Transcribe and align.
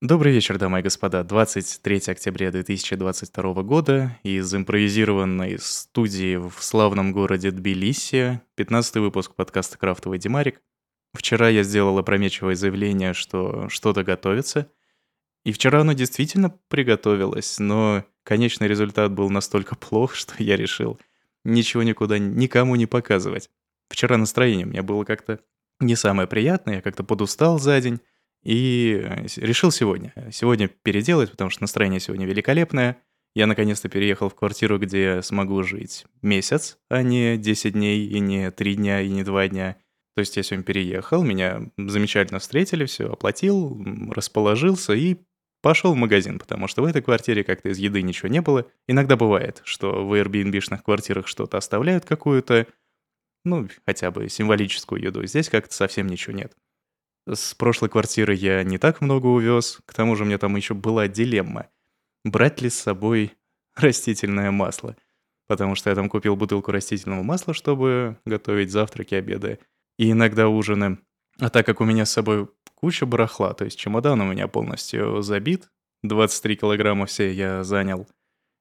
Добрый 0.00 0.32
вечер, 0.32 0.58
дамы 0.58 0.78
и 0.78 0.82
господа. 0.82 1.24
23 1.24 2.02
октября 2.06 2.52
2022 2.52 3.62
года 3.64 4.16
из 4.22 4.54
импровизированной 4.54 5.58
студии 5.58 6.36
в 6.36 6.54
славном 6.60 7.12
городе 7.12 7.50
Тбилиси, 7.50 8.40
15 8.54 8.94
выпуск 8.98 9.34
подкаста 9.34 9.76
«Крафтовый 9.76 10.20
Димарик». 10.20 10.62
Вчера 11.14 11.48
я 11.48 11.64
сделал 11.64 11.98
опрометчивое 11.98 12.54
заявление, 12.54 13.12
что 13.12 13.68
что-то 13.70 14.04
готовится. 14.04 14.70
И 15.44 15.50
вчера 15.50 15.80
оно 15.80 15.94
действительно 15.94 16.56
приготовилось, 16.68 17.58
но 17.58 18.04
конечный 18.22 18.68
результат 18.68 19.10
был 19.10 19.30
настолько 19.30 19.74
плох, 19.74 20.14
что 20.14 20.40
я 20.40 20.56
решил 20.56 21.00
ничего 21.42 21.82
никуда 21.82 22.20
никому 22.20 22.76
не 22.76 22.86
показывать. 22.86 23.50
Вчера 23.88 24.16
настроение 24.16 24.64
у 24.64 24.68
меня 24.68 24.84
было 24.84 25.02
как-то 25.02 25.40
не 25.80 25.96
самое 25.96 26.28
приятное, 26.28 26.76
я 26.76 26.82
как-то 26.82 27.02
подустал 27.02 27.58
за 27.58 27.80
день. 27.80 27.98
И 28.42 29.00
э, 29.02 29.26
решил 29.36 29.70
сегодня. 29.70 30.12
Сегодня 30.32 30.68
переделать, 30.68 31.30
потому 31.30 31.50
что 31.50 31.62
настроение 31.62 32.00
сегодня 32.00 32.26
великолепное. 32.26 32.98
Я 33.34 33.46
наконец-то 33.46 33.88
переехал 33.88 34.28
в 34.28 34.34
квартиру, 34.34 34.78
где 34.78 35.22
смогу 35.22 35.62
жить 35.62 36.06
месяц, 36.22 36.78
а 36.88 37.02
не 37.02 37.36
10 37.36 37.72
дней, 37.72 38.06
и 38.06 38.18
не 38.20 38.50
3 38.50 38.74
дня, 38.74 39.00
и 39.00 39.08
не 39.08 39.22
2 39.22 39.48
дня. 39.48 39.76
То 40.16 40.20
есть 40.20 40.36
я 40.36 40.42
сегодня 40.42 40.64
переехал, 40.64 41.22
меня 41.22 41.70
замечательно 41.76 42.40
встретили, 42.40 42.86
все 42.86 43.12
оплатил, 43.12 43.80
расположился 44.10 44.92
и 44.92 45.18
пошел 45.62 45.92
в 45.92 45.96
магазин, 45.96 46.38
потому 46.38 46.66
что 46.66 46.82
в 46.82 46.86
этой 46.86 47.02
квартире 47.02 47.44
как-то 47.44 47.68
из 47.68 47.78
еды 47.78 48.02
ничего 48.02 48.28
не 48.28 48.40
было. 48.40 48.66
Иногда 48.86 49.16
бывает, 49.16 49.60
что 49.64 50.04
в 50.04 50.12
Airbnb-шных 50.14 50.82
квартирах 50.82 51.28
что-то 51.28 51.56
оставляют 51.58 52.04
какую-то, 52.04 52.66
ну, 53.44 53.68
хотя 53.86 54.10
бы 54.10 54.28
символическую 54.28 55.00
еду. 55.00 55.24
Здесь 55.24 55.48
как-то 55.48 55.74
совсем 55.74 56.08
ничего 56.08 56.36
нет. 56.36 56.52
С 57.30 57.54
прошлой 57.54 57.90
квартиры 57.90 58.34
я 58.34 58.62
не 58.62 58.78
так 58.78 59.02
много 59.02 59.26
увез, 59.26 59.80
к 59.84 59.92
тому 59.92 60.16
же 60.16 60.22
у 60.22 60.26
меня 60.26 60.38
там 60.38 60.56
еще 60.56 60.72
была 60.72 61.08
дилемма. 61.08 61.68
Брать 62.24 62.62
ли 62.62 62.70
с 62.70 62.78
собой 62.78 63.34
растительное 63.76 64.50
масло? 64.50 64.96
Потому 65.46 65.74
что 65.74 65.90
я 65.90 65.96
там 65.96 66.08
купил 66.08 66.36
бутылку 66.36 66.72
растительного 66.72 67.22
масла, 67.22 67.52
чтобы 67.52 68.16
готовить 68.24 68.70
завтраки, 68.70 69.14
обеды 69.14 69.58
и 69.98 70.10
иногда 70.12 70.48
ужины. 70.48 70.98
А 71.38 71.50
так 71.50 71.66
как 71.66 71.82
у 71.82 71.84
меня 71.84 72.06
с 72.06 72.12
собой 72.12 72.48
куча 72.74 73.04
барахла, 73.04 73.52
то 73.52 73.64
есть 73.64 73.78
чемодан 73.78 74.20
у 74.22 74.32
меня 74.32 74.48
полностью 74.48 75.20
забит, 75.20 75.68
23 76.04 76.56
килограмма 76.56 77.04
все 77.04 77.30
я 77.30 77.62
занял, 77.62 78.08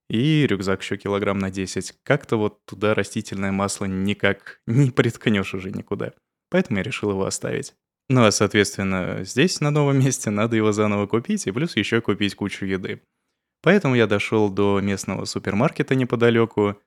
и 0.10 0.46
рюкзак 0.46 0.82
еще 0.82 0.98
килограмм 0.98 1.40
на 1.40 1.52
10, 1.52 1.96
как-то 2.04 2.38
вот 2.38 2.66
туда 2.66 2.94
растительное 2.94 3.52
масло 3.52 3.86
никак 3.86 4.62
не 4.68 4.92
приткнешь 4.92 5.54
уже 5.54 5.72
никуда. 5.72 6.14
Поэтому 6.50 6.80
я 6.80 6.84
решил 6.84 7.12
его 7.12 7.26
оставить. 7.26 7.74
Ну 8.10 8.24
а, 8.24 8.32
соответственно, 8.32 9.24
здесь, 9.24 9.60
на 9.60 9.72
новом 9.72 10.00
месте, 10.04 10.30
надо 10.30 10.56
его 10.56 10.72
заново 10.72 11.08
купить 11.08 11.48
и 11.48 11.52
плюс 11.52 11.76
еще 11.76 12.02
купить 12.02 12.36
кучу 12.36 12.66
еды. 12.66 13.02
Поэтому 13.62 13.96
я 13.96 14.08
дошел 14.08 14.50
до 14.50 14.80
местного 14.82 15.26
супермаркета 15.26 15.96
неподалеку. 15.96 16.80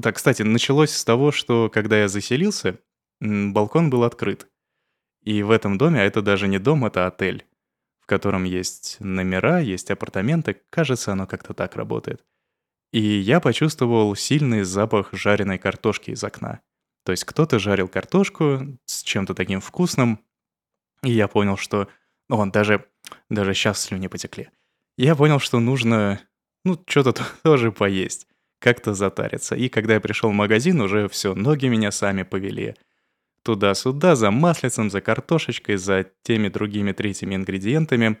Так, 0.00 0.16
кстати, 0.16 0.42
началось 0.42 0.90
с 0.90 1.04
того, 1.04 1.30
что 1.30 1.70
когда 1.72 1.98
я 1.98 2.08
заселился, 2.08 2.78
балкон 3.20 3.90
был 3.90 4.04
открыт. 4.04 4.48
И 5.22 5.42
в 5.42 5.50
этом 5.50 5.78
доме, 5.78 6.00
а 6.00 6.04
это 6.04 6.22
даже 6.22 6.48
не 6.48 6.58
дом, 6.58 6.84
это 6.84 7.06
отель, 7.06 7.46
в 8.00 8.06
котором 8.06 8.44
есть 8.44 8.96
номера, 9.00 9.60
есть 9.60 9.90
апартаменты, 9.90 10.60
кажется, 10.70 11.12
оно 11.12 11.26
как-то 11.26 11.54
так 11.54 11.76
работает. 11.76 12.24
И 12.92 13.00
я 13.00 13.40
почувствовал 13.40 14.14
сильный 14.16 14.62
запах 14.62 15.12
жареной 15.12 15.58
картошки 15.58 16.10
из 16.10 16.22
окна. 16.22 16.60
То 17.04 17.12
есть 17.12 17.24
кто-то 17.24 17.58
жарил 17.58 17.88
картошку 17.88 18.78
с 18.86 19.02
чем-то 19.02 19.34
таким 19.34 19.60
вкусным, 19.60 20.20
и 21.04 21.10
я 21.10 21.28
понял, 21.28 21.56
что... 21.56 21.88
Ну, 22.28 22.36
он 22.36 22.50
даже... 22.50 22.86
Даже 23.28 23.54
сейчас 23.54 23.82
слюни 23.82 24.06
потекли. 24.08 24.48
Я 24.96 25.14
понял, 25.14 25.38
что 25.38 25.60
нужно, 25.60 26.20
ну, 26.64 26.82
что-то 26.86 27.24
тоже 27.42 27.72
поесть. 27.72 28.26
Как-то 28.60 28.94
затариться. 28.94 29.54
И 29.54 29.68
когда 29.68 29.94
я 29.94 30.00
пришел 30.00 30.30
в 30.30 30.34
магазин, 30.34 30.80
уже 30.80 31.08
все, 31.08 31.34
ноги 31.34 31.66
меня 31.66 31.90
сами 31.90 32.22
повели. 32.22 32.76
Туда-сюда, 33.42 34.16
за 34.16 34.30
маслицем, 34.30 34.90
за 34.90 35.02
картошечкой, 35.02 35.76
за 35.76 36.06
теми 36.22 36.48
другими 36.48 36.92
третьими 36.92 37.34
ингредиентами. 37.34 38.18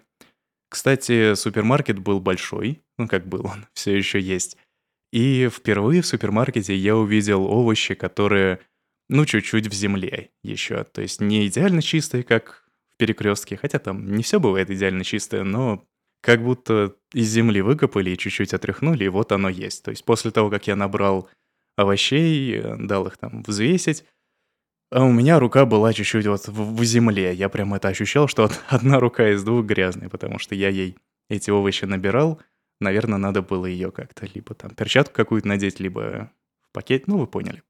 Кстати, 0.68 1.34
супермаркет 1.34 1.98
был 1.98 2.20
большой, 2.20 2.82
ну 2.98 3.08
как 3.08 3.26
был 3.26 3.46
он, 3.46 3.66
все 3.72 3.96
еще 3.96 4.20
есть. 4.20 4.58
И 5.12 5.48
впервые 5.48 6.02
в 6.02 6.06
супермаркете 6.06 6.74
я 6.74 6.96
увидел 6.96 7.44
овощи, 7.44 7.94
которые, 7.94 8.58
ну, 9.08 9.24
чуть-чуть 9.24 9.68
в 9.68 9.72
земле 9.72 10.30
еще. 10.42 10.82
То 10.82 11.02
есть 11.02 11.20
не 11.20 11.46
идеально 11.46 11.80
чистые, 11.80 12.24
как 12.24 12.63
перекрестке, 13.04 13.56
хотя 13.56 13.78
там 13.78 14.14
не 14.14 14.22
все 14.22 14.40
бывает 14.40 14.70
идеально 14.70 15.04
чистое, 15.04 15.44
но 15.44 15.84
как 16.22 16.42
будто 16.42 16.94
из 17.12 17.28
земли 17.28 17.60
выкопали 17.60 18.10
и 18.10 18.18
чуть-чуть 18.18 18.54
отряхнули, 18.54 19.04
и 19.04 19.08
вот 19.08 19.30
оно 19.32 19.50
есть. 19.50 19.82
То 19.84 19.90
есть 19.90 20.04
после 20.06 20.30
того, 20.30 20.48
как 20.48 20.66
я 20.66 20.74
набрал 20.74 21.28
овощей, 21.76 22.62
дал 22.78 23.06
их 23.06 23.18
там 23.18 23.42
взвесить, 23.42 24.04
а 24.90 25.04
у 25.04 25.12
меня 25.12 25.38
рука 25.38 25.66
была 25.66 25.92
чуть-чуть 25.92 26.26
вот 26.26 26.48
в, 26.48 26.76
в 26.76 26.84
земле. 26.84 27.34
Я 27.34 27.50
прям 27.50 27.74
это 27.74 27.88
ощущал, 27.88 28.26
что 28.26 28.50
одна 28.68 29.00
рука 29.00 29.28
из 29.30 29.44
двух 29.44 29.66
грязная, 29.66 30.08
потому 30.08 30.38
что 30.38 30.54
я 30.54 30.70
ей 30.70 30.96
эти 31.28 31.50
овощи 31.50 31.84
набирал. 31.84 32.40
Наверное, 32.80 33.18
надо 33.18 33.42
было 33.42 33.66
ее 33.66 33.90
как-то 33.90 34.26
либо 34.32 34.54
там 34.54 34.70
перчатку 34.70 35.14
какую-то 35.14 35.46
надеть, 35.46 35.78
либо 35.78 36.30
в 36.62 36.72
пакет, 36.72 37.06
ну 37.06 37.18
вы 37.18 37.26
поняли. 37.26 37.62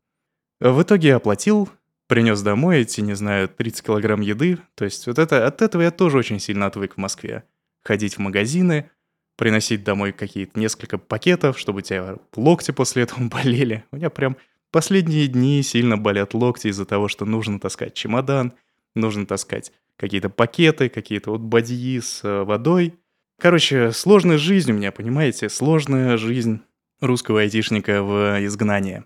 В 0.61 0.81
итоге 0.81 1.09
я 1.09 1.17
оплатил, 1.17 1.69
принес 2.07 2.43
домой 2.43 2.81
эти, 2.81 3.01
не 3.01 3.15
знаю, 3.15 3.49
30 3.49 3.87
килограмм 3.87 4.21
еды. 4.21 4.59
То 4.75 4.85
есть 4.85 5.07
вот 5.07 5.19
это, 5.19 5.47
от 5.47 5.63
этого 5.63 5.83
я 5.83 5.91
тоже 5.91 6.19
очень 6.19 6.41
сильно 6.41 6.67
отвык 6.67 6.95
в 6.95 6.99
Москве. 6.99 7.45
Ходить 7.83 8.17
в 8.17 8.19
магазины, 8.21 8.91
приносить 9.37 9.85
домой 9.85 10.13
какие-то 10.13 10.59
несколько 10.59 10.99
пакетов, 10.99 11.59
чтобы 11.59 11.79
у 11.79 11.83
тебя 11.83 12.17
локти 12.37 12.71
после 12.71 13.05
этого 13.05 13.25
болели. 13.29 13.85
У 13.91 13.97
меня 13.97 14.11
прям 14.11 14.37
последние 14.71 15.27
дни 15.29 15.63
сильно 15.63 15.97
болят 15.97 16.35
локти 16.35 16.69
из-за 16.69 16.85
того, 16.85 17.09
что 17.09 17.25
нужно 17.25 17.61
таскать 17.61 17.95
чемодан, 17.95 18.53
нужно 18.95 19.27
таскать 19.27 19.73
какие-то 19.97 20.29
пакеты, 20.29 20.89
какие-то 20.89 21.31
вот 21.31 21.41
бадьи 21.41 22.01
с 22.01 22.25
э, 22.25 22.43
водой. 22.43 22.95
Короче, 23.41 23.93
сложная 23.93 24.39
жизнь 24.39 24.73
у 24.73 24.75
меня, 24.75 24.93
понимаете? 24.93 25.49
Сложная 25.49 26.17
жизнь 26.17 26.61
русского 27.01 27.41
айтишника 27.41 28.03
в 28.03 28.45
изгнании. 28.45 29.05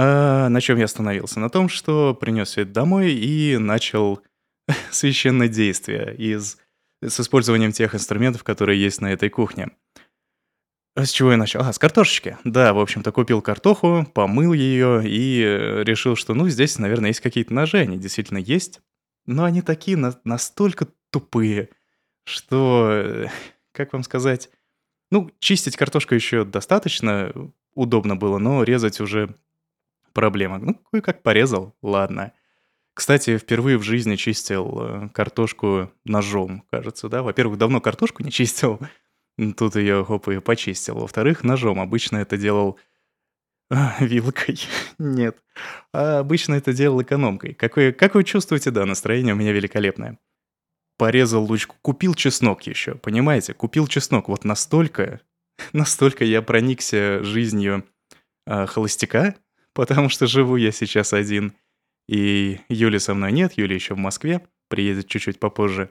А 0.00 0.48
на 0.48 0.60
чем 0.60 0.78
я 0.78 0.84
остановился? 0.84 1.40
На 1.40 1.50
том, 1.50 1.68
что 1.68 2.14
принес 2.14 2.56
это 2.56 2.70
домой 2.70 3.10
и 3.14 3.58
начал 3.58 4.22
священное 4.92 5.48
действие 5.48 6.14
из, 6.14 6.56
с 7.02 7.18
использованием 7.18 7.72
тех 7.72 7.96
инструментов, 7.96 8.44
которые 8.44 8.80
есть 8.80 9.00
на 9.00 9.12
этой 9.12 9.28
кухне. 9.28 9.70
С 10.94 11.10
чего 11.10 11.32
я 11.32 11.36
начал? 11.36 11.62
А, 11.62 11.72
с 11.72 11.80
картошечки. 11.80 12.38
Да, 12.44 12.74
в 12.74 12.78
общем-то, 12.78 13.10
купил 13.10 13.42
картоху, 13.42 14.06
помыл 14.14 14.52
ее 14.52 15.02
и 15.04 15.42
э, 15.42 15.82
решил, 15.82 16.14
что, 16.14 16.32
ну, 16.32 16.48
здесь, 16.48 16.78
наверное, 16.78 17.08
есть 17.08 17.20
какие-то 17.20 17.52
ножи, 17.52 17.78
они 17.78 17.98
действительно 17.98 18.38
есть. 18.38 18.80
Но 19.26 19.42
они 19.42 19.62
такие 19.62 19.96
на 19.96 20.16
настолько 20.22 20.86
тупые, 21.10 21.70
что, 22.22 22.88
э, 22.92 23.26
как 23.72 23.92
вам 23.92 24.04
сказать, 24.04 24.48
ну, 25.10 25.28
чистить 25.40 25.76
картошку 25.76 26.14
еще 26.14 26.44
достаточно 26.44 27.32
удобно 27.74 28.14
было, 28.14 28.38
но 28.38 28.62
резать 28.62 29.00
уже 29.00 29.34
проблема. 30.18 30.58
Ну, 30.58 30.74
кое-как 30.90 31.22
порезал, 31.22 31.76
ладно. 31.80 32.32
Кстати, 32.92 33.38
впервые 33.38 33.78
в 33.78 33.84
жизни 33.84 34.16
чистил 34.16 34.80
э, 34.80 35.08
картошку 35.14 35.92
ножом, 36.04 36.64
кажется, 36.72 37.08
да? 37.08 37.22
Во-первых, 37.22 37.56
давно 37.56 37.80
картошку 37.80 38.24
не 38.24 38.32
чистил, 38.32 38.80
тут 39.56 39.76
ее, 39.76 40.04
хоп, 40.04 40.26
и 40.28 40.40
почистил. 40.40 40.96
Во-вторых, 40.96 41.44
ножом. 41.44 41.78
Обычно 41.78 42.16
это 42.16 42.36
делал 42.36 42.80
а, 43.70 43.96
вилкой. 44.00 44.58
Нет. 44.98 45.36
А 45.92 46.18
обычно 46.18 46.54
это 46.54 46.72
делал 46.72 47.00
экономкой. 47.00 47.54
Как 47.54 47.76
вы, 47.76 47.92
как 47.92 48.16
вы 48.16 48.24
чувствуете, 48.24 48.72
да, 48.72 48.84
настроение 48.86 49.34
у 49.34 49.36
меня 49.36 49.52
великолепное. 49.52 50.18
Порезал 50.96 51.44
лучку, 51.44 51.76
купил 51.80 52.14
чеснок 52.14 52.62
еще, 52.62 52.96
понимаете? 52.96 53.54
Купил 53.54 53.86
чеснок. 53.86 54.28
Вот 54.28 54.44
настолько, 54.44 55.20
настолько 55.72 56.24
я 56.24 56.42
проникся 56.42 57.22
жизнью 57.22 57.84
э, 58.48 58.66
холостяка, 58.66 59.36
потому 59.78 60.08
что 60.08 60.26
живу 60.26 60.56
я 60.56 60.72
сейчас 60.72 61.12
один. 61.12 61.52
И 62.08 62.58
Юли 62.68 62.98
со 62.98 63.14
мной 63.14 63.30
нет, 63.30 63.52
Юли 63.52 63.76
еще 63.76 63.94
в 63.94 63.98
Москве, 63.98 64.44
приедет 64.66 65.06
чуть-чуть 65.06 65.38
попозже. 65.38 65.90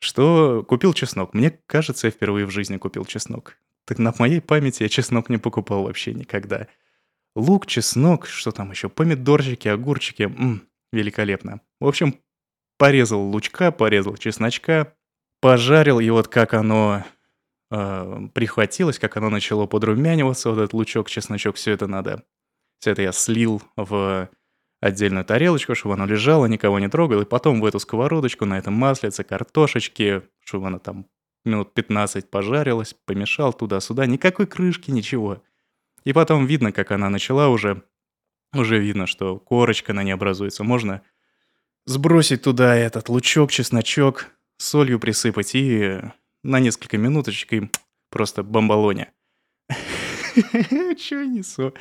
Что 0.00 0.64
купил 0.66 0.92
чеснок. 0.94 1.32
Мне 1.32 1.60
кажется, 1.66 2.08
я 2.08 2.10
впервые 2.10 2.44
в 2.44 2.50
жизни 2.50 2.76
купил 2.76 3.04
чеснок. 3.04 3.56
Так 3.86 4.00
на 4.00 4.12
моей 4.18 4.40
памяти 4.40 4.82
я 4.82 4.88
чеснок 4.88 5.28
не 5.28 5.38
покупал 5.38 5.84
вообще 5.84 6.12
никогда. 6.12 6.66
Лук, 7.36 7.66
чеснок, 7.66 8.26
что 8.26 8.50
там 8.50 8.72
еще, 8.72 8.88
помидорчики, 8.88 9.68
огурчики. 9.68 10.24
М-м, 10.24 10.68
великолепно. 10.92 11.60
В 11.78 11.86
общем, 11.86 12.16
порезал 12.78 13.20
лучка, 13.20 13.70
порезал 13.70 14.16
чесночка, 14.16 14.92
пожарил, 15.40 16.00
и 16.00 16.10
вот 16.10 16.26
как 16.26 16.52
оно 16.52 17.04
э, 17.70 18.28
прихватилось, 18.34 18.98
как 18.98 19.16
оно 19.16 19.30
начало 19.30 19.66
подрумяниваться, 19.66 20.50
вот 20.50 20.58
этот 20.58 20.72
лучок, 20.72 21.08
чесночок, 21.08 21.54
все 21.54 21.70
это 21.70 21.86
надо 21.86 22.24
все 22.78 22.92
это 22.92 23.02
я 23.02 23.12
слил 23.12 23.62
в 23.76 24.28
отдельную 24.80 25.24
тарелочку, 25.24 25.74
чтобы 25.74 25.94
оно 25.94 26.06
лежало, 26.06 26.46
никого 26.46 26.78
не 26.78 26.88
трогало, 26.88 27.22
и 27.22 27.26
потом 27.26 27.60
в 27.60 27.64
эту 27.64 27.80
сковородочку 27.80 28.44
на 28.44 28.58
этом 28.58 28.74
маслице, 28.74 29.24
картошечки, 29.24 30.22
чтобы 30.44 30.68
она 30.68 30.78
там 30.78 31.06
минут 31.44 31.74
15 31.74 32.30
пожарилась, 32.30 32.94
помешал 33.04 33.52
туда-сюда, 33.52 34.06
никакой 34.06 34.46
крышки, 34.46 34.90
ничего. 34.90 35.42
И 36.04 36.12
потом 36.12 36.46
видно, 36.46 36.72
как 36.72 36.92
она 36.92 37.10
начала 37.10 37.48
уже, 37.48 37.82
уже 38.54 38.78
видно, 38.78 39.06
что 39.06 39.38
корочка 39.38 39.92
на 39.92 40.02
ней 40.02 40.12
образуется. 40.12 40.64
Можно 40.64 41.02
сбросить 41.86 42.42
туда 42.42 42.76
этот 42.76 43.08
лучок, 43.08 43.50
чесночок, 43.50 44.28
солью 44.58 45.00
присыпать 45.00 45.54
и 45.54 46.00
на 46.42 46.60
несколько 46.60 46.98
минуточек 46.98 47.52
и 47.52 47.70
просто 48.10 48.42
бомбалоня. 48.42 49.12
Чё 49.68 51.24
несу? 51.24 51.74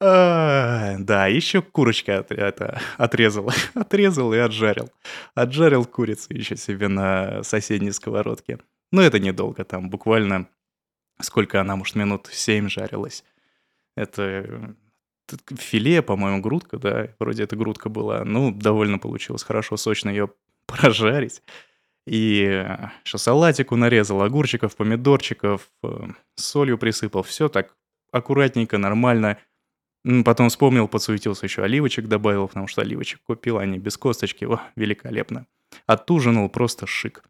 Да, 0.00 1.26
еще 1.26 1.60
курочка 1.60 2.20
от, 2.20 2.32
это, 2.32 2.80
отрезал. 2.96 3.50
отрезал 3.74 4.32
и 4.32 4.38
отжарил. 4.38 4.90
Отжарил 5.34 5.84
курицу 5.84 6.32
еще 6.32 6.56
себе 6.56 6.88
на 6.88 7.42
соседней 7.42 7.92
сковородке. 7.92 8.58
Но 8.92 9.02
это 9.02 9.18
недолго, 9.18 9.64
там 9.64 9.90
буквально 9.90 10.48
сколько 11.22 11.60
она, 11.60 11.76
может, 11.76 11.96
минут 11.96 12.28
семь 12.32 12.68
жарилась. 12.68 13.24
Это 13.96 14.74
филе, 15.56 16.02
по-моему, 16.02 16.40
грудка, 16.40 16.78
да, 16.78 17.08
вроде 17.18 17.44
это 17.44 17.56
грудка 17.56 17.88
была. 17.88 18.24
Ну, 18.24 18.50
довольно 18.50 18.98
получилось 18.98 19.42
хорошо, 19.42 19.76
сочно 19.76 20.10
ее 20.10 20.30
прожарить. 20.66 21.42
И 22.06 22.66
еще 23.04 23.18
салатику 23.18 23.76
нарезал, 23.76 24.22
огурчиков, 24.22 24.74
помидорчиков, 24.74 25.70
э, 25.82 26.08
солью 26.34 26.78
присыпал. 26.78 27.22
Все 27.22 27.48
так 27.48 27.76
аккуратненько, 28.10 28.78
нормально. 28.78 29.38
Потом 30.24 30.48
вспомнил, 30.48 30.88
подсуетился, 30.88 31.46
еще 31.46 31.62
оливочек 31.62 32.06
добавил, 32.06 32.48
потому 32.48 32.66
что 32.66 32.80
оливочек 32.80 33.20
купил, 33.22 33.58
они 33.58 33.78
без 33.78 33.98
косточки. 33.98 34.44
О, 34.44 34.60
великолепно. 34.74 35.46
Отужинал 35.86 36.48
просто 36.48 36.86
шик. 36.86 37.22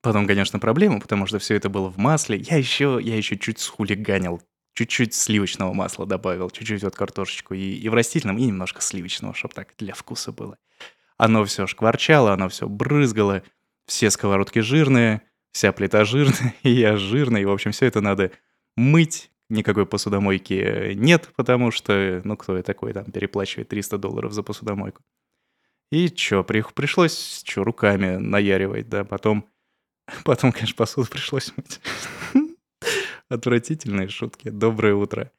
Потом, 0.00 0.26
конечно, 0.26 0.58
проблема, 0.58 1.00
потому 1.00 1.26
что 1.26 1.38
все 1.38 1.54
это 1.54 1.68
было 1.68 1.88
в 1.88 1.96
масле. 1.96 2.38
Я 2.38 2.56
еще, 2.56 2.98
я 3.02 3.16
еще 3.16 3.38
чуть 3.38 3.58
схулиганил. 3.58 4.42
Чуть-чуть 4.74 5.14
сливочного 5.14 5.72
масла 5.72 6.04
добавил, 6.04 6.50
чуть-чуть 6.50 6.82
вот 6.82 6.96
картошечку 6.96 7.54
и, 7.54 7.60
и 7.60 7.88
в 7.88 7.94
растительном, 7.94 8.38
и 8.38 8.44
немножко 8.44 8.82
сливочного, 8.82 9.32
чтобы 9.32 9.54
так 9.54 9.68
для 9.78 9.94
вкуса 9.94 10.32
было. 10.32 10.58
Оно 11.16 11.44
все 11.44 11.66
шкварчало, 11.68 12.32
оно 12.32 12.48
все 12.48 12.68
брызгало. 12.68 13.44
Все 13.86 14.10
сковородки 14.10 14.58
жирные, 14.60 15.22
вся 15.52 15.72
плита 15.72 16.04
жирная, 16.04 16.54
и 16.62 16.70
я 16.70 16.96
жирный. 16.96 17.44
В 17.44 17.50
общем, 17.50 17.72
все 17.72 17.86
это 17.86 18.00
надо 18.00 18.32
мыть. 18.76 19.30
Никакой 19.50 19.84
посудомойки 19.86 20.94
нет, 20.94 21.30
потому 21.36 21.70
что, 21.70 22.22
ну, 22.24 22.36
кто 22.36 22.56
я 22.56 22.62
такой, 22.62 22.92
там, 22.94 23.04
переплачивает 23.04 23.68
300 23.68 23.98
долларов 23.98 24.32
за 24.32 24.42
посудомойку. 24.42 25.02
И 25.92 26.10
чё, 26.10 26.44
при, 26.44 26.64
пришлось, 26.74 27.42
чё, 27.44 27.64
руками 27.64 28.16
наяривать, 28.16 28.88
да, 28.88 29.04
потом, 29.04 29.46
потом, 30.24 30.52
конечно, 30.52 30.76
посуду 30.76 31.08
пришлось 31.10 31.52
мыть. 31.56 31.80
Отвратительные 33.30 34.08
шутки. 34.08 34.50
Доброе 34.50 34.94
утро. 34.94 35.32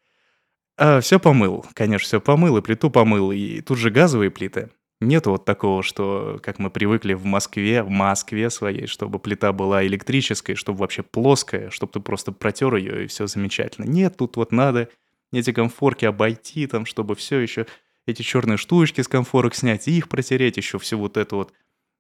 А, 0.77 1.01
все 1.01 1.19
помыл, 1.19 1.65
конечно, 1.75 2.05
все 2.07 2.21
помыл, 2.21 2.57
и 2.57 2.61
плиту 2.61 2.91
помыл, 2.91 3.31
и 3.31 3.61
тут 3.61 3.77
же 3.79 3.91
газовые 3.91 4.31
плиты. 4.31 4.71
Нет 5.01 5.27
вот 5.27 5.43
такого, 5.43 5.83
что, 5.83 6.39
как 6.41 6.57
мы 6.57 6.69
привыкли 6.69 7.13
в 7.13 7.25
Москве, 7.25 7.83
в 7.83 7.89
Москве 7.89 8.49
своей, 8.49 8.87
чтобы 8.87 9.19
плита 9.19 9.51
была 9.51 9.85
электрической, 9.85 10.55
чтобы 10.55 10.79
вообще 10.79 11.03
плоская, 11.03 11.69
чтобы 11.69 11.91
ты 11.91 11.99
просто 11.99 12.31
протер 12.31 12.75
ее 12.75 13.03
и 13.03 13.07
все 13.07 13.27
замечательно. 13.27 13.85
Нет, 13.85 14.15
тут 14.17 14.37
вот 14.37 14.51
надо 14.53 14.89
эти 15.33 15.51
комфорки 15.51 16.05
обойти, 16.05 16.65
там, 16.67 16.85
чтобы 16.85 17.15
все 17.15 17.39
еще 17.39 17.67
эти 18.07 18.21
черные 18.21 18.57
штучки 18.57 19.01
с 19.01 19.07
комфорок 19.07 19.53
снять, 19.53 19.87
и 19.87 19.97
их 19.97 20.07
протереть, 20.07 20.57
еще 20.57 20.79
всю 20.79 20.97
вот 20.97 21.17
эту 21.17 21.37
вот 21.37 21.53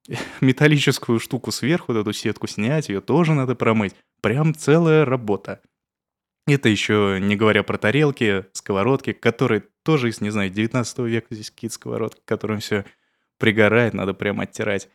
металлическую 0.41 1.19
штуку 1.19 1.51
сверху, 1.51 1.91
вот 1.91 1.99
эту 1.99 2.13
сетку 2.13 2.47
снять, 2.47 2.87
ее 2.89 3.01
тоже 3.01 3.33
надо 3.33 3.55
промыть. 3.55 3.95
Прям 4.21 4.55
целая 4.55 5.03
работа. 5.03 5.61
Это 6.47 6.69
еще 6.69 7.17
не 7.21 7.35
говоря 7.35 7.63
про 7.63 7.77
тарелки, 7.77 8.45
сковородки, 8.53 9.13
которые 9.13 9.63
тоже 9.85 10.09
из, 10.09 10.19
не 10.19 10.31
знаю, 10.31 10.49
19 10.49 10.99
века 10.99 11.27
здесь 11.33 11.51
какие-то 11.51 11.75
сковородки, 11.75 12.21
которым 12.25 12.59
все 12.59 12.85
пригорает, 13.37 13.93
надо 13.93 14.13
прям 14.13 14.41
оттирать. 14.41 14.89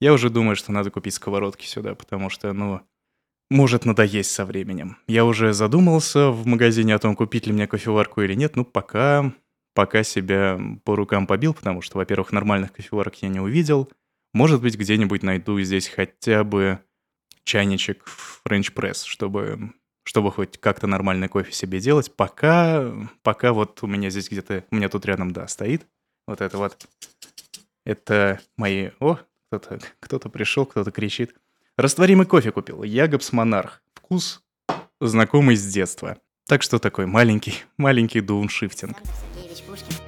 Я 0.00 0.12
уже 0.12 0.30
думаю, 0.30 0.56
что 0.56 0.72
надо 0.72 0.90
купить 0.90 1.14
сковородки 1.14 1.64
сюда, 1.64 1.94
потому 1.94 2.28
что, 2.28 2.52
ну, 2.52 2.80
может 3.50 3.84
надоесть 3.84 4.32
со 4.32 4.44
временем. 4.44 4.96
Я 5.06 5.24
уже 5.24 5.52
задумался 5.52 6.30
в 6.30 6.44
магазине 6.46 6.94
о 6.94 6.98
том, 6.98 7.14
купить 7.14 7.46
ли 7.46 7.52
мне 7.52 7.66
кофеварку 7.68 8.22
или 8.22 8.34
нет. 8.34 8.56
Ну, 8.56 8.64
пока, 8.64 9.32
пока 9.74 10.02
себя 10.02 10.60
по 10.84 10.96
рукам 10.96 11.26
побил, 11.26 11.54
потому 11.54 11.80
что, 11.82 11.98
во-первых, 11.98 12.32
нормальных 12.32 12.72
кофеварок 12.72 13.22
я 13.22 13.28
не 13.28 13.40
увидел. 13.40 13.90
Может 14.34 14.60
быть, 14.60 14.76
где-нибудь 14.76 15.22
найду 15.22 15.60
здесь 15.60 15.86
хотя 15.88 16.42
бы 16.42 16.80
чайничек 17.44 18.04
Press, 18.44 19.04
чтобы 19.04 19.72
чтобы 20.04 20.32
хоть 20.32 20.58
как-то 20.58 20.86
нормальный 20.86 21.28
кофе 21.28 21.52
себе 21.52 21.80
делать, 21.80 22.14
пока, 22.14 22.92
пока 23.22 23.52
вот 23.52 23.82
у 23.82 23.86
меня 23.86 24.10
здесь 24.10 24.28
где-то, 24.28 24.64
у 24.70 24.76
меня 24.76 24.88
тут 24.88 25.06
рядом, 25.06 25.32
да, 25.32 25.46
стоит 25.46 25.86
вот 26.26 26.40
это 26.40 26.58
вот. 26.58 26.86
Это 27.84 28.40
мои... 28.56 28.90
О, 29.00 29.18
кто-то 29.50 29.80
кто 30.00 30.18
пришел, 30.30 30.66
кто-то 30.66 30.90
кричит. 30.90 31.34
Растворимый 31.76 32.26
кофе 32.26 32.52
купил. 32.52 32.82
Ягобс 32.82 33.32
Монарх. 33.32 33.82
Вкус 33.94 34.42
знакомый 35.00 35.56
с 35.56 35.66
детства. 35.66 36.18
Так 36.46 36.62
что 36.62 36.78
такой 36.78 37.06
маленький, 37.06 37.64
маленький 37.76 38.20
дауншифтинг. 38.20 38.98
Александр 39.34 40.01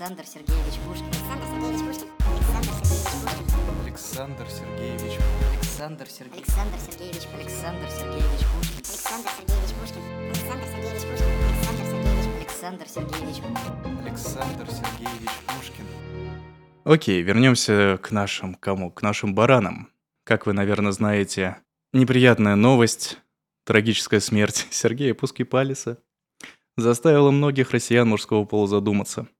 Александр 0.00 0.24
Сергеевич 0.24 0.80
Пушкин. 0.86 1.04
Александр 3.84 4.46
Сергеевич 4.48 5.18
Александр 5.52 6.06
Сергеевич 6.08 6.38
Александр 6.38 6.78
Сергеевич 6.80 7.28
Александр 7.34 7.88
Сергеевич 7.90 8.40
Пушкин 8.48 8.80
Александр 8.88 9.28
Сергеевич 9.36 9.72
Пушкин 9.78 10.02
Александр 10.30 10.64
Сергеевич 10.72 11.02
Пушкин 11.04 11.28
Александр 12.40 12.88
Сергеевич 12.88 13.42
Александр 14.06 14.70
Сергеевич 14.70 15.30
Пушкин 15.46 15.86
Окей, 16.84 17.20
вернемся 17.20 17.98
к 18.02 18.10
нашим 18.10 18.54
кому? 18.54 18.90
К 18.90 19.02
нашим 19.02 19.34
баранам. 19.34 19.90
Как 20.24 20.46
вы, 20.46 20.54
наверное, 20.54 20.92
знаете, 20.92 21.58
неприятная 21.92 22.56
новость, 22.56 23.18
трагическая 23.66 24.20
смерть 24.20 24.66
Сергея 24.70 25.12
Пускипалиса 25.12 25.98
заставила 26.78 27.30
многих 27.30 27.72
россиян 27.72 28.08
мужского 28.08 28.46
пола 28.46 28.66
задуматься– 28.66 29.28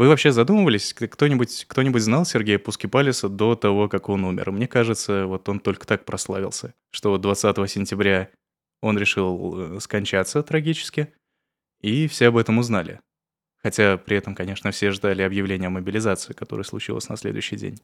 вы 0.00 0.08
вообще 0.08 0.32
задумывались, 0.32 0.94
кто-нибудь 0.94 1.66
кто 1.68 1.98
знал 1.98 2.24
Сергея 2.24 2.58
Пускипалиса 2.58 3.28
до 3.28 3.54
того, 3.54 3.86
как 3.86 4.08
он 4.08 4.24
умер? 4.24 4.50
Мне 4.50 4.66
кажется, 4.66 5.26
вот 5.26 5.46
он 5.50 5.60
только 5.60 5.86
так 5.86 6.06
прославился, 6.06 6.72
что 6.90 7.10
вот 7.10 7.20
20 7.20 7.70
сентября 7.70 8.30
он 8.80 8.96
решил 8.96 9.76
э, 9.76 9.80
скончаться 9.80 10.42
трагически, 10.42 11.12
и 11.82 12.08
все 12.08 12.28
об 12.28 12.38
этом 12.38 12.56
узнали. 12.56 13.00
Хотя 13.62 13.98
при 13.98 14.16
этом, 14.16 14.34
конечно, 14.34 14.70
все 14.70 14.90
ждали 14.90 15.20
объявления 15.20 15.66
о 15.66 15.70
мобилизации, 15.70 16.32
которое 16.32 16.64
случилось 16.64 17.10
на 17.10 17.18
следующий 17.18 17.56
день. 17.56 17.78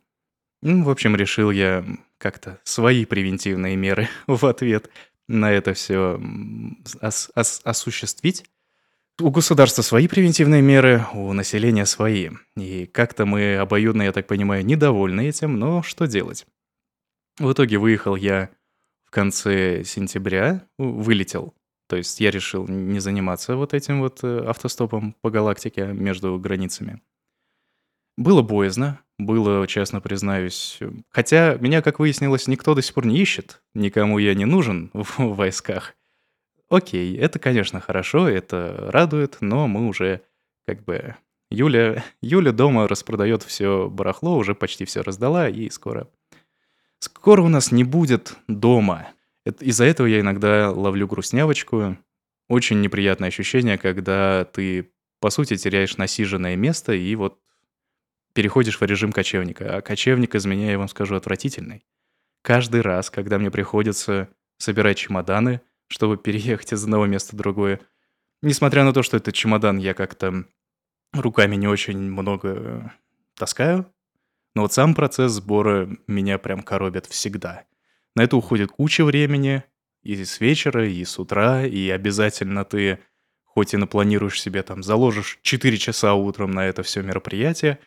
Ну, 0.62 0.85
в 0.85 0.88
общем, 0.88 1.17
решил 1.17 1.50
я 1.50 1.85
как-то 2.17 2.59
свои 2.64 3.05
превентивные 3.05 3.76
меры 3.76 4.09
в 4.26 4.47
ответ 4.47 4.88
на 5.29 5.52
это 5.52 5.75
все 5.75 6.19
ос- 7.02 7.31
ос- 7.35 7.61
осуществить. 7.62 8.47
У 9.19 9.31
государства 9.31 9.81
свои 9.81 10.09
превентивные 10.09 10.61
меры, 10.61 11.07
у 11.15 11.33
населения 11.33 11.87
свои. 11.87 12.29
И 12.55 12.85
как-то 12.85 13.25
мы 13.25 13.57
обоюдно, 13.57 14.03
я 14.03 14.13
так 14.13 14.27
понимаю, 14.27 14.63
недовольны 14.65 15.27
этим, 15.27 15.59
но 15.59 15.83
что 15.83 16.07
делать? 16.07 16.47
В 17.39 17.51
итоге 17.51 17.79
выехал 17.79 18.15
я 18.15 18.51
в 19.07 19.11
конце 19.11 19.85
сентября, 19.85 20.69
вылетел. 20.77 21.55
То 21.89 21.97
есть 21.97 22.21
я 22.21 22.31
решил 22.31 22.69
не 22.69 23.01
заниматься 23.01 23.57
вот 23.57 23.73
этим 23.73 24.01
вот 24.01 24.23
э, 24.23 24.45
автостопом 24.47 25.15
по 25.23 25.31
галактике 25.31 25.87
между 25.87 26.39
границами. 26.39 27.01
Было 28.19 28.43
боязно, 28.43 29.01
было, 29.19 29.67
честно 29.67 30.03
признаюсь. 30.03 30.79
Хотя 31.09 31.55
меня, 31.55 31.81
как 31.81 32.01
выяснилось, 32.01 32.49
никто 32.49 32.75
до 32.75 32.83
сих 32.83 32.93
пор 32.93 33.07
не 33.07 33.19
ищет, 33.19 33.63
никому 33.73 34.19
я 34.19 34.35
не 34.35 34.45
нужен 34.45 34.91
в 34.93 35.35
войсках 35.35 35.96
окей, 36.69 37.17
это, 37.17 37.39
конечно, 37.39 37.81
хорошо, 37.81 38.29
это 38.29 38.89
радует, 38.91 39.39
но 39.41 39.69
мы 39.69 39.87
уже 39.87 40.23
как 40.67 40.85
бы... 40.85 41.17
Юля, 41.51 42.05
Юля 42.21 42.53
дома 42.53 42.89
распродает 42.89 43.43
все 43.43 43.89
барахло, 43.89 44.37
уже 44.37 44.55
почти 44.55 44.85
все 44.85 45.03
раздала, 45.03 45.49
и 45.49 45.71
скоро... 45.71 46.09
Скоро 46.99 47.43
у 47.43 47.49
нас 47.49 47.73
не 47.73 47.85
будет 47.85 48.37
дома. 48.49 49.09
Из-за 49.45 49.85
этого 49.85 50.07
я 50.07 50.21
иногда 50.21 50.71
ловлю 50.71 51.07
грустнявочку. 51.07 51.99
Очень 52.49 52.81
неприятное 52.81 53.29
ощущение, 53.29 53.77
когда 53.77 54.45
ты, 54.47 54.91
по 55.21 55.31
сути, 55.31 55.57
теряешь 55.57 55.99
насиженное 55.99 56.57
место 56.57 56.95
и 56.95 57.15
вот 57.15 57.39
переходишь 58.33 58.81
в 58.81 58.85
режим 58.85 59.13
кочевника. 59.13 59.77
А 59.77 59.83
кочевник 59.83 60.35
из 60.35 60.47
меня, 60.47 60.73
я 60.73 60.79
вам 60.79 60.89
скажу, 60.89 61.15
отвратительный. 61.15 61.85
Каждый 62.43 62.81
раз, 62.81 63.11
когда 63.11 63.39
мне 63.39 63.51
приходится 63.51 64.29
собирать 64.59 64.97
чемоданы— 64.97 65.61
чтобы 65.88 66.16
переехать 66.16 66.73
из 66.73 66.85
одного 66.85 67.07
места 67.07 67.35
в 67.35 67.38
другое. 67.38 67.81
Несмотря 68.43 68.85
на 68.85 68.93
то, 68.93 69.02
что 69.02 69.16
этот 69.16 69.35
чемодан 69.35 69.78
я 69.78 69.95
как-то 69.95 70.45
руками 71.12 71.57
не 71.57 71.69
очень 71.69 71.99
много 71.99 72.93
таскаю, 73.35 73.93
но 74.55 74.62
вот 74.62 74.73
сам 74.73 74.95
процесс 74.95 75.33
сбора 75.33 75.88
меня 76.07 76.38
прям 76.38 76.62
коробит 76.62 77.07
всегда. 77.07 77.64
На 78.14 78.23
это 78.23 78.37
уходит 78.37 78.71
куча 78.71 79.05
времени, 79.05 79.62
и 80.02 80.25
с 80.25 80.40
вечера, 80.40 80.88
и 80.88 81.05
с 81.05 81.19
утра, 81.19 81.66
и 81.66 81.90
обязательно 81.90 82.64
ты, 82.64 83.00
хоть 83.45 83.75
и 83.75 83.76
напланируешь 83.76 84.40
себе 84.40 84.62
там, 84.62 84.83
заложишь 84.83 85.38
4 85.43 85.76
часа 85.78 86.14
утром 86.14 86.52
на 86.52 86.66
это 86.66 86.83
все 86.83 87.02
мероприятие, 87.02 87.81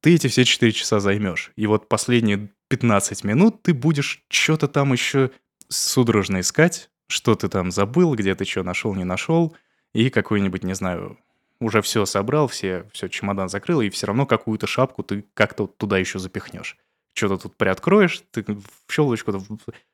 ты 0.00 0.16
эти 0.16 0.26
все 0.26 0.44
4 0.44 0.72
часа 0.72 1.00
займешь. 1.00 1.52
И 1.56 1.66
вот 1.66 1.88
последние 1.88 2.50
15 2.68 3.24
минут 3.24 3.62
ты 3.62 3.72
будешь 3.72 4.24
что-то 4.28 4.66
там 4.68 4.92
еще 4.92 5.30
судорожно 5.68 6.40
искать, 6.40 6.90
что 7.08 7.34
ты 7.34 7.48
там 7.48 7.70
забыл, 7.70 8.14
где 8.14 8.34
ты 8.34 8.44
что 8.44 8.62
нашел, 8.62 8.94
не 8.94 9.04
нашел, 9.04 9.56
и 9.92 10.10
какой-нибудь, 10.10 10.64
не 10.64 10.74
знаю, 10.74 11.18
уже 11.60 11.82
все 11.82 12.04
собрал, 12.04 12.48
все, 12.48 12.88
все 12.92 13.08
чемодан 13.08 13.48
закрыл, 13.48 13.80
и 13.80 13.90
все 13.90 14.06
равно 14.06 14.26
какую-то 14.26 14.66
шапку 14.66 15.02
ты 15.02 15.24
как-то 15.34 15.66
туда 15.66 15.98
еще 15.98 16.18
запихнешь. 16.18 16.76
Что-то 17.14 17.38
тут 17.38 17.56
приоткроешь, 17.56 18.24
ты 18.32 18.42
в 18.42 18.92
щелочку 18.92 19.32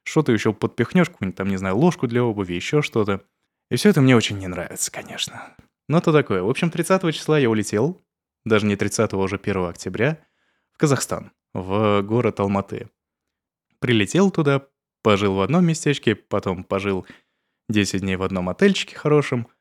что-то 0.05 0.33
еще 0.33 0.55
подпихнешь, 0.55 1.11
какую-нибудь 1.11 1.37
там, 1.37 1.49
не 1.49 1.59
знаю, 1.59 1.76
ложку 1.76 2.07
для 2.07 2.25
обуви, 2.25 2.55
еще 2.55 2.81
что-то. 2.81 3.23
И 3.71 3.76
все 3.76 3.90
это 3.90 4.00
мне 4.00 4.17
очень 4.17 4.38
не 4.38 4.49
нравится, 4.49 4.90
конечно. 4.90 5.55
Но 5.87 6.00
то 6.00 6.12
такое. 6.12 6.43
В 6.43 6.49
общем, 6.49 6.71
30 6.71 7.14
числа 7.14 7.38
я 7.38 7.50
улетел, 7.50 8.00
даже 8.45 8.67
не 8.67 8.76
30, 8.76 9.12
а 9.12 9.17
уже 9.17 9.37
1 9.37 9.64
октября, 9.67 10.19
в 10.73 10.79
Казахстан, 10.79 11.33
в 11.52 12.00
город 12.02 12.40
Алматы. 12.40 12.88
Прилетел 13.81 14.31
туда, 14.31 14.67
пожил 15.02 15.35
в 15.35 15.40
одном 15.40 15.66
местечке, 15.66 16.14
потом 16.14 16.64
пожил 16.64 17.07
10 17.69 18.00
дней 18.00 18.16
в 18.16 18.23
одном 18.23 18.49
отельчике 18.49 18.97
хорошем– 18.97 19.49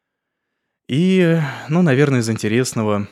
и, 0.90 1.40
ну, 1.70 1.84
наверное, 1.84 2.22
из 2.22 2.30
интересного, 2.32 3.08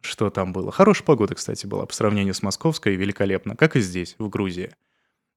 что 0.00 0.30
там 0.30 0.52
было. 0.52 0.70
Хорошая 0.70 1.04
погода, 1.04 1.34
кстати, 1.34 1.66
была 1.66 1.84
по 1.84 1.92
сравнению 1.92 2.34
с 2.34 2.42
московской, 2.42 2.94
великолепно, 2.94 3.56
как 3.56 3.74
и 3.74 3.80
здесь, 3.80 4.14
в 4.18 4.28
Грузии. 4.28 4.70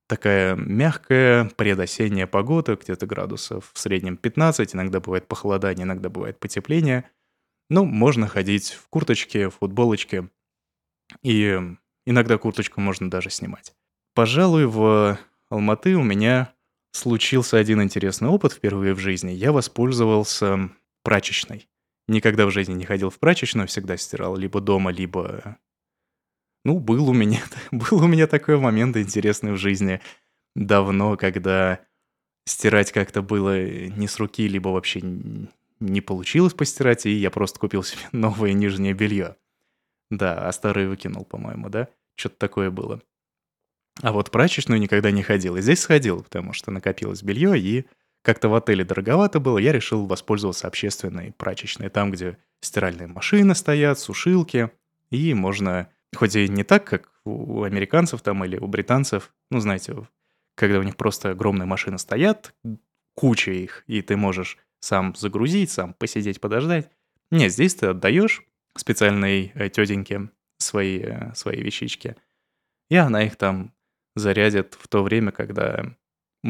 Такая 0.08 0.56
мягкая 0.56 1.50
предосенняя 1.58 2.28
погода, 2.28 2.76
где-то 2.76 3.08
градусов 3.08 3.72
в 3.74 3.80
среднем 3.80 4.18
15, 4.18 4.76
иногда 4.76 5.00
бывает 5.00 5.28
похолодание, 5.28 5.86
иногда 5.86 6.10
бывает 6.10 6.40
потепление. 6.40 7.10
Ну, 7.72 7.86
можно 7.86 8.28
ходить 8.28 8.74
в 8.74 8.88
курточке, 8.90 9.50
в 9.50 9.56
футболочке, 9.56 10.30
и 11.24 11.60
иногда 12.06 12.38
курточку 12.38 12.82
можно 12.82 13.10
даже 13.10 13.32
снимать. 13.32 13.74
Пожалуй, 14.14 14.68
в 14.68 15.18
Алматы 15.50 15.96
у 15.96 16.04
меня 16.04 16.54
случился 16.92 17.58
один 17.58 17.82
интересный 17.82 18.30
опыт 18.30 18.54
впервые 18.54 18.94
в 18.94 19.00
жизни. 19.00 19.32
Я 19.32 19.52
воспользовался 19.52 20.70
прачечной. 21.04 21.68
Никогда 22.08 22.46
в 22.46 22.52
жизни 22.52 22.74
не 22.74 22.86
ходил 22.86 23.10
в 23.10 23.20
прачечную, 23.20 23.68
всегда 23.68 23.98
стирал 23.98 24.36
либо 24.36 24.62
дома, 24.62 24.92
либо... 24.92 25.58
Ну, 26.66 26.80
был 26.80 27.10
у 27.10 27.14
меня, 27.14 27.42
был 27.72 28.04
у 28.04 28.08
меня 28.08 28.28
такой 28.28 28.58
момент 28.58 28.96
интересный 28.98 29.52
в 29.54 29.58
жизни 29.58 30.02
давно, 30.56 31.18
когда 31.18 31.80
стирать 32.46 32.92
как-то 32.92 33.22
было 33.22 33.64
не 33.64 34.08
с 34.08 34.18
руки, 34.18 34.48
либо 34.48 34.70
вообще 34.70 35.02
не 35.80 36.02
получилось 36.02 36.54
постирать, 36.54 37.06
и 37.06 37.12
я 37.12 37.32
просто 37.32 37.60
купил 37.60 37.84
себе 37.84 38.02
новое 38.12 38.54
нижнее 38.54 38.94
белье. 38.94 39.36
Да, 40.10 40.48
а 40.48 40.52
старое 40.52 40.88
выкинул, 40.88 41.26
по-моему, 41.26 41.70
да? 41.70 41.88
Что-то 42.16 42.38
такое 42.38 42.70
было. 42.70 43.02
А 44.02 44.12
вот 44.12 44.32
прачечную 44.32 44.80
никогда 44.80 45.12
не 45.12 45.24
ходил. 45.24 45.56
И 45.56 45.62
здесь 45.62 45.82
сходил, 45.82 46.24
потому 46.24 46.54
что 46.54 46.72
накопилось 46.72 47.24
белье, 47.24 47.60
и 47.60 47.86
как-то 48.24 48.50
в 48.50 48.56
отеле 48.56 48.84
дороговато 48.84 49.40
было, 49.40 49.58
я 49.58 49.72
решил 49.72 50.06
воспользоваться 50.06 50.68
общественной 50.68 51.34
прачечной, 51.34 51.90
там, 51.90 52.12
где 52.12 52.38
стиральные 52.62 53.08
машины 53.08 53.54
стоят, 53.54 54.00
сушилки, 54.00 54.72
и 55.12 55.34
можно, 55.34 55.90
хоть 56.16 56.36
и 56.36 56.48
не 56.48 56.64
так, 56.64 56.86
как 56.86 57.12
у 57.26 57.64
американцев 57.64 58.22
там 58.22 58.44
или 58.44 58.58
у 58.58 58.68
британцев, 58.68 59.34
ну, 59.52 59.60
знаете, 59.60 59.96
когда 60.56 60.80
у 60.80 60.84
них 60.84 60.96
просто 60.96 61.32
огромные 61.32 61.66
машины 61.66 62.00
стоят, 62.00 62.54
куча 63.16 63.52
их, 63.52 63.84
и 63.88 64.02
ты 64.02 64.16
можешь 64.16 64.58
сам 64.80 65.14
загрузить, 65.16 65.72
сам 65.72 65.94
посидеть, 65.94 66.42
подождать. 66.42 66.90
Нет, 67.32 67.52
здесь 67.52 67.76
ты 67.76 67.88
отдаешь 67.88 68.44
специальной 68.76 69.52
э, 69.54 69.70
тетеньке 69.70 70.30
свои, 70.58 71.00
э, 71.00 71.34
свои 71.36 71.62
вещички, 71.62 72.16
и 72.90 72.96
она 72.96 73.24
их 73.24 73.36
там 73.36 73.73
зарядит 74.16 74.76
в 74.80 74.88
то 74.88 75.04
время, 75.04 75.32
когда 75.32 75.96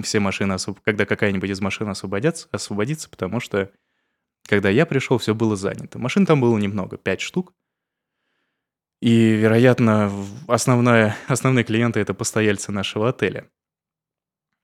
все 0.04 0.20
машины, 0.20 0.54
освоб... 0.54 0.80
когда 0.82 1.06
какая-нибудь 1.06 1.50
из 1.50 1.62
машин 1.62 1.88
освободятся, 1.90 2.48
освободится, 2.52 3.10
потому 3.10 3.40
что 3.40 3.72
когда 4.48 4.70
я 4.70 4.86
пришел, 4.86 5.18
все 5.18 5.34
было 5.34 5.56
занято. 5.56 6.00
Машин 6.00 6.26
там 6.26 6.42
было 6.42 6.58
немного, 6.58 6.98
пять 6.98 7.22
штук. 7.22 7.54
И, 9.02 9.34
вероятно, 9.34 10.12
основная, 10.48 11.18
основные 11.28 11.64
клиенты— 11.64 12.00
это 12.02 12.14
постояльцы 12.14 12.72
нашего 12.72 13.10
отеля. 13.10 13.50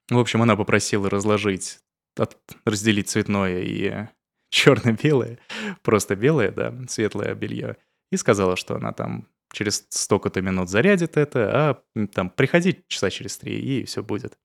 В 0.08 0.18
общем, 0.18 0.42
она 0.42 0.56
попросила 0.56 1.08
разложить, 1.08 1.78
от, 2.16 2.36
разделить 2.64 3.08
цветное 3.08 3.60
и 3.60 4.08
черно-белое, 4.50 5.38
просто 5.82 6.16
белое, 6.16 6.50
да, 6.50 6.74
светлое 6.88 7.34
белье, 7.34 7.76
и 8.10 8.16
сказала, 8.16 8.56
что 8.56 8.74
она 8.76 8.92
там 8.92 9.28
через 9.52 9.86
столько-то 9.90 10.42
минут 10.42 10.68
зарядит 10.68 11.16
это, 11.16 11.50
а 11.96 12.06
там 12.14 12.30
приходи 12.30 12.84
часа 12.88 13.10
через 13.10 13.36
три, 13.38 13.60
и 13.60 13.84
все 13.84 14.02
будет. 14.02 14.38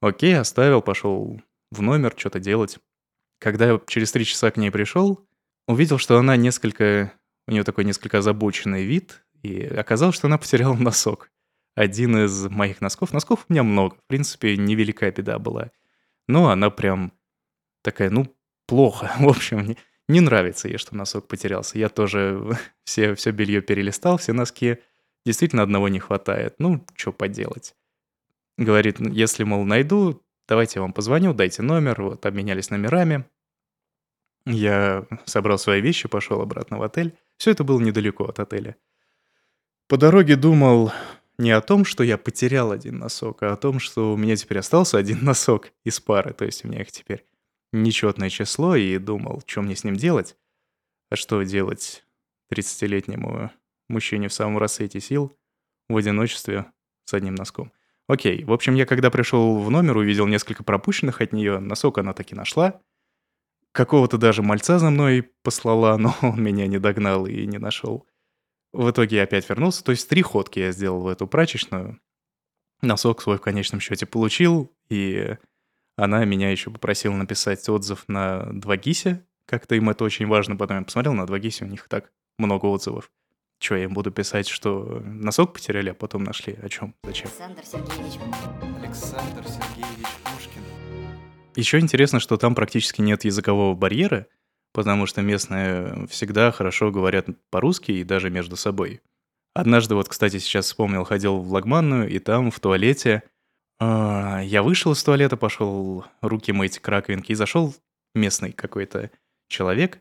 Окей, 0.00 0.36
оставил, 0.36 0.82
пошел 0.82 1.40
в 1.70 1.82
номер 1.82 2.14
что-то 2.16 2.40
делать. 2.40 2.78
Когда 3.38 3.70
я 3.70 3.80
через 3.86 4.12
три 4.12 4.24
часа 4.24 4.50
к 4.50 4.56
ней 4.56 4.70
пришел, 4.70 5.26
увидел, 5.66 5.98
что 5.98 6.18
она 6.18 6.36
несколько... 6.36 7.12
У 7.48 7.52
нее 7.52 7.64
такой 7.64 7.84
несколько 7.84 8.18
озабоченный 8.18 8.84
вид, 8.84 9.24
и 9.42 9.64
оказалось, 9.64 10.14
что 10.14 10.28
она 10.28 10.38
потеряла 10.38 10.74
носок. 10.74 11.30
Один 11.74 12.24
из 12.24 12.48
моих 12.48 12.80
носков. 12.80 13.12
Носков 13.12 13.46
у 13.48 13.52
меня 13.52 13.62
много. 13.62 13.96
В 13.96 14.06
принципе, 14.06 14.56
невеликая 14.56 15.10
беда 15.10 15.38
была. 15.38 15.70
Но 16.28 16.50
она 16.50 16.70
прям 16.70 17.12
такая, 17.82 18.10
ну, 18.10 18.32
плохо. 18.66 19.12
В 19.18 19.28
общем, 19.28 19.76
не, 20.12 20.20
нравится 20.20 20.68
ей, 20.68 20.78
что 20.78 20.96
носок 20.96 21.26
потерялся. 21.26 21.78
Я 21.78 21.88
тоже 21.88 22.56
все, 22.84 23.14
все 23.14 23.30
белье 23.30 23.60
перелистал, 23.60 24.18
все 24.18 24.32
носки. 24.32 24.78
Действительно, 25.24 25.62
одного 25.62 25.88
не 25.88 26.00
хватает. 26.00 26.56
Ну, 26.58 26.84
что 26.94 27.12
поделать. 27.12 27.74
Говорит, 28.58 29.00
если, 29.00 29.44
мол, 29.44 29.64
найду, 29.64 30.22
давайте 30.48 30.78
я 30.78 30.82
вам 30.82 30.92
позвоню, 30.92 31.32
дайте 31.32 31.62
номер. 31.62 32.02
Вот, 32.02 32.26
обменялись 32.26 32.70
номерами. 32.70 33.24
Я 34.44 35.06
собрал 35.24 35.58
свои 35.58 35.80
вещи, 35.80 36.08
пошел 36.08 36.40
обратно 36.40 36.78
в 36.78 36.82
отель. 36.82 37.16
Все 37.36 37.52
это 37.52 37.64
было 37.64 37.80
недалеко 37.80 38.24
от 38.24 38.40
отеля. 38.40 38.76
По 39.88 39.96
дороге 39.96 40.36
думал 40.36 40.92
не 41.38 41.50
о 41.50 41.60
том, 41.60 41.84
что 41.84 42.02
я 42.02 42.18
потерял 42.18 42.72
один 42.72 42.98
носок, 42.98 43.42
а 43.42 43.52
о 43.52 43.56
том, 43.56 43.78
что 43.78 44.12
у 44.12 44.16
меня 44.16 44.36
теперь 44.36 44.58
остался 44.58 44.98
один 44.98 45.18
носок 45.24 45.72
из 45.84 46.00
пары. 46.00 46.32
То 46.32 46.44
есть 46.44 46.64
у 46.64 46.68
меня 46.68 46.82
их 46.82 46.90
теперь 46.90 47.24
нечетное 47.72 48.30
число, 48.30 48.76
и 48.76 48.98
думал, 48.98 49.42
что 49.46 49.62
мне 49.62 49.76
с 49.76 49.84
ним 49.84 49.96
делать. 49.96 50.36
А 51.10 51.16
что 51.16 51.42
делать 51.42 52.04
30-летнему 52.52 53.50
мужчине 53.88 54.28
в 54.28 54.32
самом 54.32 54.58
рассвете 54.58 55.00
сил 55.00 55.36
в 55.88 55.96
одиночестве 55.96 56.66
с 57.04 57.14
одним 57.14 57.34
носком? 57.34 57.72
Окей, 58.08 58.44
в 58.44 58.52
общем, 58.52 58.74
я 58.74 58.86
когда 58.86 59.10
пришел 59.10 59.58
в 59.58 59.70
номер, 59.70 59.96
увидел 59.96 60.26
несколько 60.26 60.64
пропущенных 60.64 61.20
от 61.20 61.32
нее, 61.32 61.58
носок 61.60 61.98
она 61.98 62.12
таки 62.12 62.34
нашла. 62.34 62.80
Какого-то 63.72 64.18
даже 64.18 64.42
мальца 64.42 64.78
за 64.78 64.90
мной 64.90 65.30
послала, 65.42 65.96
но 65.98 66.14
он 66.22 66.42
меня 66.42 66.66
не 66.66 66.78
догнал 66.78 67.26
и 67.26 67.46
не 67.46 67.58
нашел. 67.58 68.06
В 68.72 68.90
итоге 68.90 69.16
я 69.16 69.22
опять 69.24 69.48
вернулся, 69.48 69.84
то 69.84 69.92
есть 69.92 70.08
три 70.08 70.22
ходки 70.22 70.58
я 70.58 70.72
сделал 70.72 71.02
в 71.02 71.08
эту 71.08 71.26
прачечную. 71.26 72.00
Носок 72.80 73.22
свой 73.22 73.38
в 73.38 73.42
конечном 73.42 73.80
счете 73.80 74.06
получил, 74.06 74.72
и 74.88 75.36
она 76.02 76.24
меня 76.24 76.50
еще 76.50 76.68
попросила 76.70 77.14
написать 77.14 77.68
отзыв 77.68 78.04
на 78.08 78.48
2GIS. 78.50 79.20
Как-то 79.46 79.76
им 79.76 79.88
это 79.88 80.02
очень 80.02 80.26
важно. 80.26 80.56
Потом 80.56 80.78
я 80.78 80.82
посмотрел 80.82 81.14
на 81.14 81.22
2GIS, 81.22 81.62
у 81.62 81.68
них 81.68 81.86
так 81.88 82.10
много 82.38 82.66
отзывов. 82.66 83.08
Что, 83.60 83.76
я 83.76 83.84
им 83.84 83.94
буду 83.94 84.10
писать, 84.10 84.48
что 84.48 85.00
носок 85.04 85.52
потеряли, 85.52 85.90
а 85.90 85.94
потом 85.94 86.24
нашли? 86.24 86.58
О 86.60 86.68
чем? 86.68 86.96
Зачем? 87.04 87.28
Александр 87.28 87.62
Сергеевич. 87.64 88.18
Александр 88.82 89.44
Сергеевич 89.46 90.06
Пушкин. 90.24 90.62
Еще 91.54 91.78
интересно, 91.78 92.18
что 92.18 92.36
там 92.36 92.56
практически 92.56 93.00
нет 93.00 93.24
языкового 93.24 93.76
барьера, 93.76 94.26
потому 94.72 95.06
что 95.06 95.22
местные 95.22 96.08
всегда 96.08 96.50
хорошо 96.50 96.90
говорят 96.90 97.28
по-русски 97.50 97.92
и 97.92 98.02
даже 98.02 98.28
между 98.28 98.56
собой. 98.56 99.02
Однажды, 99.54 99.94
вот, 99.94 100.08
кстати, 100.08 100.38
сейчас 100.38 100.66
вспомнил, 100.66 101.04
ходил 101.04 101.36
в 101.38 101.52
лагманную, 101.52 102.10
и 102.10 102.18
там 102.18 102.50
в 102.50 102.58
туалете... 102.58 103.22
Э, 103.82 104.40
я 104.44 104.62
вышел 104.62 104.92
из 104.92 105.02
туалета, 105.02 105.36
пошел 105.36 106.04
руки 106.20 106.52
мыть 106.52 106.78
к 106.78 106.88
раковинке, 106.88 107.32
и 107.32 107.36
зашел 107.36 107.74
местный 108.14 108.52
какой-то 108.52 109.10
человек, 109.48 110.00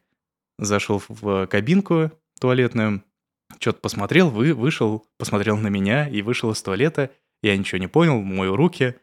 зашел 0.59 1.01
в 1.07 1.47
кабинку 1.47 2.11
туалетную, 2.39 3.03
что-то 3.59 3.79
посмотрел, 3.79 4.29
вы, 4.29 4.53
вышел, 4.53 5.05
посмотрел 5.17 5.57
на 5.57 5.67
меня 5.67 6.07
и 6.07 6.21
вышел 6.21 6.51
из 6.51 6.61
туалета. 6.61 7.11
Я 7.41 7.57
ничего 7.57 7.79
не 7.79 7.87
понял, 7.87 8.21
мою 8.21 8.55
руки. 8.55 8.95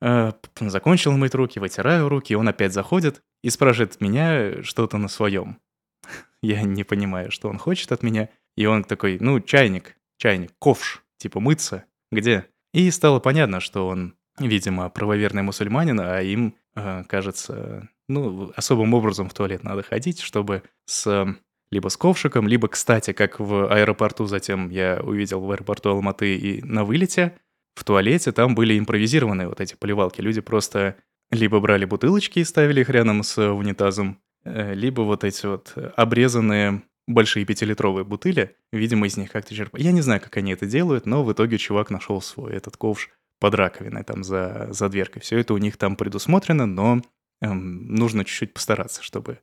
Э, 0.00 0.32
закончил 0.60 1.12
мыть 1.12 1.34
руки, 1.34 1.58
вытираю 1.58 2.08
руки, 2.08 2.34
он 2.34 2.48
опять 2.48 2.72
заходит 2.72 3.22
и 3.42 3.50
спрашивает 3.50 4.00
меня 4.00 4.62
что-то 4.62 4.96
на 4.98 5.08
своем. 5.08 5.58
Я 6.42 6.62
не 6.62 6.84
понимаю, 6.84 7.30
что 7.30 7.48
он 7.48 7.58
хочет 7.58 7.92
от 7.92 8.02
меня. 8.02 8.28
И 8.56 8.66
он 8.66 8.84
такой, 8.84 9.18
ну, 9.20 9.40
чайник, 9.40 9.96
чайник, 10.18 10.52
ковш, 10.58 11.04
типа 11.18 11.38
мыться. 11.38 11.84
Где? 12.10 12.46
И 12.74 12.90
стало 12.90 13.20
понятно, 13.20 13.60
что 13.60 13.86
он, 13.86 14.14
видимо, 14.38 14.88
правоверный 14.90 15.42
мусульманин, 15.42 16.00
а 16.00 16.20
им, 16.20 16.56
э, 16.74 17.04
кажется, 17.08 17.88
ну, 18.08 18.52
особым 18.56 18.94
образом 18.94 19.28
в 19.28 19.34
туалет 19.34 19.64
надо 19.64 19.82
ходить, 19.82 20.20
чтобы 20.20 20.62
с 20.84 21.36
либо 21.70 21.88
с 21.88 21.96
ковшиком, 21.96 22.46
либо, 22.46 22.68
кстати, 22.68 23.14
как 23.14 23.40
в 23.40 23.72
аэропорту, 23.72 24.26
затем 24.26 24.68
я 24.68 25.00
увидел 25.02 25.40
в 25.40 25.50
аэропорту 25.50 25.88
Алматы 25.88 26.36
и 26.36 26.62
на 26.62 26.84
вылете, 26.84 27.38
в 27.74 27.84
туалете 27.84 28.30
там 28.30 28.54
были 28.54 28.78
импровизированные 28.78 29.48
вот 29.48 29.60
эти 29.60 29.74
поливалки. 29.74 30.20
Люди 30.20 30.42
просто 30.42 30.96
либо 31.30 31.60
брали 31.60 31.86
бутылочки 31.86 32.40
и 32.40 32.44
ставили 32.44 32.82
их 32.82 32.90
рядом 32.90 33.22
с 33.22 33.38
унитазом, 33.38 34.20
э, 34.44 34.74
либо 34.74 35.00
вот 35.00 35.24
эти 35.24 35.46
вот 35.46 35.72
обрезанные 35.96 36.82
большие 37.06 37.46
пятилитровые 37.46 38.04
бутыли, 38.04 38.54
видимо, 38.70 39.06
из 39.06 39.16
них 39.16 39.32
как-то 39.32 39.54
черпают. 39.54 39.82
Я 39.82 39.92
не 39.92 40.02
знаю, 40.02 40.20
как 40.20 40.36
они 40.36 40.52
это 40.52 40.66
делают, 40.66 41.06
но 41.06 41.24
в 41.24 41.32
итоге 41.32 41.56
чувак 41.56 41.90
нашел 41.90 42.20
свой 42.20 42.52
этот 42.52 42.76
ковш 42.76 43.08
под 43.42 43.56
раковиной, 43.56 44.04
там, 44.04 44.22
за, 44.22 44.68
за 44.70 44.88
дверкой. 44.88 45.20
Все 45.20 45.36
это 45.36 45.52
у 45.52 45.58
них 45.58 45.76
там 45.76 45.96
предусмотрено, 45.96 46.64
но 46.64 47.02
эм, 47.40 47.92
нужно 47.92 48.24
чуть-чуть 48.24 48.54
постараться, 48.54 49.02
чтобы 49.02 49.40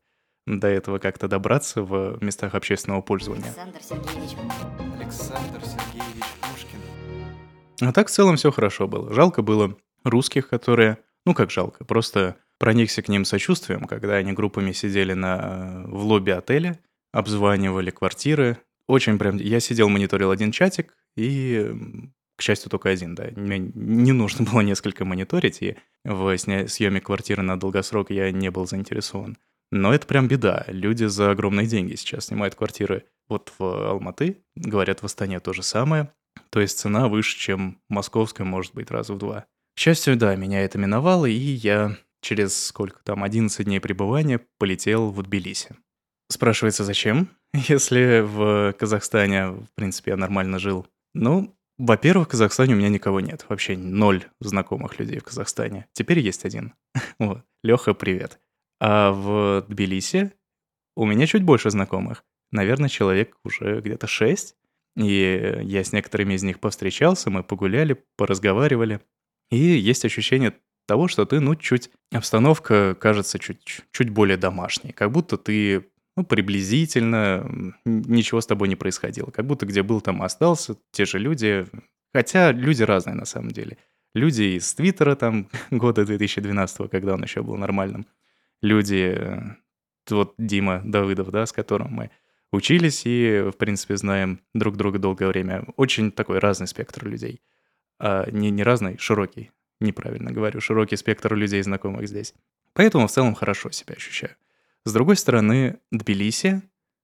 до 0.47 0.69
этого 0.69 0.99
как-то 0.99 1.27
добраться 1.27 1.83
в 1.83 2.17
местах 2.21 2.55
общественного 2.55 3.01
пользования. 3.01 3.47
Александр 3.47 3.79
Сергеевич. 3.83 4.37
Александр 4.95 5.61
Сергеевич 5.65 6.23
Пушкин. 6.39 6.79
А 7.81 7.91
так 7.91 8.07
в 8.07 8.11
целом 8.11 8.37
все 8.37 8.53
хорошо 8.53 8.87
было. 8.87 9.13
Жалко 9.13 9.41
было 9.41 9.75
русских, 10.05 10.47
которые... 10.47 10.99
Ну 11.25 11.33
как 11.33 11.51
жалко, 11.51 11.83
просто 11.83 12.37
проникся 12.57 13.01
к 13.01 13.09
ним 13.09 13.25
сочувствием, 13.25 13.83
когда 13.83 14.15
они 14.15 14.31
группами 14.31 14.71
сидели 14.71 15.11
на, 15.11 15.83
в 15.87 16.05
лобби 16.05 16.31
отеля, 16.31 16.79
обзванивали 17.11 17.91
квартиры. 17.91 18.59
Очень 18.87 19.19
прям... 19.19 19.35
Я 19.35 19.59
сидел, 19.59 19.89
мониторил 19.89 20.31
один 20.31 20.53
чатик, 20.53 20.95
и, 21.17 21.69
к 22.39 22.41
счастью, 22.41 22.71
только 22.71 22.89
один, 22.89 23.15
да. 23.15 23.29
Мне 23.35 23.59
не 23.59 24.13
нужно 24.13 24.45
было 24.51 24.61
несколько 24.61 25.03
мониторить, 25.03 25.61
и 25.61 25.75
в 26.05 26.37
съеме 26.37 27.01
квартиры 27.01 27.43
на 27.43 27.59
долгосрок 27.59 28.11
я 28.11 28.31
не 28.31 28.49
был 28.49 28.65
заинтересован. 28.65 29.37
Но 29.71 29.93
это 29.93 30.07
прям 30.07 30.29
беда. 30.29 30.63
Люди 30.67 31.03
за 31.03 31.31
огромные 31.31 31.67
деньги 31.67 31.95
сейчас 31.95 32.27
снимают 32.27 32.55
квартиры. 32.55 33.05
Вот 33.27 33.51
в 33.59 33.89
Алматы, 33.89 34.37
говорят, 34.55 35.01
в 35.01 35.05
Астане 35.05 35.41
то 35.41 35.51
же 35.51 35.61
самое. 35.61 36.11
То 36.49 36.61
есть 36.61 36.79
цена 36.79 37.09
выше, 37.09 37.37
чем 37.37 37.81
московская, 37.89 38.45
может 38.45 38.73
быть, 38.73 38.89
раза 38.89 39.13
в 39.13 39.17
два. 39.17 39.45
К 39.75 39.79
счастью, 39.79 40.15
да, 40.15 40.35
меня 40.35 40.61
это 40.63 40.77
миновало, 40.77 41.25
и 41.25 41.33
я 41.33 41.97
через 42.21 42.57
сколько 42.67 43.03
там, 43.03 43.21
11 43.21 43.65
дней 43.65 43.81
пребывания 43.81 44.39
полетел 44.57 45.11
в 45.11 45.21
Тбилиси. 45.21 45.75
Спрашивается, 46.31 46.85
зачем? 46.85 47.29
Если 47.53 48.21
в 48.21 48.73
Казахстане, 48.79 49.47
в 49.47 49.67
принципе, 49.75 50.11
я 50.11 50.17
нормально 50.17 50.57
жил. 50.57 50.87
Ну, 51.13 51.53
во-первых, 51.79 52.27
в 52.27 52.31
Казахстане 52.31 52.73
у 52.73 52.77
меня 52.77 52.89
никого 52.89 53.21
нет. 53.21 53.45
Вообще 53.47 53.77
ноль 53.77 54.25
знакомых 54.41 54.99
людей 54.99 55.19
в 55.19 55.23
Казахстане. 55.23 55.87
Теперь 55.93 56.19
есть 56.19 56.45
один. 56.45 56.73
Вот. 57.19 57.43
Леха, 57.63 57.93
привет. 57.93 58.39
А 58.81 59.11
в 59.11 59.65
Тбилиси 59.67 60.33
у 60.95 61.05
меня 61.05 61.25
чуть 61.25 61.43
больше 61.43 61.69
знакомых. 61.69 62.25
Наверное, 62.51 62.89
человек 62.89 63.37
уже 63.45 63.79
где-то 63.79 64.07
шесть. 64.07 64.55
И 64.97 65.61
я 65.63 65.83
с 65.83 65.93
некоторыми 65.93 66.33
из 66.33 66.43
них 66.43 66.59
повстречался, 66.59 67.29
мы 67.29 67.43
погуляли, 67.43 68.03
поразговаривали. 68.17 68.99
И 69.49 69.57
есть 69.57 70.03
ощущение 70.03 70.55
того, 70.85 71.07
что 71.07 71.25
ты, 71.25 71.39
ну, 71.39 71.55
чуть... 71.55 71.91
Обстановка 72.11 72.95
кажется 72.95 73.39
чуть, 73.39 73.81
чуть 73.91 74.09
более 74.09 74.35
домашней. 74.35 74.91
Как 74.91 75.11
будто 75.11 75.37
ты, 75.37 75.88
ну, 76.19 76.25
приблизительно, 76.25 77.73
ничего 77.85 78.41
с 78.41 78.45
тобой 78.45 78.67
не 78.67 78.75
происходило. 78.75 79.31
Как 79.31 79.45
будто 79.45 79.65
где 79.65 79.83
был, 79.83 80.01
там 80.01 80.21
остался, 80.21 80.75
те 80.91 81.05
же 81.05 81.17
люди. 81.17 81.65
Хотя 82.13 82.51
люди 82.51 82.83
разные 82.83 83.15
на 83.15 83.23
самом 83.23 83.51
деле. 83.51 83.77
Люди 84.13 84.57
из 84.57 84.73
Твиттера 84.73 85.15
там 85.15 85.47
года 85.71 86.05
2012, 86.05 86.89
когда 86.91 87.13
он 87.13 87.23
еще 87.23 87.41
был 87.41 87.55
нормальным 87.55 88.05
люди, 88.61 89.15
э, 89.17 89.39
вот 90.09 90.33
Дима 90.37 90.81
Давыдов, 90.83 91.31
да, 91.31 91.45
с 91.45 91.53
которым 91.53 91.93
мы 91.93 92.11
учились 92.51 93.03
и, 93.05 93.45
в 93.53 93.57
принципе, 93.57 93.95
знаем 93.95 94.41
друг 94.53 94.75
друга 94.75 94.99
долгое 94.99 95.27
время. 95.27 95.63
Очень 95.77 96.11
такой 96.11 96.39
разный 96.39 96.67
спектр 96.67 97.07
людей. 97.07 97.41
А 97.97 98.29
не, 98.29 98.49
не 98.49 98.63
разный, 98.63 98.97
широкий, 98.97 99.51
неправильно 99.79 100.33
говорю, 100.33 100.59
широкий 100.59 100.97
спектр 100.97 101.33
людей, 101.33 101.61
знакомых 101.61 102.09
здесь. 102.09 102.33
Поэтому 102.73 103.07
в 103.07 103.11
целом 103.11 103.35
хорошо 103.35 103.71
себя 103.71 103.95
ощущаю. 103.95 104.35
С 104.85 104.93
другой 104.93 105.17
стороны, 105.17 105.79
Тбилиси 105.91 106.61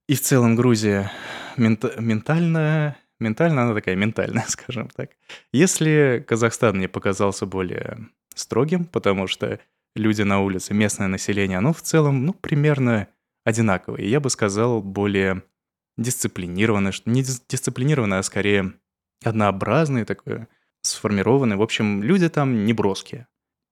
и 0.08 0.16
в 0.16 0.22
целом 0.22 0.56
Грузия 0.56 1.12
мент, 1.58 1.84
ментально, 2.00 2.98
ментально 3.20 3.64
она 3.64 3.74
такая 3.74 3.96
ментальная, 3.96 4.46
скажем 4.48 4.90
так. 4.90 5.12
Если 5.52 6.24
Казахстан 6.28 6.78
мне 6.78 6.88
показался 6.88 7.46
более 7.46 8.10
строгим, 8.34 8.86
потому 8.86 9.28
что 9.28 9.60
люди 9.96 10.22
на 10.22 10.42
улице, 10.42 10.74
местное 10.74 11.08
население, 11.08 11.58
оно 11.58 11.74
в 11.74 11.82
целом, 11.82 12.26
ну, 12.26 12.34
примерно 12.34 13.08
одинаковое. 13.44 14.02
Я 14.02 14.20
бы 14.20 14.30
сказал, 14.30 14.82
более 14.82 15.44
дисциплинированное, 15.98 16.94
не 17.06 17.24
дисциплинированное, 17.24 18.20
а 18.20 18.24
скорее 18.24 18.74
однообразное 19.24 20.06
такое, 20.06 20.48
сформированное. 20.82 21.58
В 21.58 21.62
общем, 21.62 22.04
люди 22.04 22.30
там 22.30 22.66
не 22.66 22.74
броские. 22.74 23.28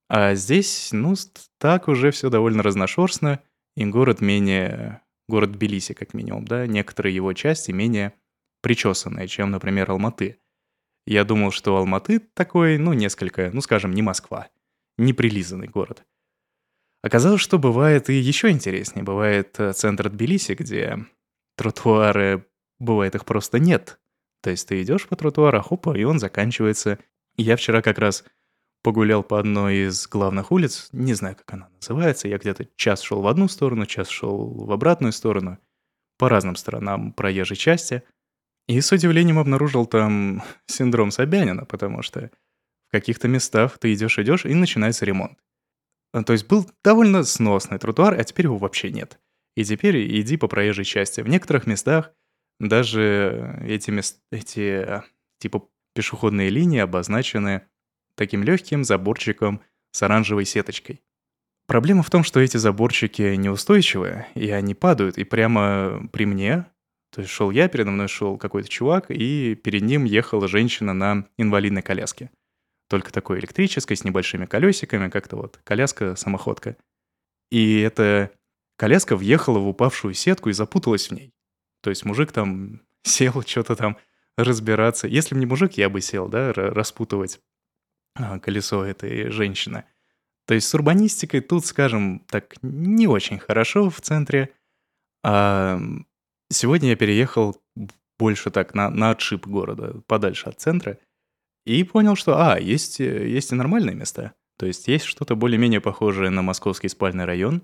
А 0.10 0.36
здесь, 0.36 0.90
ну, 0.92 1.16
так 1.58 1.88
уже 1.88 2.12
все 2.12 2.30
довольно 2.30 2.64
разношерстно, 2.64 3.42
и 3.76 3.86
город 3.86 4.22
менее... 4.22 5.02
Город 5.30 5.54
Тбилиси, 5.54 5.94
как 5.94 6.14
минимум, 6.14 6.44
да, 6.44 6.68
некоторые 6.68 7.16
его 7.16 7.32
части 7.32 7.72
менее 7.72 8.14
причесанные, 8.62 9.28
чем, 9.30 9.52
например, 9.52 9.90
Алматы. 9.90 10.38
Я 11.06 11.24
думал, 11.24 11.52
что 11.52 11.78
Алматы 11.78 12.20
такой, 12.20 12.78
ну, 12.78 12.92
несколько, 12.92 13.50
ну, 13.54 13.62
скажем, 13.62 13.94
не 13.94 14.02
Москва, 14.02 14.50
неприлизанный 14.98 15.68
город. 15.68 16.04
Оказалось, 17.04 17.42
что 17.42 17.60
бывает 17.60 18.10
и 18.10 18.14
еще 18.14 18.50
интереснее. 18.50 19.04
Бывает 19.04 19.60
э, 19.60 19.74
центр 19.74 20.10
Тбилиси, 20.10 20.54
где 20.54 21.06
тротуары, 21.58 22.46
бывает 22.80 23.16
их 23.16 23.26
просто 23.26 23.60
нет. 23.60 24.00
То 24.42 24.50
есть 24.50 24.68
ты 24.68 24.82
идешь 24.82 25.08
по 25.08 25.18
тротуару, 25.18 25.62
хопа, 25.62 25.98
и 25.98 26.04
он 26.04 26.20
заканчивается. 26.20 27.00
Я 27.36 27.58
вчера 27.58 27.82
как 27.82 28.00
раз 28.00 28.24
погулял 28.84 29.24
по 29.24 29.40
одной 29.40 29.88
из 29.88 30.08
главных 30.08 30.52
улиц, 30.52 30.90
не 30.92 31.14
знаю, 31.14 31.36
как 31.36 31.52
она 31.54 31.70
называется, 31.80 32.28
я 32.28 32.38
где-то 32.38 32.68
час 32.76 33.02
шел 33.02 33.22
в 33.22 33.28
одну 33.28 33.48
сторону, 33.48 33.86
час 33.86 34.10
шел 34.10 34.66
в 34.66 34.72
обратную 34.72 35.14
сторону, 35.14 35.58
по 36.18 36.30
разным 36.30 36.56
сторонам 36.56 37.14
проезжей 37.14 37.58
части, 37.58 38.04
и 38.68 38.80
с 38.80 38.92
удивлением 38.92 39.40
обнаружил 39.40 39.86
там 39.86 40.44
синдром 40.68 41.12
Собянина, 41.12 41.66
потому 41.66 42.02
что 42.02 42.30
в 42.88 42.92
каких-то 42.92 43.28
местах 43.28 43.80
ты 43.80 43.94
идешь-идешь, 43.94 44.46
и 44.46 44.54
начинается 44.54 45.06
ремонт. 45.06 45.40
А, 46.14 46.24
то 46.24 46.34
есть 46.34 46.48
был 46.48 46.70
довольно 46.84 47.24
сносный 47.24 47.80
тротуар, 47.80 48.14
а 48.20 48.24
теперь 48.24 48.46
его 48.46 48.58
вообще 48.58 48.92
нет. 48.92 49.20
И 49.56 49.64
теперь 49.64 50.20
иди 50.20 50.38
по 50.38 50.48
проезжей 50.48 50.86
части. 50.86 51.22
В 51.22 51.28
некоторых 51.28 51.68
местах 51.68 52.12
даже 52.60 53.60
эти, 53.64 53.92
мест, 53.92 54.22
эти 54.32 55.04
типа 55.40 55.68
пешеходные 55.94 56.50
линии 56.50 56.80
обозначены 56.80 57.64
таким 58.16 58.44
легким 58.44 58.84
заборчиком 58.84 59.62
с 59.92 60.04
оранжевой 60.04 60.46
сеточкой. 60.46 61.02
Проблема 61.68 62.04
в 62.04 62.10
том, 62.10 62.24
что 62.24 62.40
эти 62.40 62.58
заборчики 62.58 63.36
неустойчивые, 63.36 64.28
и 64.36 64.50
они 64.50 64.76
падают, 64.76 65.18
и 65.18 65.24
прямо 65.24 66.08
при 66.12 66.26
мне, 66.26 66.66
то 67.12 67.22
есть 67.22 67.32
шел 67.32 67.52
я, 67.52 67.68
передо 67.68 67.92
мной 67.92 68.08
шел 68.08 68.38
какой-то 68.38 68.68
чувак, 68.68 69.10
и 69.10 69.56
перед 69.56 69.84
ним 69.84 70.04
ехала 70.04 70.48
женщина 70.48 70.94
на 70.94 71.26
инвалидной 71.38 71.82
коляске 71.82 72.30
только 72.94 73.12
такой 73.12 73.40
электрической, 73.40 73.98
с 73.98 74.04
небольшими 74.04 74.46
колесиками, 74.46 75.10
как-то 75.10 75.36
вот 75.36 75.60
коляска-самоходка. 75.64 76.78
И 77.50 77.80
эта 77.80 78.30
коляска 78.78 79.16
въехала 79.16 79.58
в 79.58 79.68
упавшую 79.68 80.14
сетку 80.14 80.50
и 80.50 80.54
запуталась 80.54 81.08
в 81.08 81.12
ней. 81.12 81.34
То 81.82 81.90
есть 81.90 82.06
мужик 82.06 82.32
там 82.32 82.82
сел 83.02 83.42
что-то 83.42 83.76
там 83.76 83.98
разбираться. 84.38 85.08
Если 85.08 85.34
бы 85.34 85.40
не 85.40 85.48
мужик, 85.48 85.74
я 85.74 85.90
бы 85.90 86.02
сел, 86.02 86.28
да, 86.28 86.54
распутывать 86.54 87.40
колесо 88.42 88.84
этой 88.84 89.30
женщины. 89.30 89.86
То 90.46 90.54
есть 90.54 90.68
с 90.68 90.74
урбанистикой 90.74 91.42
тут, 91.42 91.66
скажем 91.66 92.20
так, 92.28 92.56
не 92.62 93.08
очень 93.08 93.40
хорошо 93.40 93.90
в 93.90 94.02
центре. 94.02 94.54
А 95.24 95.80
сегодня 96.50 96.90
я 96.90 96.96
переехал 96.96 97.62
больше 98.20 98.52
так 98.52 98.74
на, 98.74 98.90
на 98.90 99.12
отшиб 99.12 99.48
города, 99.48 100.02
подальше 100.08 100.50
от 100.50 100.60
центра– 100.60 100.98
и 101.66 101.84
понял, 101.84 102.16
что, 102.16 102.38
а, 102.38 102.60
есть, 102.60 103.00
есть 103.00 103.52
и 103.52 103.56
нормальные 103.56 103.96
места. 103.96 104.34
То 104.58 104.66
есть 104.66 104.88
есть 104.88 105.06
что-то 105.06 105.36
более-менее 105.36 105.82
похожее 105.82 106.30
на 106.30 106.42
московский 106.42 106.90
спальный 106.90 107.26
район. 107.26 107.64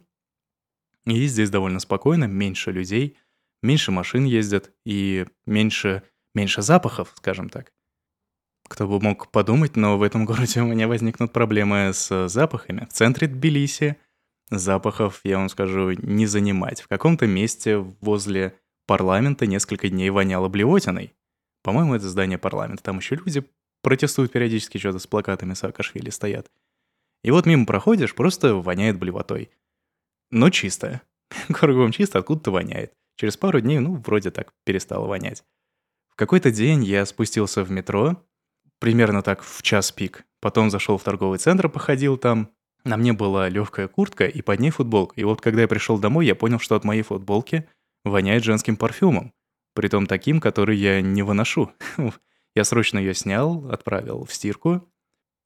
И 1.06 1.26
здесь 1.28 1.50
довольно 1.50 1.80
спокойно, 1.80 2.26
меньше 2.26 2.72
людей, 2.72 3.18
меньше 3.62 3.92
машин 3.92 4.26
ездят 4.26 4.72
и 4.86 5.26
меньше, 5.46 6.04
меньше 6.34 6.62
запахов, 6.62 7.14
скажем 7.18 7.50
так. 7.50 7.74
Кто 8.70 8.88
бы 8.88 9.02
мог 9.02 9.32
подумать, 9.32 9.76
но 9.76 9.98
в 9.98 10.04
этом 10.04 10.26
городе 10.26 10.62
у 10.62 10.68
меня 10.68 10.88
возникнут 10.88 11.34
проблемы 11.34 11.92
с 11.92 12.30
запахами. 12.30 12.88
В 12.90 12.94
центре 12.94 13.28
Тбилиси 13.28 13.98
Запахов, 14.52 15.22
я 15.24 15.38
вам 15.38 15.50
скажу, 15.50 15.92
не 15.92 16.28
занимать. 16.28 16.82
В 16.82 16.88
каком-то 16.88 17.26
месте 17.26 17.78
возле 17.78 18.56
парламента 18.86 19.48
несколько 19.48 19.90
дней 19.90 20.12
воняло 20.12 20.50
блевотиной. 20.50 21.14
По-моему, 21.64 21.96
это 21.96 22.08
здание 22.08 22.38
парламента. 22.38 22.84
Там 22.84 23.00
еще 23.00 23.16
люди 23.16 23.44
протестуют 23.82 24.32
периодически, 24.32 24.78
что-то 24.78 25.00
с 25.00 25.08
плакатами 25.08 25.56
Саакашвили 25.56 26.12
стоят. 26.12 26.52
И 27.24 27.32
вот 27.32 27.48
мимо 27.48 27.66
проходишь, 27.66 28.14
просто 28.14 28.54
воняет 28.56 29.00
блевотой. 29.00 29.50
Но 30.30 30.52
чисто. 30.52 31.02
Кругом 31.48 31.92
чисто, 31.92 32.20
откуда-то 32.20 32.52
воняет. 32.52 32.94
Через 33.16 33.36
пару 33.36 33.62
дней, 33.62 33.80
ну, 33.80 33.96
вроде 33.96 34.30
так 34.30 34.54
перестало 34.64 35.08
вонять. 35.08 35.44
В 36.10 36.16
какой-то 36.16 36.52
день 36.52 36.84
я 36.84 37.06
спустился 37.06 37.64
в 37.64 37.72
метро, 37.72 38.24
примерно 38.80 39.22
так 39.22 39.44
в 39.44 39.62
час 39.62 39.92
пик. 39.92 40.26
Потом 40.42 40.70
зашел 40.70 40.98
в 40.98 41.04
торговый 41.04 41.40
центр, 41.40 41.70
походил 41.70 42.18
там. 42.18 42.50
На 42.86 42.96
мне 42.96 43.12
была 43.12 43.50
легкая 43.50 43.88
куртка 43.88 44.26
и 44.26 44.42
под 44.42 44.60
ней 44.60 44.72
футболка. 44.72 45.14
И 45.20 45.24
вот 45.24 45.42
когда 45.42 45.62
я 45.62 45.68
пришел 45.68 46.00
домой, 46.00 46.26
я 46.26 46.36
понял, 46.36 46.60
что 46.60 46.76
от 46.76 46.86
моей 46.86 47.02
футболки 47.02 47.68
воняет 48.06 48.44
женским 48.44 48.78
парфюмом. 48.78 49.34
Притом 49.76 50.08
таким, 50.08 50.40
который 50.40 50.78
я 50.78 51.02
не 51.02 51.24
выношу. 51.24 51.72
Я 52.56 52.64
срочно 52.64 52.98
ее 52.98 53.14
снял, 53.14 53.70
отправил 53.70 54.26
в 54.26 54.34
стирку. 54.34 54.92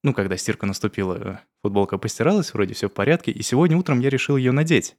Ну, 0.03 0.13
когда 0.13 0.37
стирка 0.37 0.65
наступила, 0.65 1.41
футболка 1.61 1.97
постиралась, 1.97 2.53
вроде 2.53 2.73
все 2.73 2.87
в 2.87 2.93
порядке, 2.93 3.31
и 3.31 3.41
сегодня 3.43 3.77
утром 3.77 3.99
я 3.99 4.09
решил 4.09 4.37
ее 4.37 4.53
надеть. 4.53 4.95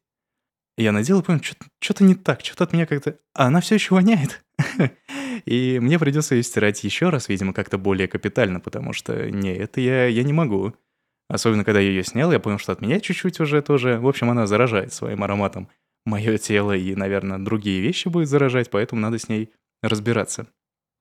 Я 0.76 0.92
надел 0.92 1.20
и 1.20 1.22
понял, 1.22 1.40
что-то 1.80 2.04
не 2.04 2.14
так, 2.14 2.44
что-то 2.44 2.64
от 2.64 2.72
меня 2.72 2.86
как-то... 2.86 3.18
А 3.32 3.46
она 3.46 3.60
все 3.60 3.76
еще 3.76 3.94
воняет. 3.94 4.44
И 5.44 5.78
мне 5.80 5.98
придется 5.98 6.34
ее 6.34 6.42
стирать 6.42 6.82
еще 6.84 7.10
раз, 7.10 7.28
видимо, 7.28 7.52
как-то 7.52 7.76
более 7.78 8.08
капитально, 8.08 8.60
потому 8.60 8.92
что 8.92 9.30
не, 9.30 9.54
это 9.54 9.80
я, 9.80 10.06
я 10.06 10.22
не 10.22 10.32
могу. 10.32 10.74
Особенно, 11.28 11.64
когда 11.64 11.80
я 11.80 11.88
ее 11.88 12.04
снял, 12.04 12.32
я 12.32 12.40
понял, 12.40 12.58
что 12.58 12.72
от 12.72 12.80
меня 12.80 13.00
чуть-чуть 13.00 13.40
уже 13.40 13.62
тоже... 13.62 13.98
В 13.98 14.08
общем, 14.08 14.30
она 14.30 14.46
заражает 14.46 14.92
своим 14.92 15.22
ароматом 15.22 15.68
мое 16.06 16.38
тело 16.38 16.76
и, 16.76 16.94
наверное, 16.94 17.38
другие 17.38 17.80
вещи 17.80 18.08
будет 18.08 18.28
заражать, 18.28 18.70
поэтому 18.70 19.00
надо 19.00 19.18
с 19.18 19.28
ней 19.28 19.50
разбираться. 19.82 20.46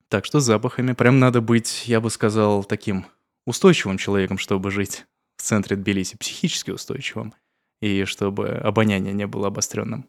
Так 0.08 0.24
что 0.24 0.40
с 0.40 0.44
запахами 0.44 0.92
прям 0.92 1.18
надо 1.18 1.40
быть, 1.40 1.84
я 1.86 2.00
бы 2.00 2.10
сказал, 2.10 2.64
таким 2.64 3.06
устойчивым 3.46 3.98
человеком, 3.98 4.38
чтобы 4.38 4.70
жить 4.70 5.06
в 5.36 5.42
центре 5.42 5.76
Тбилиси, 5.76 6.16
психически 6.16 6.70
устойчивым, 6.70 7.34
и 7.80 8.04
чтобы 8.04 8.48
обоняние 8.48 9.12
не 9.12 9.26
было 9.26 9.48
обостренным. 9.48 10.08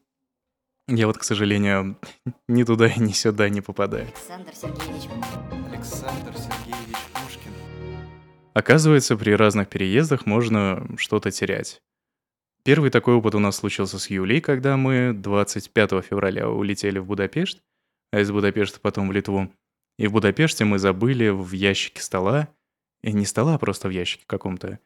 Я 0.88 1.08
вот, 1.08 1.17
к 1.17 1.24
сожалению, 1.24 1.98
ни 2.48 2.63
туда, 2.63 2.93
ни 2.95 3.12
сюда 3.12 3.50
не 3.50 3.62
попадаю. 3.62 4.06
Александр 4.06 4.54
Сергеевич. 4.54 5.10
Александр 5.71 6.34
Сергеевич 6.38 6.98
Пушкин. 7.12 7.52
Оказывается, 8.54 9.17
при 9.17 9.32
разных 9.32 9.67
переездах 9.67 10.28
можно 10.28 10.88
что-то 10.98 11.32
терять. 11.32 11.82
Первый 12.63 12.91
такой 12.91 13.15
опыт 13.15 13.34
у 13.34 13.39
нас 13.39 13.56
случился 13.56 13.98
с 13.98 14.10
Юлей, 14.12 14.41
когда 14.41 14.78
мы 14.78 15.12
25 15.13 16.06
февраля 16.06 16.50
улетели 16.50 17.00
в 17.00 17.06
Будапешт, 17.06 17.63
а 18.12 18.19
из 18.19 18.32
Будапешта 18.32 18.80
потом 18.80 19.10
в 19.10 19.12
Литву. 19.12 19.52
И 19.98 20.06
в 20.06 20.12
Будапеште 20.12 20.65
мы 20.65 20.78
забыли 20.78 21.30
в 21.30 21.52
ящике 21.52 22.02
стола, 22.02 22.48
и 23.02 23.12
не 23.12 23.26
стола, 23.26 23.56
а 23.56 23.58
просто 23.60 23.88
в 23.88 23.91
ящике 23.91 24.24
каком-то. 24.28 24.80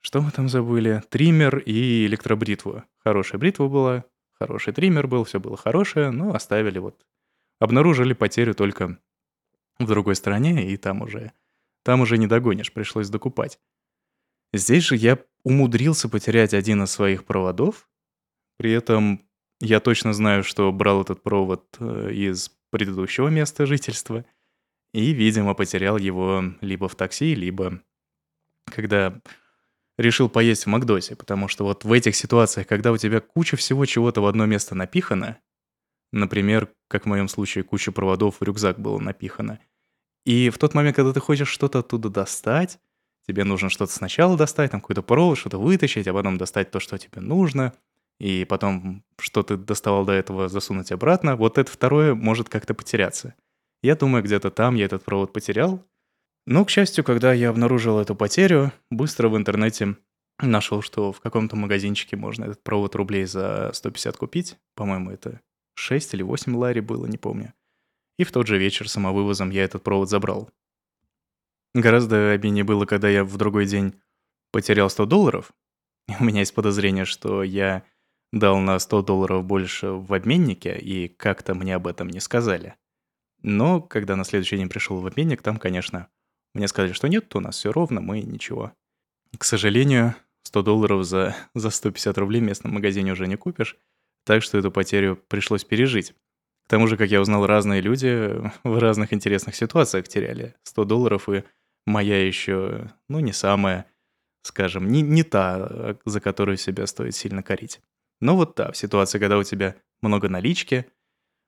Что 0.00 0.20
мы 0.20 0.32
там 0.32 0.48
забыли? 0.48 1.02
Триммер 1.10 1.58
и 1.58 2.06
электробритву. 2.06 2.84
Хорошая 3.04 3.40
бритва 3.40 3.68
была, 3.68 4.04
хороший 4.40 4.72
триммер 4.72 5.06
был, 5.06 5.24
все 5.24 5.40
было 5.40 5.56
хорошее, 5.56 6.10
но 6.10 6.34
оставили 6.34 6.78
вот. 6.78 7.04
Обнаружили 7.60 8.12
потерю 8.12 8.54
только 8.54 8.98
в 9.78 9.86
другой 9.86 10.14
стороне, 10.14 10.70
и 10.70 10.76
там 10.76 11.02
уже, 11.02 11.32
там 11.82 12.00
уже 12.00 12.18
не 12.18 12.26
догонишь, 12.26 12.72
пришлось 12.72 13.08
докупать. 13.08 13.58
Здесь 14.52 14.84
же 14.84 14.96
я 14.96 15.18
умудрился 15.42 16.08
потерять 16.08 16.54
один 16.54 16.82
из 16.82 16.90
своих 16.90 17.24
проводов. 17.24 17.88
При 18.56 18.72
этом 18.72 19.28
я 19.60 19.80
точно 19.80 20.12
знаю, 20.12 20.42
что 20.42 20.72
брал 20.72 21.02
этот 21.02 21.22
провод 21.22 21.76
э, 21.80 22.12
из 22.12 22.50
предыдущего 22.70 23.28
места 23.28 23.66
жительства. 23.66 24.24
И, 24.92 25.12
видимо, 25.12 25.54
потерял 25.54 25.98
его 25.98 26.44
либо 26.60 26.88
в 26.88 26.94
такси, 26.94 27.34
либо 27.34 27.82
когда 28.64 29.20
решил 29.98 30.30
поесть 30.30 30.64
в 30.64 30.68
Макдосе. 30.68 31.16
Потому 31.16 31.48
что 31.48 31.64
вот 31.64 31.84
в 31.84 31.92
этих 31.92 32.16
ситуациях, 32.16 32.66
когда 32.66 32.92
у 32.92 32.96
тебя 32.96 33.20
куча 33.20 33.56
всего 33.56 33.84
чего-то 33.84 34.22
в 34.22 34.26
одно 34.26 34.46
место 34.46 34.74
напихано, 34.74 35.38
например, 36.12 36.70
как 36.88 37.04
в 37.04 37.08
моем 37.08 37.28
случае, 37.28 37.64
куча 37.64 37.92
проводов 37.92 38.40
в 38.40 38.42
рюкзак 38.42 38.80
было 38.80 38.98
напихано, 38.98 39.60
и 40.24 40.50
в 40.50 40.58
тот 40.58 40.74
момент, 40.74 40.96
когда 40.96 41.12
ты 41.12 41.20
хочешь 41.20 41.48
что-то 41.48 41.80
оттуда 41.80 42.08
достать, 42.08 42.78
Тебе 43.28 43.44
нужно 43.44 43.68
что-то 43.68 43.92
сначала 43.92 44.38
достать, 44.38 44.70
там 44.70 44.80
какой-то 44.80 45.02
провод, 45.02 45.36
что-то 45.36 45.58
вытащить, 45.58 46.08
а 46.08 46.14
потом 46.14 46.38
достать 46.38 46.70
то, 46.70 46.80
что 46.80 46.96
тебе 46.96 47.20
нужно, 47.20 47.74
и 48.18 48.46
потом, 48.46 49.04
что 49.18 49.42
ты 49.42 49.58
доставал 49.58 50.06
до 50.06 50.12
этого, 50.12 50.48
засунуть 50.48 50.90
обратно. 50.92 51.36
Вот 51.36 51.58
это 51.58 51.70
второе 51.70 52.14
может 52.14 52.48
как-то 52.48 52.72
потеряться. 52.72 53.34
Я 53.82 53.96
думаю, 53.96 54.24
где-то 54.24 54.50
там 54.50 54.76
я 54.76 54.86
этот 54.86 55.04
провод 55.04 55.34
потерял. 55.34 55.84
Но, 56.50 56.64
к 56.64 56.70
счастью, 56.70 57.04
когда 57.04 57.34
я 57.34 57.50
обнаружил 57.50 57.98
эту 57.98 58.16
потерю, 58.16 58.72
быстро 58.88 59.28
в 59.28 59.36
интернете 59.36 59.96
нашел, 60.40 60.80
что 60.80 61.12
в 61.12 61.20
каком-то 61.20 61.56
магазинчике 61.56 62.16
можно 62.16 62.44
этот 62.44 62.62
провод 62.62 62.94
рублей 62.94 63.26
за 63.26 63.70
150 63.74 64.16
купить. 64.16 64.56
По-моему, 64.74 65.10
это 65.10 65.42
6 65.74 66.14
или 66.14 66.22
8 66.22 66.56
лари 66.56 66.80
было, 66.80 67.04
не 67.04 67.18
помню. 67.18 67.52
И 68.16 68.24
в 68.24 68.32
тот 68.32 68.46
же 68.46 68.56
вечер 68.56 68.88
самовывозом 68.88 69.50
я 69.50 69.62
этот 69.62 69.82
провод 69.82 70.08
забрал. 70.08 70.48
Гораздо 71.74 72.30
обиднее 72.30 72.64
было, 72.64 72.86
когда 72.86 73.10
я 73.10 73.24
в 73.24 73.36
другой 73.36 73.66
день 73.66 73.92
потерял 74.50 74.88
100 74.88 75.04
долларов. 75.04 75.52
У 76.18 76.24
меня 76.24 76.40
есть 76.40 76.54
подозрение, 76.54 77.04
что 77.04 77.42
я 77.42 77.84
дал 78.32 78.56
на 78.56 78.78
100 78.78 79.02
долларов 79.02 79.44
больше 79.44 79.88
в 79.90 80.14
обменнике, 80.14 80.78
и 80.78 81.08
как-то 81.08 81.54
мне 81.54 81.74
об 81.74 81.86
этом 81.86 82.08
не 82.08 82.20
сказали. 82.20 82.76
Но 83.42 83.82
когда 83.82 84.16
на 84.16 84.24
следующий 84.24 84.56
день 84.56 84.70
пришел 84.70 84.98
в 84.98 85.06
обменник, 85.06 85.42
там, 85.42 85.58
конечно, 85.58 86.08
мне 86.54 86.68
сказали, 86.68 86.92
что 86.92 87.08
нет, 87.08 87.34
у 87.34 87.40
нас 87.40 87.56
все 87.56 87.72
ровно, 87.72 88.00
мы 88.00 88.20
ничего. 88.20 88.72
К 89.36 89.44
сожалению, 89.44 90.14
100 90.44 90.62
долларов 90.62 91.04
за, 91.04 91.36
за 91.54 91.70
150 91.70 92.16
рублей 92.18 92.40
в 92.40 92.44
местном 92.44 92.72
магазине 92.72 93.12
уже 93.12 93.26
не 93.26 93.36
купишь, 93.36 93.76
так 94.24 94.42
что 94.42 94.58
эту 94.58 94.70
потерю 94.70 95.16
пришлось 95.28 95.64
пережить. 95.64 96.14
К 96.66 96.70
тому 96.70 96.86
же, 96.86 96.96
как 96.96 97.10
я 97.10 97.20
узнал, 97.20 97.46
разные 97.46 97.80
люди 97.80 98.42
в 98.62 98.78
разных 98.78 99.12
интересных 99.12 99.56
ситуациях 99.56 100.08
теряли 100.08 100.54
100 100.64 100.84
долларов 100.84 101.28
и 101.28 101.44
моя 101.86 102.26
еще, 102.26 102.90
ну, 103.08 103.20
не 103.20 103.32
самая, 103.32 103.86
скажем, 104.42 104.88
не, 104.88 105.02
не 105.02 105.22
та, 105.22 105.96
за 106.04 106.20
которую 106.20 106.56
себя 106.56 106.86
стоит 106.86 107.14
сильно 107.14 107.42
корить. 107.42 107.80
Но 108.20 108.36
вот 108.36 108.54
та, 108.54 108.72
в 108.72 108.76
ситуации, 108.76 109.18
когда 109.18 109.38
у 109.38 109.44
тебя 109.44 109.76
много 110.02 110.28
налички, 110.28 110.86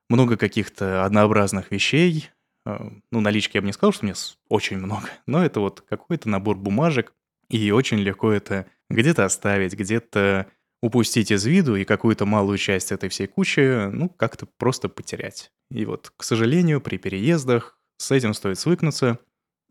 много 0.09 0.37
каких-то 0.37 1.05
однообразных 1.05 1.71
вещей, 1.71 2.29
ну, 2.65 3.21
налички 3.21 3.57
я 3.57 3.61
бы 3.61 3.67
не 3.67 3.73
сказал, 3.73 3.91
что 3.91 4.03
у 4.03 4.05
меня 4.07 4.15
очень 4.49 4.77
много, 4.77 5.09
но 5.27 5.43
это 5.43 5.59
вот 5.59 5.81
какой-то 5.81 6.29
набор 6.29 6.57
бумажек, 6.57 7.13
и 7.49 7.71
очень 7.71 7.99
легко 7.99 8.31
это 8.31 8.67
где-то 8.89 9.25
оставить, 9.25 9.73
где-то 9.73 10.47
упустить 10.81 11.31
из 11.31 11.45
виду 11.45 11.75
и 11.75 11.83
какую-то 11.85 12.25
малую 12.25 12.57
часть 12.57 12.91
этой 12.91 13.09
всей 13.09 13.27
кучи, 13.27 13.89
ну, 13.89 14.09
как-то 14.09 14.47
просто 14.57 14.89
потерять. 14.89 15.51
И 15.69 15.85
вот, 15.85 16.11
к 16.15 16.23
сожалению, 16.23 16.81
при 16.81 16.97
переездах 16.97 17.79
с 17.97 18.11
этим 18.11 18.33
стоит 18.33 18.57
свыкнуться, 18.57 19.19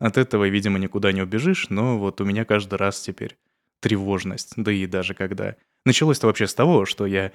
от 0.01 0.17
этого, 0.17 0.49
видимо, 0.49 0.79
никуда 0.79 1.11
не 1.11 1.21
убежишь, 1.21 1.69
но 1.69 1.99
вот 1.99 2.21
у 2.21 2.25
меня 2.25 2.43
каждый 2.43 2.75
раз 2.75 2.99
теперь 2.99 3.37
тревожность. 3.81 4.53
Да 4.55 4.71
и 4.71 4.87
даже 4.87 5.13
когда... 5.13 5.55
Началось-то 5.85 6.25
вообще 6.25 6.47
с 6.47 6.55
того, 6.55 6.85
что 6.85 7.05
я 7.05 7.31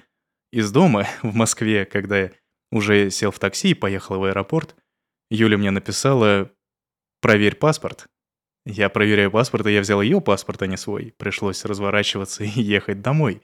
из 0.51 0.69
дома 0.71 1.07
в 1.23 1.33
Москве, 1.33 1.85
когда 1.85 2.29
уже 2.69 3.09
сел 3.09 3.31
в 3.31 3.39
такси 3.39 3.69
и 3.69 3.73
поехал 3.73 4.19
в 4.19 4.25
аэропорт, 4.25 4.75
Юля 5.29 5.57
мне 5.57 5.71
написала 5.71 6.51
«Проверь 7.21 7.55
паспорт». 7.55 8.07
Я 8.65 8.89
проверяю 8.89 9.31
паспорт, 9.31 9.65
и 9.67 9.73
я 9.73 9.81
взял 9.81 10.01
ее 10.01 10.19
паспорт, 10.19 10.61
а 10.61 10.67
не 10.67 10.77
свой. 10.77 11.13
Пришлось 11.17 11.63
разворачиваться 11.63 12.43
и 12.45 12.61
ехать 12.61 13.01
домой. 13.01 13.41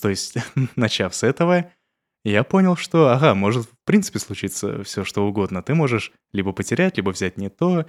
То 0.00 0.08
есть, 0.08 0.36
начав 0.76 1.14
с 1.14 1.22
этого, 1.22 1.70
я 2.24 2.44
понял, 2.44 2.76
что, 2.76 3.08
ага, 3.08 3.34
может 3.34 3.66
в 3.66 3.84
принципе 3.84 4.18
случиться 4.18 4.82
все 4.84 5.04
что 5.04 5.26
угодно. 5.26 5.62
Ты 5.62 5.74
можешь 5.74 6.12
либо 6.32 6.52
потерять, 6.52 6.96
либо 6.96 7.10
взять 7.10 7.36
не 7.36 7.48
то, 7.50 7.86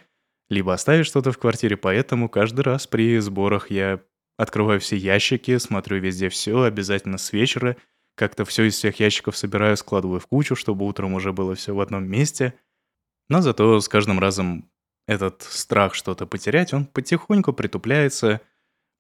либо 0.49 0.73
оставить 0.73 1.05
что-то 1.05 1.31
в 1.31 1.37
квартире, 1.37 1.77
поэтому 1.77 2.29
каждый 2.29 2.61
раз 2.61 2.87
при 2.87 3.19
сборах 3.19 3.69
я 3.69 4.01
открываю 4.37 4.79
все 4.79 4.95
ящики, 4.95 5.57
смотрю 5.57 5.99
везде 5.99 6.29
все, 6.29 6.63
обязательно 6.63 7.17
с 7.17 7.31
вечера, 7.31 7.77
как-то 8.15 8.45
все 8.45 8.63
из 8.63 8.75
всех 8.75 8.99
ящиков 8.99 9.37
собираю, 9.37 9.77
складываю 9.77 10.19
в 10.19 10.27
кучу, 10.27 10.55
чтобы 10.55 10.85
утром 10.85 11.13
уже 11.13 11.31
было 11.31 11.55
все 11.55 11.73
в 11.73 11.79
одном 11.79 12.05
месте. 12.05 12.53
Но 13.29 13.41
зато 13.41 13.79
с 13.79 13.87
каждым 13.87 14.19
разом 14.19 14.69
этот 15.07 15.41
страх 15.43 15.95
что-то 15.95 16.25
потерять, 16.25 16.73
он 16.73 16.85
потихоньку 16.85 17.53
притупляется, 17.53 18.41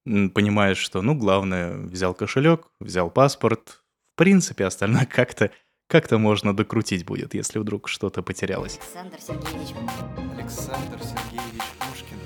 понимаешь, 0.05 0.77
что, 0.77 1.01
ну, 1.01 1.15
главное, 1.15 1.77
взял 1.77 2.13
кошелек, 2.13 2.67
взял 2.79 3.09
паспорт, 3.09 3.83
в 4.15 4.17
принципе, 4.17 4.65
остальное 4.65 5.05
как-то 5.05 5.51
как-то 5.87 6.17
можно 6.17 6.55
докрутить 6.55 7.05
будет, 7.05 7.33
если 7.33 7.59
вдруг 7.59 7.87
что-то 7.87 8.23
потерялось. 8.23 8.79
Александр 8.79 9.19
Сергеевич. 9.19 9.75
Александр 10.35 10.99
Сергеевич 11.03 11.61
Пушкин. 11.79 12.17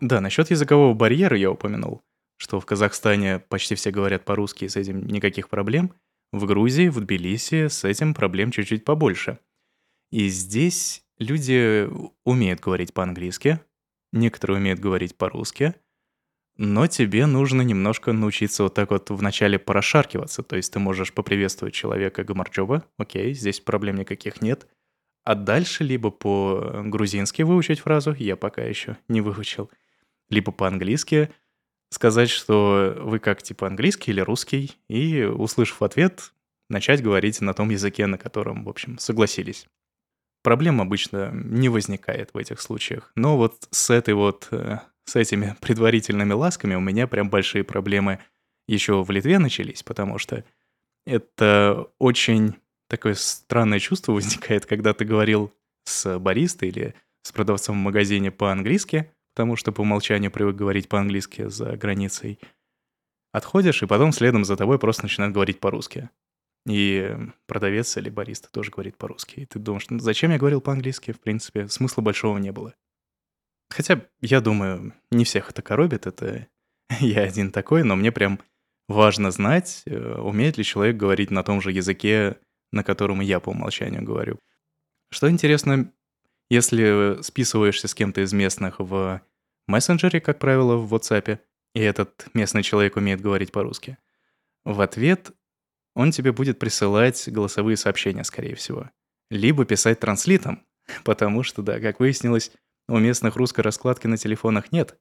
Да, 0.00 0.20
насчет 0.20 0.50
языкового 0.50 0.94
барьера 0.94 1.36
я 1.36 1.50
упомянул, 1.50 2.02
что 2.38 2.58
в 2.58 2.66
Казахстане 2.66 3.38
почти 3.38 3.74
все 3.74 3.90
говорят 3.90 4.24
по-русски, 4.24 4.64
и 4.64 4.68
с 4.68 4.76
этим 4.76 5.06
никаких 5.06 5.48
проблем. 5.48 5.92
В 6.32 6.46
Грузии, 6.46 6.88
в 6.88 7.00
Тбилиси 7.00 7.68
с 7.68 7.84
этим 7.84 8.14
проблем 8.14 8.50
чуть-чуть 8.50 8.84
побольше. 8.84 9.38
И 10.10 10.28
здесь 10.28 11.04
люди 11.18 11.88
умеют 12.24 12.60
говорить 12.60 12.92
по-английски, 12.92 13.60
некоторые 14.12 14.58
умеют 14.58 14.80
говорить 14.80 15.16
по-русски, 15.16 15.74
но 16.56 16.86
тебе 16.86 17.26
нужно 17.26 17.62
немножко 17.62 18.12
научиться 18.12 18.64
вот 18.64 18.74
так 18.74 18.90
вот 18.90 19.10
вначале 19.10 19.58
прошаркиваться. 19.58 20.42
То 20.42 20.56
есть 20.56 20.72
ты 20.72 20.78
можешь 20.78 21.12
поприветствовать 21.12 21.74
человека 21.74 22.24
Гамарчоба, 22.24 22.84
окей, 22.98 23.32
здесь 23.34 23.60
проблем 23.60 23.96
никаких 23.96 24.42
нет. 24.42 24.66
А 25.24 25.34
дальше 25.34 25.84
либо 25.84 26.10
по-грузински 26.10 27.42
выучить 27.42 27.80
фразу, 27.80 28.14
я 28.14 28.36
пока 28.36 28.62
еще 28.62 28.96
не 29.08 29.20
выучил, 29.20 29.70
либо 30.28 30.50
по-английски 30.50 31.30
сказать, 31.90 32.30
что 32.30 32.96
вы 33.00 33.18
как 33.18 33.42
типа 33.42 33.66
английский 33.66 34.10
или 34.12 34.20
русский, 34.20 34.76
и, 34.88 35.22
услышав 35.22 35.82
ответ, 35.82 36.32
начать 36.68 37.02
говорить 37.02 37.40
на 37.40 37.52
том 37.52 37.70
языке, 37.70 38.06
на 38.06 38.16
котором, 38.16 38.64
в 38.64 38.68
общем, 38.68 38.98
согласились. 38.98 39.66
Проблем 40.42 40.80
обычно 40.80 41.30
не 41.32 41.68
возникает 41.68 42.30
в 42.32 42.38
этих 42.38 42.60
случаях. 42.60 43.12
Но 43.14 43.36
вот 43.36 43.68
с 43.70 43.90
этой 43.90 44.14
вот, 44.14 44.48
э, 44.50 44.78
с 45.04 45.16
этими 45.16 45.56
предварительными 45.60 46.32
ласками 46.32 46.74
у 46.74 46.80
меня 46.80 47.06
прям 47.06 47.28
большие 47.28 47.64
проблемы 47.64 48.20
еще 48.66 49.02
в 49.02 49.10
Литве 49.10 49.38
начались, 49.38 49.82
потому 49.82 50.18
что 50.18 50.44
это 51.06 51.88
очень 51.98 52.54
такое 52.88 53.14
странное 53.14 53.78
чувство 53.78 54.12
возникает, 54.14 54.66
когда 54.66 54.94
ты 54.94 55.04
говорил 55.04 55.52
с 55.84 56.18
баристой 56.18 56.68
или 56.68 56.94
с 57.22 57.32
продавцом 57.32 57.76
в 57.76 57.82
магазине 57.82 58.30
по-английски, 58.30 59.12
потому 59.34 59.56
что 59.56 59.72
по 59.72 59.82
умолчанию 59.82 60.30
привык 60.30 60.56
говорить 60.56 60.88
по-английски 60.88 61.48
за 61.48 61.76
границей. 61.76 62.38
Отходишь, 63.32 63.82
и 63.82 63.86
потом 63.86 64.12
следом 64.12 64.44
за 64.44 64.56
тобой 64.56 64.78
просто 64.78 65.02
начинают 65.04 65.34
говорить 65.34 65.60
по-русски. 65.60 66.10
И 66.66 67.16
продавец 67.46 67.96
или 67.96 68.10
бариста 68.10 68.50
тоже 68.50 68.70
говорит 68.70 68.98
по-русски. 68.98 69.40
И 69.40 69.46
ты 69.46 69.58
думаешь, 69.58 69.88
ну, 69.88 69.98
зачем 69.98 70.30
я 70.30 70.38
говорил 70.38 70.60
по-английски? 70.60 71.12
В 71.12 71.20
принципе, 71.20 71.68
смысла 71.68 72.02
большого 72.02 72.38
не 72.38 72.52
было. 72.52 72.74
Хотя, 73.70 74.04
я 74.20 74.40
думаю, 74.40 74.92
не 75.10 75.24
всех 75.24 75.50
это 75.50 75.62
коробит, 75.62 76.06
это 76.06 76.48
я 77.00 77.22
один 77.22 77.50
такой, 77.52 77.84
но 77.84 77.96
мне 77.96 78.12
прям 78.12 78.40
важно 78.88 79.30
знать, 79.30 79.82
э, 79.86 80.14
умеет 80.16 80.58
ли 80.58 80.64
человек 80.64 80.96
говорить 80.96 81.30
на 81.30 81.44
том 81.44 81.60
же 81.60 81.72
языке, 81.72 82.38
на 82.72 82.82
котором 82.82 83.20
я 83.20 83.40
по 83.40 83.50
умолчанию 83.50 84.02
говорю. 84.02 84.38
Что 85.10 85.30
интересно, 85.30 85.92
если 86.48 87.22
списываешься 87.22 87.88
с 87.88 87.94
кем-то 87.94 88.20
из 88.20 88.32
местных 88.32 88.80
в 88.80 89.22
мессенджере, 89.66 90.20
как 90.20 90.38
правило, 90.38 90.76
в 90.76 90.92
WhatsApp, 90.92 91.38
и 91.74 91.80
этот 91.80 92.26
местный 92.34 92.64
человек 92.64 92.96
умеет 92.96 93.20
говорить 93.20 93.52
по-русски, 93.52 93.98
в 94.64 94.80
ответ 94.80 95.30
он 95.94 96.10
тебе 96.10 96.32
будет 96.32 96.58
присылать 96.58 97.28
голосовые 97.28 97.76
сообщения, 97.76 98.24
скорее 98.24 98.54
всего. 98.54 98.90
Либо 99.30 99.64
писать 99.64 100.00
транслитом, 100.00 100.64
потому 101.04 101.42
что, 101.42 101.62
да, 101.62 101.80
как 101.80 102.00
выяснилось, 102.00 102.52
у 102.88 102.98
местных 102.98 103.36
русской 103.36 103.60
раскладки 103.60 104.06
на 104.06 104.16
телефонах 104.16 104.72
нет. 104.72 104.98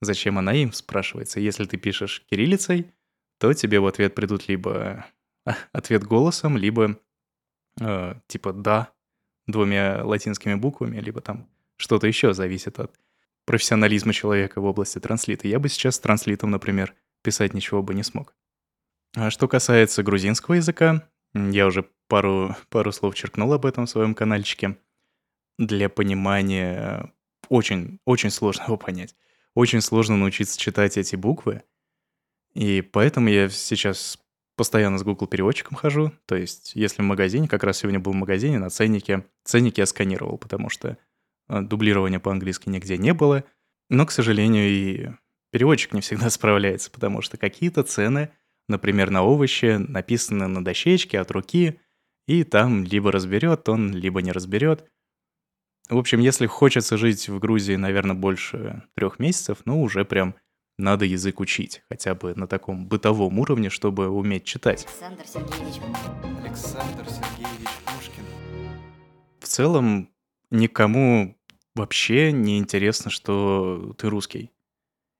Зачем 0.00 0.38
она 0.38 0.52
им, 0.52 0.72
спрашивается. 0.72 1.40
Если 1.40 1.64
ты 1.64 1.76
пишешь 1.78 2.22
кириллицей, 2.30 2.92
то 3.38 3.52
тебе 3.54 3.80
в 3.80 3.86
ответ 3.86 4.14
придут 4.14 4.48
либо 4.48 5.06
а, 5.46 5.56
ответ 5.72 6.04
голосом, 6.04 6.56
либо 6.56 6.98
э, 7.80 8.14
типа 8.26 8.52
«да» 8.52 8.92
двумя 9.46 10.04
латинскими 10.04 10.54
буквами, 10.54 10.98
либо 11.00 11.20
там 11.20 11.48
что-то 11.76 12.06
еще 12.06 12.34
зависит 12.34 12.78
от 12.78 12.98
профессионализма 13.44 14.12
человека 14.12 14.60
в 14.60 14.64
области 14.64 14.98
транслита. 14.98 15.48
Я 15.48 15.58
бы 15.58 15.68
сейчас 15.68 15.96
с 15.96 16.00
транслитом, 16.00 16.50
например, 16.50 16.94
писать 17.22 17.54
ничего 17.54 17.82
бы 17.82 17.94
не 17.94 18.02
смог. 18.02 18.34
А 19.16 19.30
что 19.30 19.46
касается 19.46 20.02
грузинского 20.02 20.54
языка, 20.54 21.06
я 21.34 21.66
уже 21.66 21.88
пару, 22.08 22.56
пару 22.68 22.92
слов 22.92 23.14
черкнул 23.14 23.52
об 23.52 23.66
этом 23.66 23.86
в 23.86 23.90
своем 23.90 24.14
каналчике. 24.14 24.76
Для 25.58 25.88
понимания 25.88 27.12
очень, 27.48 28.00
очень 28.04 28.30
сложно 28.30 28.64
его 28.64 28.76
понять. 28.78 29.14
Очень 29.54 29.80
сложно 29.80 30.16
научиться 30.16 30.58
читать 30.58 30.96
эти 30.96 31.14
буквы. 31.14 31.62
И 32.54 32.82
поэтому 32.82 33.28
я 33.28 33.48
сейчас 33.48 34.18
постоянно 34.56 34.98
с 34.98 35.02
Google 35.02 35.26
переводчиком 35.26 35.76
хожу. 35.76 36.12
То 36.26 36.36
есть, 36.36 36.72
если 36.74 37.02
в 37.02 37.04
магазине, 37.04 37.48
как 37.48 37.64
раз 37.64 37.78
сегодня 37.78 38.00
был 38.00 38.12
в 38.12 38.16
магазине, 38.16 38.58
на 38.58 38.70
ценнике, 38.70 39.24
ценник 39.44 39.78
я 39.78 39.86
сканировал, 39.86 40.38
потому 40.38 40.70
что 40.70 40.96
э, 41.48 41.60
дублирования 41.60 42.20
по-английски 42.20 42.68
нигде 42.68 42.96
не 42.96 43.12
было. 43.12 43.44
Но, 43.90 44.06
к 44.06 44.12
сожалению, 44.12 44.68
и 44.68 45.10
переводчик 45.50 45.92
не 45.92 46.00
всегда 46.00 46.30
справляется, 46.30 46.90
потому 46.90 47.22
что 47.22 47.36
какие-то 47.36 47.82
цены, 47.82 48.30
например, 48.68 49.10
на 49.10 49.22
овощи, 49.22 49.76
написаны 49.76 50.46
на 50.46 50.64
дощечке 50.64 51.20
от 51.20 51.30
руки, 51.30 51.80
и 52.26 52.44
там 52.44 52.84
либо 52.84 53.12
разберет 53.12 53.68
он, 53.68 53.92
либо 53.94 54.22
не 54.22 54.32
разберет. 54.32 54.90
В 55.90 55.98
общем, 55.98 56.20
если 56.20 56.46
хочется 56.46 56.96
жить 56.96 57.28
в 57.28 57.38
Грузии, 57.38 57.76
наверное, 57.76 58.16
больше 58.16 58.84
трех 58.94 59.18
месяцев, 59.18 59.58
ну, 59.66 59.82
уже 59.82 60.04
прям 60.04 60.34
надо 60.78 61.04
язык 61.04 61.40
учить, 61.40 61.82
хотя 61.88 62.14
бы 62.14 62.34
на 62.34 62.46
таком 62.46 62.88
бытовом 62.88 63.38
уровне, 63.38 63.68
чтобы 63.68 64.08
уметь 64.08 64.44
читать. 64.44 64.86
Александр 64.86 65.26
Сергеевич. 65.26 65.80
Александр 66.42 67.04
Сергеевич 67.08 67.68
Пушкин. 67.84 68.24
В 69.40 69.46
целом, 69.46 70.10
никому 70.50 71.36
вообще 71.74 72.32
не 72.32 72.58
интересно, 72.58 73.10
что 73.10 73.94
ты 73.98 74.08
русский. 74.08 74.50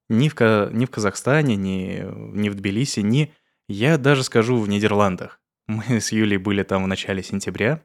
Ни 0.08 0.28
в, 0.28 0.38
ни 0.72 0.84
в 0.86 0.90
Казахстане, 0.90 1.56
ни, 1.56 2.04
ни 2.36 2.48
в 2.48 2.54
Тбилиси, 2.54 3.00
ни... 3.00 3.32
Я 3.66 3.96
даже 3.96 4.24
скажу 4.24 4.58
в 4.58 4.68
Нидерландах. 4.68 5.40
Мы 5.66 5.82
с 6.00 6.12
Юлей 6.12 6.36
были 6.38 6.62
там 6.62 6.84
в 6.84 6.88
начале 6.88 7.22
сентября. 7.22 7.82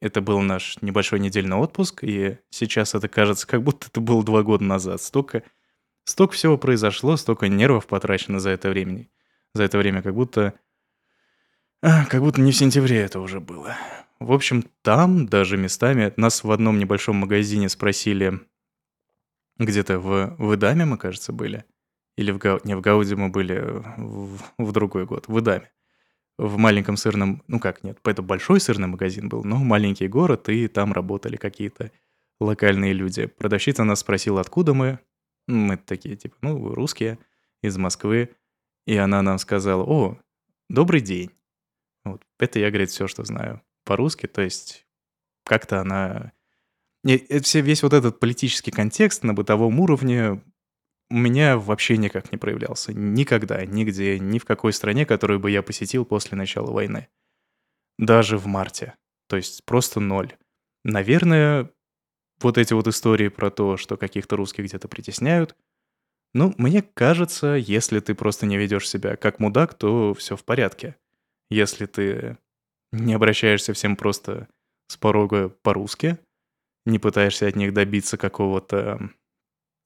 Это 0.00 0.20
был 0.20 0.40
наш 0.40 0.80
небольшой 0.80 1.18
недельный 1.18 1.56
отпуск, 1.56 2.04
и 2.04 2.38
сейчас 2.50 2.94
это 2.94 3.08
кажется, 3.08 3.46
как 3.46 3.62
будто 3.62 3.88
это 3.88 4.00
было 4.00 4.22
два 4.22 4.42
года 4.42 4.62
назад. 4.62 5.02
Столько 5.02 5.42
Столько 6.04 6.34
всего 6.34 6.58
произошло, 6.58 7.16
столько 7.16 7.48
нервов 7.48 7.86
потрачено 7.86 8.40
за 8.40 8.50
это 8.50 8.70
время. 8.70 9.08
За 9.54 9.62
это 9.62 9.78
время, 9.78 10.02
как 10.02 10.14
будто... 10.14 10.54
Как 11.80 12.20
будто 12.20 12.40
не 12.40 12.52
в 12.52 12.56
сентябре 12.56 13.00
это 13.00 13.20
уже 13.20 13.40
было. 13.40 13.76
В 14.20 14.32
общем, 14.32 14.64
там 14.82 15.26
даже 15.26 15.56
местами 15.56 16.12
нас 16.16 16.44
в 16.44 16.50
одном 16.50 16.78
небольшом 16.78 17.16
магазине 17.16 17.68
спросили, 17.68 18.40
где-то 19.64 19.98
в, 19.98 20.36
в 20.38 20.54
Идаме 20.54 20.84
мы, 20.84 20.98
кажется, 20.98 21.32
были. 21.32 21.64
Или 22.16 22.30
в 22.30 22.38
Гау... 22.38 22.60
Не, 22.64 22.76
в 22.76 22.80
Гауде 22.80 23.16
мы 23.16 23.28
были 23.28 23.58
в, 23.96 24.38
в 24.58 24.72
другой 24.72 25.06
год, 25.06 25.28
в 25.28 25.40
Идаме. 25.40 25.70
В 26.38 26.56
маленьком 26.56 26.96
сырном... 26.96 27.42
Ну 27.46 27.60
как, 27.60 27.84
нет, 27.84 27.98
это 28.04 28.22
большой 28.22 28.60
сырный 28.60 28.88
магазин 28.88 29.28
был, 29.28 29.44
но 29.44 29.56
маленький 29.56 30.08
город, 30.08 30.48
и 30.48 30.68
там 30.68 30.92
работали 30.92 31.36
какие-то 31.36 31.90
локальные 32.40 32.92
люди. 32.92 33.26
Продавщица 33.26 33.84
нас 33.84 34.00
спросила, 34.00 34.40
откуда 34.40 34.74
мы. 34.74 34.98
Мы 35.46 35.76
такие, 35.76 36.16
типа, 36.16 36.36
ну, 36.40 36.74
русские, 36.74 37.18
из 37.62 37.76
Москвы. 37.76 38.30
И 38.86 38.96
она 38.96 39.22
нам 39.22 39.38
сказала, 39.38 39.82
о, 39.82 40.18
добрый 40.68 41.00
день. 41.00 41.30
Вот. 42.04 42.22
Это 42.38 42.58
я, 42.58 42.70
говорит, 42.70 42.90
все, 42.90 43.06
что 43.06 43.24
знаю 43.24 43.62
по-русски. 43.84 44.26
То 44.26 44.42
есть 44.42 44.86
как-то 45.44 45.80
она... 45.80 46.32
И 47.04 47.40
все, 47.40 47.60
весь 47.60 47.82
вот 47.82 47.92
этот 47.92 48.20
политический 48.20 48.70
контекст 48.70 49.24
на 49.24 49.34
бытовом 49.34 49.80
уровне 49.80 50.42
у 51.10 51.16
меня 51.16 51.58
вообще 51.58 51.96
никак 51.96 52.32
не 52.32 52.38
проявлялся. 52.38 52.92
Никогда, 52.92 53.66
нигде, 53.66 54.18
ни 54.18 54.38
в 54.38 54.44
какой 54.44 54.72
стране, 54.72 55.04
которую 55.04 55.40
бы 55.40 55.50
я 55.50 55.62
посетил 55.62 56.04
после 56.04 56.38
начала 56.38 56.70
войны. 56.70 57.08
Даже 57.98 58.38
в 58.38 58.46
марте. 58.46 58.94
То 59.28 59.36
есть 59.36 59.64
просто 59.64 60.00
ноль. 60.00 60.34
Наверное, 60.84 61.70
вот 62.40 62.56
эти 62.56 62.72
вот 62.72 62.86
истории 62.88 63.28
про 63.28 63.50
то, 63.50 63.76
что 63.76 63.96
каких-то 63.96 64.36
русских 64.36 64.64
где-то 64.64 64.88
притесняют. 64.88 65.56
Ну, 66.34 66.54
мне 66.56 66.82
кажется, 66.82 67.54
если 67.54 68.00
ты 68.00 68.14
просто 68.14 68.46
не 68.46 68.56
ведешь 68.56 68.88
себя 68.88 69.16
как 69.16 69.38
мудак, 69.38 69.74
то 69.74 70.14
все 70.14 70.36
в 70.36 70.44
порядке. 70.44 70.96
Если 71.50 71.84
ты 71.86 72.38
не 72.90 73.12
обращаешься 73.12 73.74
всем 73.74 73.96
просто 73.96 74.48
с 74.88 74.96
порога 74.96 75.50
по-русски, 75.50 76.18
не 76.86 76.98
пытаешься 76.98 77.46
от 77.46 77.56
них 77.56 77.72
добиться 77.72 78.16
какого-то 78.16 79.10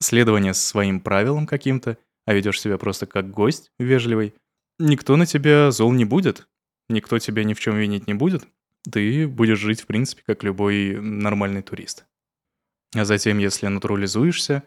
следования 0.01 0.55
своим 0.55 1.01
правилам 1.01 1.47
каким-то, 1.47 1.99
а 2.27 2.35
ведешь 2.35 2.61
себя 2.61 2.79
просто 2.79 3.07
как 3.07 3.31
гость 3.31 3.71
вежливый, 3.79 4.35
никто 4.79 5.17
на 5.17 5.27
тебя 5.27 5.71
зол 5.71 5.93
не 5.93 6.05
будет, 6.05 6.49
никто 6.89 7.19
тебя 7.19 7.45
ни 7.45 7.55
в 7.55 7.61
чем 7.61 7.77
винить 7.77 8.07
не 8.07 8.15
будет, 8.15 8.47
ты 8.91 9.27
будешь 9.27 9.59
жить, 9.59 9.81
в 9.81 9.87
принципе, 9.87 10.23
как 10.27 10.43
любой 10.43 10.97
нормальный 11.01 11.63
турист. 11.63 12.07
А 12.95 13.05
затем, 13.05 13.39
если 13.39 13.67
натурализуешься, 13.67 14.63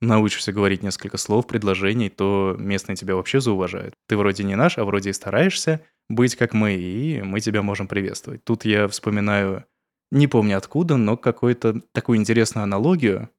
научишься 0.00 0.52
говорить 0.52 0.82
несколько 0.82 1.16
слов, 1.16 1.46
предложений, 1.46 2.10
то 2.10 2.54
местные 2.58 2.96
тебя 2.96 3.16
вообще 3.16 3.40
зауважают. 3.40 3.94
Ты 4.08 4.16
вроде 4.16 4.44
не 4.44 4.56
наш, 4.56 4.78
а 4.78 4.84
вроде 4.84 5.10
и 5.10 5.14
стараешься 5.14 5.82
быть 6.08 6.36
как 6.36 6.52
мы, 6.52 6.74
и 6.74 7.22
мы 7.22 7.40
тебя 7.40 7.62
можем 7.62 7.88
приветствовать. 7.88 8.44
Тут 8.44 8.64
я 8.64 8.88
вспоминаю, 8.88 9.64
не 10.10 10.26
помню 10.26 10.56
откуда, 10.56 10.96
но 10.96 11.16
какую-то 11.16 11.82
такую 11.92 12.18
интересную 12.18 12.64
аналогию, 12.64 13.30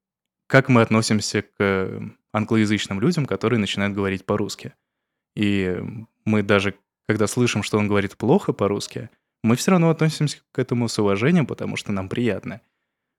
как 0.48 0.70
мы 0.70 0.82
относимся 0.82 1.42
к 1.42 2.02
англоязычным 2.34 3.00
людям, 3.00 3.26
которые 3.26 3.60
начинают 3.60 3.96
говорить 3.96 4.26
по-русски. 4.26 4.74
И 5.36 5.78
мы 6.26 6.44
даже, 6.44 6.76
когда 7.08 7.28
слышим, 7.28 7.64
что 7.64 7.78
он 7.78 7.88
говорит 7.88 8.18
плохо 8.18 8.54
по-русски, 8.54 9.10
мы 9.44 9.56
все 9.56 9.72
равно 9.72 9.90
относимся 9.90 10.40
к 10.52 10.60
этому 10.60 10.88
с 10.88 11.00
уважением, 11.00 11.46
потому 11.46 11.76
что 11.76 11.92
нам 11.92 12.10
приятно. 12.10 12.62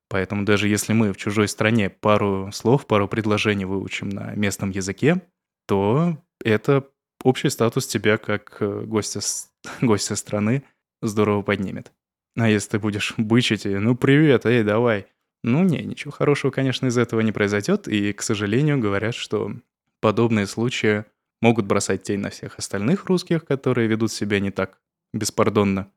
Поэтому 0.09 0.45
даже 0.45 0.69
если 0.69 0.93
мы 0.95 1.13
в 1.13 1.17
чужой 1.17 1.49
стране 1.49 1.91
пару 1.91 2.51
слов, 2.53 2.87
пару 2.87 3.09
предложений 3.09 3.67
выучим 3.67 4.09
на 4.09 4.35
местном 4.35 4.71
языке, 4.71 5.23
то 5.67 6.17
это 6.43 6.89
общий 7.23 7.51
статус 7.51 7.87
тебя 7.87 8.17
как 8.17 8.57
э, 8.61 8.85
гостя, 8.87 9.21
гостя 9.81 10.17
страны 10.17 10.65
здорово 11.03 11.43
поднимет. 11.43 11.93
А 12.39 12.49
если 12.49 12.71
ты 12.71 12.79
будешь 12.79 13.15
бычить 13.17 13.67
и 13.67 13.77
«ну 13.77 13.97
привет, 13.97 14.47
эй, 14.47 14.63
давай», 14.63 15.07
ну 15.43 15.65
не, 15.65 15.83
ничего 15.83 16.13
хорошего, 16.13 16.51
конечно, 16.51 16.87
из 16.87 16.97
этого 16.97 17.21
не 17.21 17.33
произойдет, 17.33 17.89
и, 17.89 18.13
к 18.13 18.23
сожалению, 18.23 18.79
говорят, 18.79 19.15
что 19.15 19.53
подобные 20.01 20.47
случаи 20.47 21.05
могут 21.41 21.67
бросать 21.67 22.05
тень 22.05 22.21
на 22.21 22.31
всех 22.31 22.59
остальных 22.59 23.07
русских, 23.07 23.45
которые 23.45 23.89
ведут 23.89 24.13
себя 24.13 24.41
не 24.41 24.51
так 24.51 24.81
беспардонно. 25.13 25.91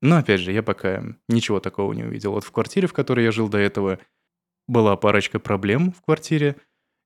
Но 0.00 0.18
опять 0.18 0.40
же, 0.40 0.52
я 0.52 0.62
пока 0.62 1.02
ничего 1.28 1.60
такого 1.60 1.92
не 1.92 2.04
увидел. 2.04 2.32
Вот 2.32 2.44
в 2.44 2.52
квартире, 2.52 2.86
в 2.86 2.92
которой 2.92 3.24
я 3.24 3.32
жил 3.32 3.48
до 3.48 3.58
этого, 3.58 3.98
была 4.66 4.96
парочка 4.96 5.38
проблем 5.38 5.92
в 5.92 6.02
квартире, 6.02 6.56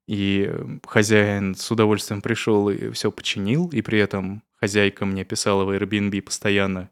и 0.08 0.52
хозяин 0.84 1.54
с 1.54 1.70
удовольствием 1.70 2.20
пришел 2.20 2.68
и 2.68 2.90
все 2.90 3.12
починил, 3.12 3.68
и 3.68 3.82
при 3.82 4.00
этом 4.00 4.42
хозяйка 4.54 5.06
мне 5.06 5.24
писала 5.24 5.64
в 5.64 5.70
Airbnb 5.70 6.22
постоянно, 6.22 6.90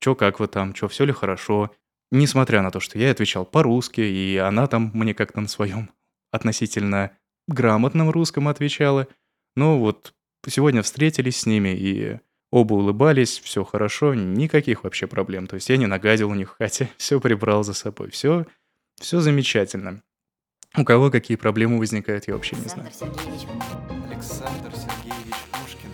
чё, 0.00 0.14
как 0.14 0.40
вы 0.40 0.48
там, 0.48 0.72
чё, 0.72 0.88
все 0.88 1.04
ли 1.04 1.12
хорошо. 1.12 1.70
Несмотря 2.10 2.62
на 2.62 2.70
то, 2.70 2.80
что 2.80 2.98
я 2.98 3.10
отвечал 3.10 3.44
по-русски, 3.44 4.00
и 4.00 4.36
она 4.36 4.66
там 4.66 4.90
мне 4.94 5.14
как-то 5.14 5.40
на 5.40 5.48
своем 5.48 5.90
относительно 6.32 7.12
грамотном 7.48 8.10
русском 8.10 8.48
отвечала. 8.48 9.06
Но 9.56 9.78
вот 9.78 10.14
сегодня 10.46 10.82
встретились 10.82 11.40
с 11.40 11.46
ними, 11.46 11.70
и 11.70 12.18
Оба 12.52 12.74
улыбались, 12.74 13.38
все 13.38 13.62
хорошо, 13.62 14.14
никаких 14.14 14.82
вообще 14.82 15.06
проблем. 15.06 15.46
То 15.46 15.54
есть 15.54 15.68
я 15.68 15.76
не 15.76 15.86
нагадил 15.86 16.30
у 16.30 16.34
них, 16.34 16.56
хотя 16.58 16.88
все 16.96 17.20
прибрал 17.20 17.62
за 17.62 17.74
собой. 17.74 18.10
Все, 18.10 18.44
все 19.00 19.20
замечательно. 19.20 20.02
У 20.76 20.84
кого 20.84 21.10
какие 21.10 21.36
проблемы 21.36 21.78
возникают, 21.78 22.28
я 22.28 22.34
вообще 22.34 22.56
не 22.56 22.68
знаю. 22.68 22.88
Александр 22.88 24.72
Сергеевич 24.74 25.34
Пушкин. 25.52 25.90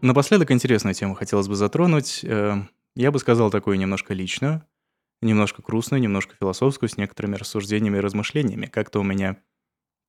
Напоследок 0.00 0.50
интересную 0.50 0.94
тему 0.94 1.14
хотелось 1.14 1.48
бы 1.48 1.54
затронуть. 1.54 2.24
Я 2.98 3.12
бы 3.12 3.20
сказал 3.20 3.48
такую 3.52 3.78
немножко 3.78 4.12
личную, 4.12 4.66
немножко 5.22 5.62
грустную, 5.62 6.00
немножко 6.00 6.34
философскую, 6.34 6.88
с 6.88 6.96
некоторыми 6.96 7.36
рассуждениями 7.36 7.98
и 7.98 8.00
размышлениями. 8.00 8.66
Как-то 8.66 8.98
у 8.98 9.04
меня 9.04 9.40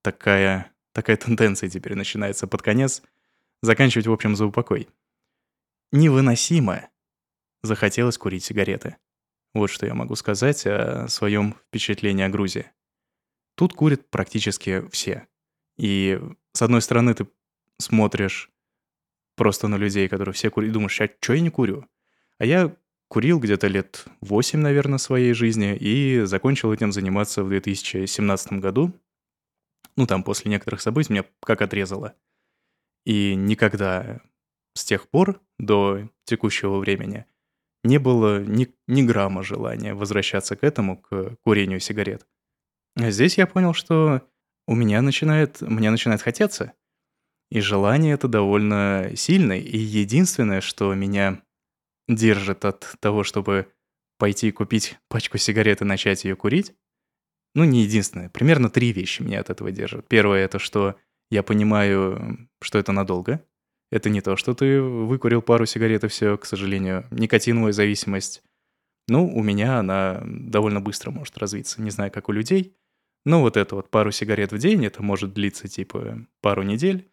такая, 0.02 0.72
такая 0.92 1.16
тенденция 1.16 1.70
теперь 1.70 1.94
начинается 1.94 2.48
под 2.48 2.64
конец 2.64 3.04
заканчивать, 3.62 4.08
в 4.08 4.12
общем, 4.12 4.36
за 4.36 4.48
упокой 4.48 4.90
невыносимо 5.92 6.90
захотелось 7.62 8.18
курить 8.18 8.44
сигареты. 8.44 8.98
Вот 9.54 9.70
что 9.70 9.86
я 9.86 9.94
могу 9.94 10.16
сказать 10.16 10.66
о 10.66 11.08
своем 11.10 11.54
впечатлении 11.68 12.26
о 12.26 12.30
Грузии. 12.30 12.72
Тут 13.54 13.74
курят 13.74 14.10
практически 14.10 14.90
все. 14.90 15.28
И 15.78 16.20
с 16.54 16.62
одной 16.64 16.82
стороны 16.82 17.14
ты 17.14 17.28
смотришь 17.78 18.50
просто 19.36 19.68
на 19.68 19.76
людей, 19.76 20.08
которые 20.10 20.34
все 20.34 20.50
курят, 20.50 20.72
и 20.72 20.74
думаешь, 20.74 21.00
а 21.02 21.08
что 21.22 21.34
я 21.34 21.42
не 21.42 21.52
курю? 21.52 21.88
А 22.40 22.46
я 22.46 22.76
курил 23.10 23.40
где-то 23.40 23.68
лет 23.68 24.06
8, 24.22 24.60
наверное, 24.60 24.98
своей 24.98 25.34
жизни 25.34 25.76
и 25.76 26.22
закончил 26.22 26.72
этим 26.72 26.92
заниматься 26.92 27.44
в 27.44 27.50
2017 27.50 28.54
году. 28.54 28.94
Ну, 29.98 30.08
там 30.08 30.24
после 30.24 30.50
некоторых 30.50 30.82
событий 30.82 31.12
меня 31.12 31.26
как 31.42 31.62
отрезало. 31.62 32.16
И 33.06 33.36
никогда 33.36 34.22
с 34.74 34.86
тех 34.86 35.10
пор 35.10 35.42
до 35.58 36.10
текущего 36.24 36.78
времени 36.78 37.26
не 37.84 37.98
было 37.98 38.42
ни, 38.42 38.74
ни 38.88 39.04
грамма 39.04 39.44
желания 39.44 39.94
возвращаться 39.94 40.56
к 40.56 40.64
этому, 40.64 40.98
к 40.98 41.36
курению 41.44 41.80
сигарет. 41.80 42.26
А 42.96 43.12
здесь 43.12 43.38
я 43.38 43.48
понял, 43.48 43.74
что 43.74 44.22
у 44.68 44.76
меня 44.76 45.02
начинает, 45.02 45.62
мне 45.62 45.90
начинает 45.90 46.22
хотеться. 46.22 46.74
И 47.50 47.62
желание 47.62 48.14
это 48.14 48.28
довольно 48.28 49.12
сильное. 49.16 49.58
И 49.58 49.78
единственное, 49.78 50.62
что 50.62 50.94
меня 50.94 51.42
держит 52.10 52.66
от 52.66 52.96
того, 53.00 53.24
чтобы 53.24 53.72
пойти 54.18 54.52
купить 54.52 54.98
пачку 55.08 55.38
сигарет 55.38 55.82
и 55.82 55.86
начать 55.86 56.26
ее 56.26 56.36
курить, 56.36 56.74
ну, 57.56 57.64
не 57.64 57.84
единственное, 57.84 58.30
примерно 58.30 58.70
три 58.70 58.92
вещи 58.92 59.22
меня 59.22 59.40
от 59.40 59.50
этого 59.50 59.72
держат. 59.72 60.08
Первое— 60.08 60.40
это 60.46 60.60
что 60.60 60.96
я 61.32 61.44
понимаю, 61.44 62.50
что 62.62 62.78
это 62.78 62.92
надолго. 62.92 63.44
Это 63.92 64.10
не 64.10 64.22
то, 64.22 64.36
что 64.36 64.54
ты 64.54 64.82
выкурил 64.82 65.42
пару 65.42 65.66
сигарет 65.66 66.04
и 66.04 66.08
все, 66.08 66.38
к 66.38 66.46
сожалению. 66.46 67.08
Никотиновая 67.10 67.72
зависимость. 67.72 68.44
Ну, 69.08 69.28
у 69.28 69.42
меня 69.42 69.80
она 69.80 70.22
довольно 70.26 70.80
быстро 70.80 71.10
может 71.10 71.38
развиться. 71.40 71.82
Не 71.82 71.90
знаю, 71.90 72.12
как 72.12 72.30
у 72.30 72.32
людей. 72.32 72.76
Но 73.26 73.42
вот 73.42 73.58
это 73.58 73.76
вот 73.76 73.90
пару 73.90 74.12
сигарет 74.12 74.52
в 74.52 74.58
день, 74.60 74.86
это 74.86 75.02
может 75.02 75.34
длиться 75.34 75.68
типа 75.68 76.26
пару 76.42 76.62
недель. 76.62 77.10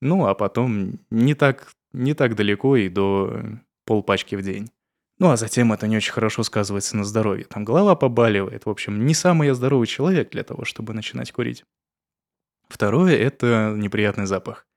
Ну, 0.00 0.26
а 0.26 0.34
потом 0.34 1.00
не 1.10 1.34
так, 1.34 1.72
не 1.92 2.14
так 2.14 2.36
далеко 2.36 2.76
и 2.76 2.88
до 2.88 3.60
полпачки 3.90 4.36
в 4.36 4.42
день. 4.42 4.70
Ну, 5.18 5.30
а 5.30 5.36
затем 5.36 5.72
это 5.72 5.88
не 5.88 5.96
очень 5.96 6.12
хорошо 6.12 6.44
сказывается 6.44 6.96
на 6.96 7.02
здоровье. 7.02 7.44
Там 7.46 7.64
голова 7.64 7.96
побаливает. 7.96 8.64
В 8.64 8.70
общем, 8.70 9.04
не 9.04 9.14
самый 9.14 9.48
я 9.48 9.54
здоровый 9.54 9.88
человек 9.88 10.30
для 10.30 10.44
того, 10.44 10.64
чтобы 10.64 10.94
начинать 10.94 11.32
курить. 11.32 11.64
Второе— 12.68 13.16
это 13.18 13.74
неприятный 13.76 14.26
запах. 14.26 14.68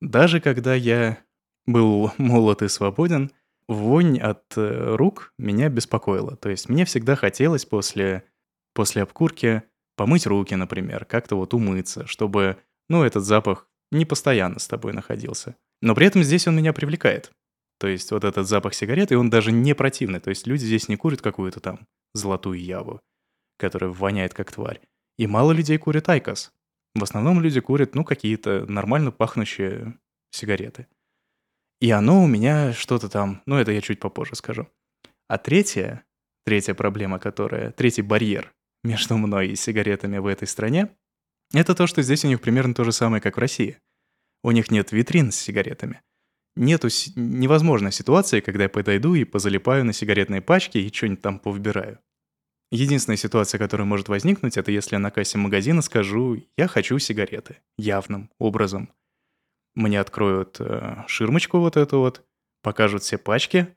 Даже 0.00 0.40
когда 0.40 0.72
я 0.72 1.18
был 1.66 2.12
молод 2.18 2.62
и 2.62 2.68
свободен, 2.68 3.32
вонь 3.66 4.20
от 4.20 4.44
э, 4.56 4.94
рук 4.94 5.34
меня 5.36 5.68
беспокоила. 5.68 6.36
То 6.36 6.48
есть 6.48 6.68
мне 6.68 6.84
всегда 6.84 7.16
хотелось 7.16 7.64
после, 7.64 8.22
после 8.72 9.02
обкурки 9.02 9.64
помыть 9.96 10.28
руки, 10.28 10.54
например, 10.54 11.06
как-то 11.06 11.34
вот 11.34 11.54
умыться, 11.54 12.06
чтобы, 12.06 12.56
ну, 12.88 13.02
этот 13.02 13.24
запах 13.24 13.66
не 13.90 14.04
постоянно 14.04 14.60
с 14.60 14.68
тобой 14.68 14.92
находился. 14.92 15.56
Но 15.82 15.96
при 15.96 16.06
этом 16.06 16.22
здесь 16.22 16.46
он 16.46 16.54
меня 16.54 16.72
привлекает. 16.72 17.32
То 17.80 17.88
есть 17.88 18.10
вот 18.10 18.24
этот 18.24 18.46
запах 18.46 18.74
сигареты, 18.74 19.16
он 19.16 19.30
даже 19.30 19.52
не 19.52 19.74
противный. 19.74 20.20
То 20.20 20.28
есть 20.28 20.46
люди 20.46 20.64
здесь 20.64 20.88
не 20.88 20.96
курят 20.96 21.22
какую-то 21.22 21.60
там 21.60 21.88
золотую 22.12 22.62
яву, 22.62 23.00
которая 23.58 23.90
воняет 23.90 24.34
как 24.34 24.52
тварь. 24.52 24.80
И 25.16 25.26
мало 25.26 25.52
людей 25.52 25.78
курят 25.78 26.08
айкос. 26.08 26.52
В 26.94 27.02
основном 27.02 27.40
люди 27.40 27.58
курят, 27.60 27.94
ну, 27.94 28.04
какие-то 28.04 28.66
нормально 28.66 29.12
пахнущие 29.12 29.98
сигареты. 30.30 30.88
И 31.80 31.90
оно 31.90 32.22
у 32.22 32.26
меня 32.26 32.74
что-то 32.74 33.08
там, 33.08 33.42
ну, 33.46 33.56
это 33.56 33.72
я 33.72 33.80
чуть 33.80 34.00
попозже 34.00 34.34
скажу. 34.34 34.68
А 35.28 35.38
третья, 35.38 36.04
третья 36.44 36.74
проблема, 36.74 37.18
которая, 37.18 37.70
третий 37.70 38.02
барьер 38.02 38.52
между 38.84 39.16
мной 39.16 39.48
и 39.48 39.56
сигаретами 39.56 40.18
в 40.18 40.26
этой 40.26 40.46
стране, 40.46 40.94
это 41.54 41.74
то, 41.74 41.86
что 41.86 42.02
здесь 42.02 42.24
у 42.26 42.28
них 42.28 42.42
примерно 42.42 42.74
то 42.74 42.84
же 42.84 42.92
самое, 42.92 43.22
как 43.22 43.36
в 43.36 43.40
России. 43.40 43.78
У 44.42 44.50
них 44.50 44.70
нет 44.70 44.92
витрин 44.92 45.32
с 45.32 45.36
сигаретами. 45.36 46.02
Нету 46.56 46.88
невозможной 47.16 47.92
ситуации, 47.92 48.40
когда 48.40 48.64
я 48.64 48.68
подойду 48.68 49.14
и 49.14 49.24
позалипаю 49.24 49.84
на 49.84 49.92
сигаретные 49.92 50.40
пачки 50.40 50.78
и 50.78 50.92
что-нибудь 50.92 51.22
там 51.22 51.38
повыбираю. 51.38 52.00
Единственная 52.72 53.16
ситуация, 53.16 53.58
которая 53.58 53.86
может 53.86 54.08
возникнуть, 54.08 54.56
это 54.56 54.70
если 54.70 54.94
я 54.94 55.00
на 55.00 55.10
кассе 55.10 55.38
магазина 55.38 55.82
скажу 55.82 56.40
«я 56.56 56.68
хочу 56.68 56.98
сигареты» 56.98 57.58
явным 57.76 58.30
образом. 58.38 58.90
Мне 59.74 60.00
откроют 60.00 60.56
э, 60.60 61.04
ширмочку 61.06 61.58
вот 61.58 61.76
эту 61.76 61.98
вот, 61.98 62.24
покажут 62.62 63.02
все 63.02 63.18
пачки. 63.18 63.74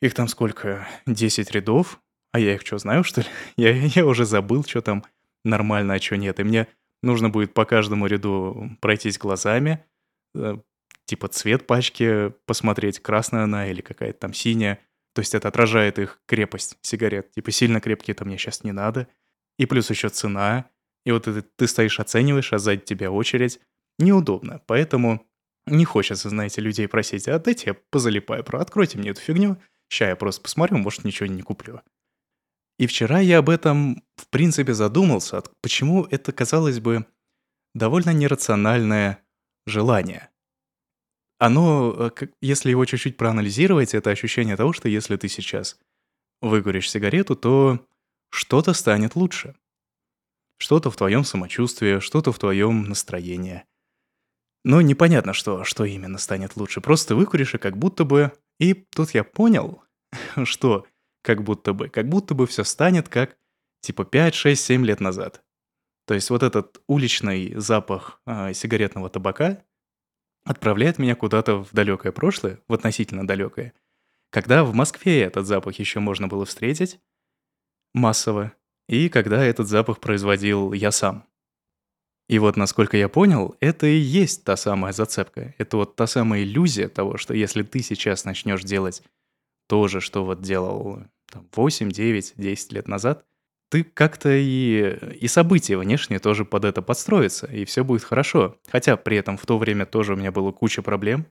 Их 0.00 0.14
там 0.14 0.28
сколько? 0.28 0.88
10 1.06 1.50
рядов. 1.52 2.00
А 2.32 2.40
я 2.40 2.54
их 2.54 2.62
что, 2.62 2.78
знаю, 2.78 3.04
что 3.04 3.22
ли? 3.22 3.26
Я, 3.56 3.70
я 3.70 4.04
уже 4.04 4.24
забыл, 4.26 4.62
что 4.62 4.82
там 4.82 5.04
нормально, 5.44 5.94
а 5.94 5.98
что 5.98 6.16
нет. 6.16 6.38
И 6.40 6.44
мне 6.44 6.68
нужно 7.02 7.30
будет 7.30 7.54
по 7.54 7.64
каждому 7.64 8.06
ряду 8.06 8.76
пройтись 8.80 9.18
глазами, 9.18 9.84
э, 10.34 10.58
типа 11.08 11.28
цвет 11.28 11.66
пачки 11.66 12.32
посмотреть, 12.44 13.00
красная 13.00 13.44
она 13.44 13.68
или 13.68 13.80
какая-то 13.80 14.20
там 14.20 14.34
синяя. 14.34 14.78
То 15.14 15.20
есть 15.20 15.34
это 15.34 15.48
отражает 15.48 15.98
их 15.98 16.20
крепость 16.26 16.76
сигарет. 16.82 17.32
Типа 17.32 17.50
сильно 17.50 17.80
крепкие 17.80 18.12
это 18.12 18.24
мне 18.24 18.36
сейчас 18.36 18.62
не 18.62 18.72
надо. 18.72 19.08
И 19.58 19.64
плюс 19.64 19.90
еще 19.90 20.10
цена. 20.10 20.66
И 21.06 21.10
вот 21.10 21.26
это 21.26 21.42
ты 21.42 21.66
стоишь, 21.66 21.98
оцениваешь, 21.98 22.52
а 22.52 22.58
сзади 22.58 22.82
тебя 22.82 23.10
очередь. 23.10 23.58
Неудобно. 23.98 24.60
Поэтому 24.66 25.26
не 25.66 25.86
хочется, 25.86 26.28
знаете, 26.28 26.60
людей 26.60 26.86
просить, 26.86 27.26
а 27.26 27.38
дайте 27.38 27.70
я 27.70 27.74
позалипаю, 27.90 28.44
про 28.44 28.60
откройте 28.60 28.98
мне 28.98 29.10
эту 29.10 29.20
фигню. 29.20 29.56
Ща 29.90 30.08
я 30.08 30.16
просто 30.16 30.42
посмотрю, 30.42 30.76
может, 30.76 31.04
ничего 31.04 31.26
не 31.26 31.42
куплю. 31.42 31.80
И 32.78 32.86
вчера 32.86 33.18
я 33.18 33.38
об 33.38 33.48
этом, 33.48 34.04
в 34.16 34.28
принципе, 34.28 34.74
задумался, 34.74 35.42
почему 35.62 36.04
это, 36.04 36.32
казалось 36.32 36.78
бы, 36.78 37.06
довольно 37.74 38.12
нерациональное 38.12 39.18
желание 39.66 40.30
оно, 41.38 42.12
э, 42.20 42.26
если 42.40 42.70
его 42.70 42.84
чуть-чуть 42.84 43.16
проанализировать, 43.16 43.94
это 43.94 44.10
ощущение 44.10 44.56
того, 44.56 44.72
что 44.72 44.88
если 44.88 45.16
ты 45.16 45.28
сейчас 45.28 45.78
выкуришь 46.40 46.90
сигарету, 46.90 47.36
то 47.36 47.86
что-то 48.30 48.72
станет 48.74 49.16
лучше. 49.16 49.54
что-то 50.60 50.90
в 50.90 50.96
твоем 50.96 51.22
самочувствии, 51.22 52.00
что-то 52.00 52.32
в 52.32 52.38
твоем 52.38 52.82
настроении. 52.84 53.64
Но 54.64 54.80
непонятно, 54.80 55.32
что, 55.32 55.62
что 55.62 55.84
именно 55.84 56.18
станет 56.18 56.56
лучше. 56.56 56.80
Просто 56.80 57.14
выкуришь 57.14 57.54
и 57.54 57.58
как 57.58 57.78
будто 57.78 58.04
бы... 58.04 58.32
И 58.58 58.74
тут 58.74 59.14
я 59.14 59.22
понял, 59.22 59.84
что 60.44 60.84
как 61.22 61.44
будто 61.44 61.72
бы, 61.72 61.88
как 61.88 62.08
будто 62.08 62.34
бы 62.34 62.46
все 62.46 62.64
станет 62.64 63.08
как 63.08 63.36
типа 63.82 64.04
5, 64.04 64.34
6, 64.34 64.64
7 64.64 64.84
лет 64.84 65.00
назад. 65.00 65.44
То 66.06 66.14
есть 66.14 66.30
вот 66.30 66.42
этот 66.42 66.82
уличный 66.88 67.54
запах 67.54 68.20
э, 68.26 68.52
сигаретного 68.54 69.10
табака 69.10 69.62
отправляет 70.44 70.98
меня 70.98 71.14
куда-то 71.14 71.64
в 71.64 71.72
далекое 71.72 72.12
прошлое, 72.12 72.60
в 72.68 72.74
относительно 72.74 73.26
далекое, 73.26 73.74
когда 74.30 74.64
в 74.64 74.74
Москве 74.74 75.22
этот 75.22 75.46
запах 75.46 75.78
еще 75.78 76.00
можно 76.00 76.28
было 76.28 76.44
встретить 76.44 77.00
массово, 77.94 78.52
и 78.88 79.08
когда 79.08 79.44
этот 79.44 79.68
запах 79.68 80.00
производил 80.00 80.72
я 80.72 80.90
сам. 80.90 81.26
И 82.28 82.38
вот, 82.38 82.56
насколько 82.56 82.96
я 82.96 83.08
понял, 83.08 83.56
это 83.60 83.86
и 83.86 83.96
есть 83.96 84.44
та 84.44 84.56
самая 84.56 84.92
зацепка. 84.92 85.54
Это 85.56 85.78
вот 85.78 85.96
та 85.96 86.06
самая 86.06 86.42
иллюзия 86.42 86.88
того, 86.88 87.16
что 87.16 87.32
если 87.32 87.62
ты 87.62 87.80
сейчас 87.80 88.24
начнешь 88.24 88.64
делать 88.64 89.02
то 89.66 89.88
же, 89.88 90.00
что 90.00 90.24
вот 90.24 90.42
делал 90.42 91.02
там, 91.30 91.48
8, 91.54 91.90
9, 91.90 92.34
10 92.36 92.72
лет 92.72 92.86
назад, 92.86 93.24
ты 93.70 93.84
как-то 93.84 94.30
и, 94.30 94.98
и 95.20 95.28
события 95.28 95.76
внешние 95.76 96.20
тоже 96.20 96.44
под 96.44 96.64
это 96.64 96.82
подстроятся, 96.82 97.46
и 97.46 97.64
все 97.64 97.84
будет 97.84 98.02
хорошо. 98.02 98.58
Хотя 98.68 98.96
при 98.96 99.16
этом 99.16 99.36
в 99.36 99.44
то 99.46 99.58
время 99.58 99.86
тоже 99.86 100.14
у 100.14 100.16
меня 100.16 100.32
было 100.32 100.52
куча 100.52 100.82
проблем, 100.82 101.26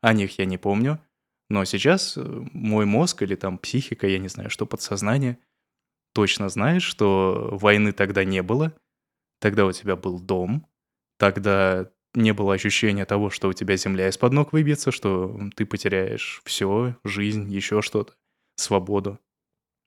о 0.00 0.12
них 0.12 0.38
я 0.38 0.44
не 0.44 0.58
помню, 0.58 1.00
но 1.48 1.64
сейчас 1.64 2.16
э, 2.16 2.22
мой 2.52 2.86
мозг 2.86 3.22
или 3.22 3.34
там 3.36 3.58
психика, 3.58 4.06
я 4.06 4.18
не 4.18 4.28
знаю, 4.28 4.50
что 4.50 4.66
подсознание, 4.66 5.38
точно 6.12 6.48
знает, 6.48 6.82
что 6.82 7.50
войны 7.52 7.92
тогда 7.92 8.24
не 8.24 8.42
было, 8.42 8.72
тогда 9.40 9.66
у 9.66 9.72
тебя 9.72 9.96
был 9.96 10.18
дом, 10.18 10.66
тогда 11.18 11.90
не 12.14 12.32
было 12.32 12.54
ощущения 12.54 13.04
того, 13.04 13.30
что 13.30 13.48
у 13.48 13.52
тебя 13.52 13.76
земля 13.76 14.08
из-под 14.08 14.32
ног 14.32 14.52
выбьется, 14.52 14.90
что 14.90 15.38
ты 15.54 15.66
потеряешь 15.66 16.40
все, 16.44 16.96
жизнь, 17.04 17.52
еще 17.52 17.82
что-то, 17.82 18.14
свободу. 18.56 19.20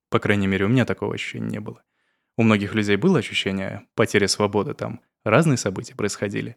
По 0.09 0.19
крайней 0.19 0.47
мере, 0.47 0.65
у 0.65 0.69
меня 0.69 0.85
такого 0.85 1.13
ощущения 1.13 1.47
не 1.47 1.59
было. 1.59 1.83
У 2.39 2.43
многих 2.43 2.73
людей 2.73 2.95
было 2.95 3.19
ощущение 3.19 3.85
потери 3.95 4.25
свободы, 4.27 4.73
там 4.73 5.01
разные 5.25 5.57
события 5.57 5.93
происходили. 5.93 6.55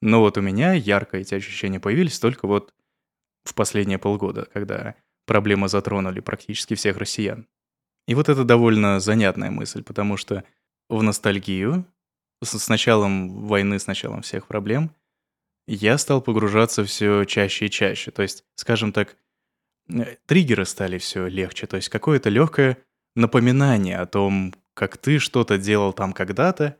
Но 0.00 0.20
вот 0.20 0.38
у 0.38 0.40
меня 0.40 0.74
ярко 0.74 1.16
эти 1.16 1.34
ощущения 1.34 1.80
появились 1.80 2.20
только 2.20 2.46
вот 2.46 2.72
в 3.42 3.52
последние 3.56 3.98
полгода, 3.98 4.46
когда 4.52 4.94
проблемы 5.26 5.68
затронули 5.68 6.20
практически 6.20 6.74
всех 6.74 6.98
россиян. 6.98 7.48
И 8.06 8.14
вот 8.14 8.28
это 8.28 8.44
довольно 8.44 9.00
занятная 9.00 9.50
мысль, 9.50 9.82
потому 9.82 10.16
что 10.16 10.44
в 10.88 11.02
ностальгию 11.02 11.84
с 12.40 12.68
началом 12.68 13.44
войны, 13.48 13.80
с 13.80 13.88
началом 13.88 14.22
всех 14.22 14.46
проблем, 14.46 14.94
я 15.66 15.98
стал 15.98 16.22
погружаться 16.22 16.84
все 16.84 17.24
чаще 17.24 17.66
и 17.66 17.70
чаще. 17.70 18.12
То 18.12 18.22
есть, 18.22 18.44
скажем 18.54 18.92
так, 18.92 19.16
э, 19.88 20.14
триггеры 20.26 20.64
стали 20.64 20.98
все 20.98 21.26
легче. 21.26 21.66
То 21.66 21.74
есть 21.74 21.88
какое-то 21.88 22.28
легкое 22.28 22.78
напоминание 23.16 23.98
о 23.98 24.06
том, 24.06 24.54
как 24.74 24.96
ты 24.96 25.18
что-то 25.18 25.56
делал 25.56 25.92
там 25.92 26.12
когда-то, 26.12 26.78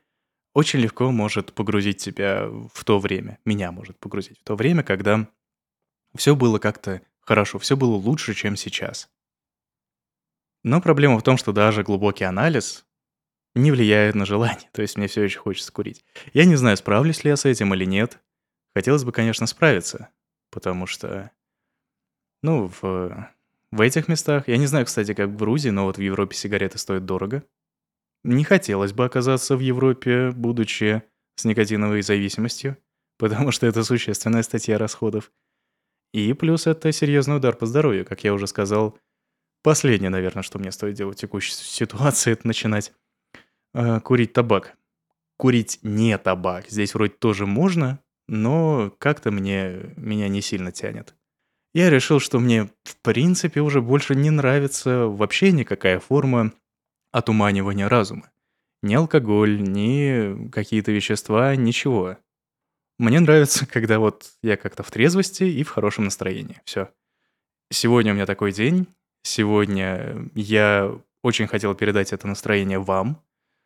очень 0.52 0.80
легко 0.80 1.10
может 1.10 1.52
погрузить 1.52 1.98
тебя 1.98 2.46
в 2.48 2.84
то 2.84 2.98
время, 2.98 3.38
меня 3.44 3.72
может 3.72 3.98
погрузить 3.98 4.38
в 4.38 4.44
то 4.44 4.54
время, 4.54 4.82
когда 4.82 5.28
все 6.14 6.36
было 6.36 6.58
как-то 6.58 7.02
хорошо, 7.20 7.58
все 7.58 7.76
было 7.76 7.94
лучше, 7.94 8.34
чем 8.34 8.56
сейчас. 8.56 9.10
Но 10.62 10.80
проблема 10.80 11.18
в 11.18 11.22
том, 11.22 11.36
что 11.36 11.52
даже 11.52 11.82
глубокий 11.82 12.24
анализ 12.24 12.86
не 13.54 13.70
влияет 13.70 14.14
на 14.14 14.26
желание, 14.26 14.68
то 14.72 14.82
есть 14.82 14.96
мне 14.96 15.08
все 15.08 15.22
еще 15.22 15.38
хочется 15.40 15.72
курить. 15.72 16.04
Я 16.32 16.44
не 16.44 16.56
знаю, 16.56 16.76
справлюсь 16.76 17.24
ли 17.24 17.30
я 17.30 17.36
с 17.36 17.44
этим 17.44 17.74
или 17.74 17.84
нет. 17.84 18.20
Хотелось 18.74 19.04
бы, 19.04 19.12
конечно, 19.12 19.46
справиться, 19.46 20.08
потому 20.50 20.86
что, 20.86 21.30
ну, 22.42 22.72
в, 22.80 23.30
в 23.70 23.80
этих 23.80 24.08
местах, 24.08 24.48
я 24.48 24.56
не 24.56 24.66
знаю, 24.66 24.86
кстати, 24.86 25.14
как 25.14 25.30
в 25.30 25.36
Грузии, 25.36 25.68
но 25.70 25.84
вот 25.84 25.98
в 25.98 26.00
Европе 26.00 26.34
сигареты 26.34 26.78
стоят 26.78 27.04
дорого. 27.04 27.44
Не 28.24 28.42
хотелось 28.42 28.92
бы 28.92 29.04
оказаться 29.04 29.56
в 29.56 29.60
Европе, 29.60 30.30
будучи 30.30 31.02
с 31.36 31.44
никотиновой 31.44 32.02
зависимостью, 32.02 32.78
потому 33.18 33.52
что 33.52 33.66
это 33.66 33.84
существенная 33.84 34.42
статья 34.42 34.78
расходов. 34.78 35.30
И 36.12 36.32
плюс 36.32 36.66
это 36.66 36.90
серьезный 36.92 37.36
удар 37.36 37.54
по 37.54 37.66
здоровью, 37.66 38.04
как 38.04 38.24
я 38.24 38.32
уже 38.32 38.46
сказал. 38.46 38.98
Последнее, 39.62 40.10
наверное, 40.10 40.42
что 40.42 40.58
мне 40.58 40.70
стоит 40.70 40.94
делать 40.94 41.18
в 41.18 41.20
текущей 41.20 41.52
ситуации, 41.52 42.32
это 42.32 42.46
начинать 42.46 42.92
э, 43.74 44.00
курить 44.00 44.32
табак. 44.32 44.76
Курить 45.36 45.80
не 45.82 46.16
табак. 46.18 46.68
Здесь 46.68 46.94
вроде 46.94 47.14
тоже 47.14 47.46
можно, 47.46 47.98
но 48.28 48.94
как-то 48.98 49.30
мне 49.30 49.92
меня 49.96 50.28
не 50.28 50.40
сильно 50.40 50.70
тянет. 50.70 51.14
Я 51.74 51.90
решил, 51.90 52.20
что 52.20 52.38
мне 52.38 52.70
в 52.84 52.96
принципе 53.02 53.60
уже 53.60 53.82
больше 53.82 54.14
не 54.14 54.30
нравится 54.30 55.06
вообще 55.06 55.50
никакая 55.50 55.98
форма 55.98 56.52
отуманивания 57.14 57.88
разума. 57.88 58.30
Ни 58.82 58.94
алкоголь, 58.94 59.62
ни 59.62 60.48
какие-то 60.50 60.90
вещества, 60.90 61.54
ничего. 61.54 62.18
Мне 62.98 63.20
нравится, 63.20 63.66
когда 63.72 64.00
вот 64.00 64.32
я 64.42 64.56
как-то 64.56 64.82
в 64.82 64.90
трезвости 64.90 65.44
и 65.44 65.62
в 65.62 65.68
хорошем 65.68 66.04
настроении. 66.04 66.60
Все. 66.64 66.90
Сегодня 67.70 68.12
у 68.12 68.14
меня 68.16 68.26
такой 68.26 68.52
день. 68.52 68.88
Сегодня 69.22 70.28
я 70.34 70.92
очень 71.22 71.46
хотел 71.46 71.74
передать 71.76 72.12
это 72.12 72.26
настроение 72.26 72.80
вам, 72.80 73.22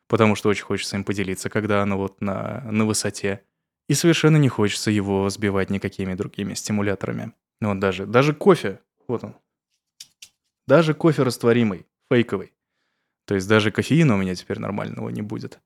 потому 0.09 0.37
что 0.37 0.51
очень 0.51 0.65
хочется 0.65 0.97
им 0.97 1.05
поделиться, 1.05 1.49
когда 1.49 1.83
оно 1.83 1.97
вот 1.97 2.21
на, 2.21 2.61
на 2.71 2.85
высоте. 2.85 3.43
И 3.89 3.95
совершенно 3.95 4.37
не 4.37 4.51
хочется 4.51 4.91
его 4.91 5.29
сбивать 5.31 5.71
никакими 5.71 6.15
другими 6.15 6.53
стимуляторами. 6.53 7.33
Ну 7.63 7.71
вот 7.71 7.81
даже, 7.81 8.05
даже 8.05 8.35
кофе, 8.35 8.81
вот 9.09 9.25
он. 9.25 9.35
Даже 10.67 10.93
кофе 10.93 11.23
растворимый, 11.23 11.87
фейковый. 12.11 12.53
То 13.29 13.35
есть 13.35 13.47
даже 13.47 13.71
кофеина 13.71 14.15
у 14.15 14.17
меня 14.17 14.35
теперь 14.35 14.59
нормального 14.59 15.11
не 15.11 15.21
будет. 15.21 15.61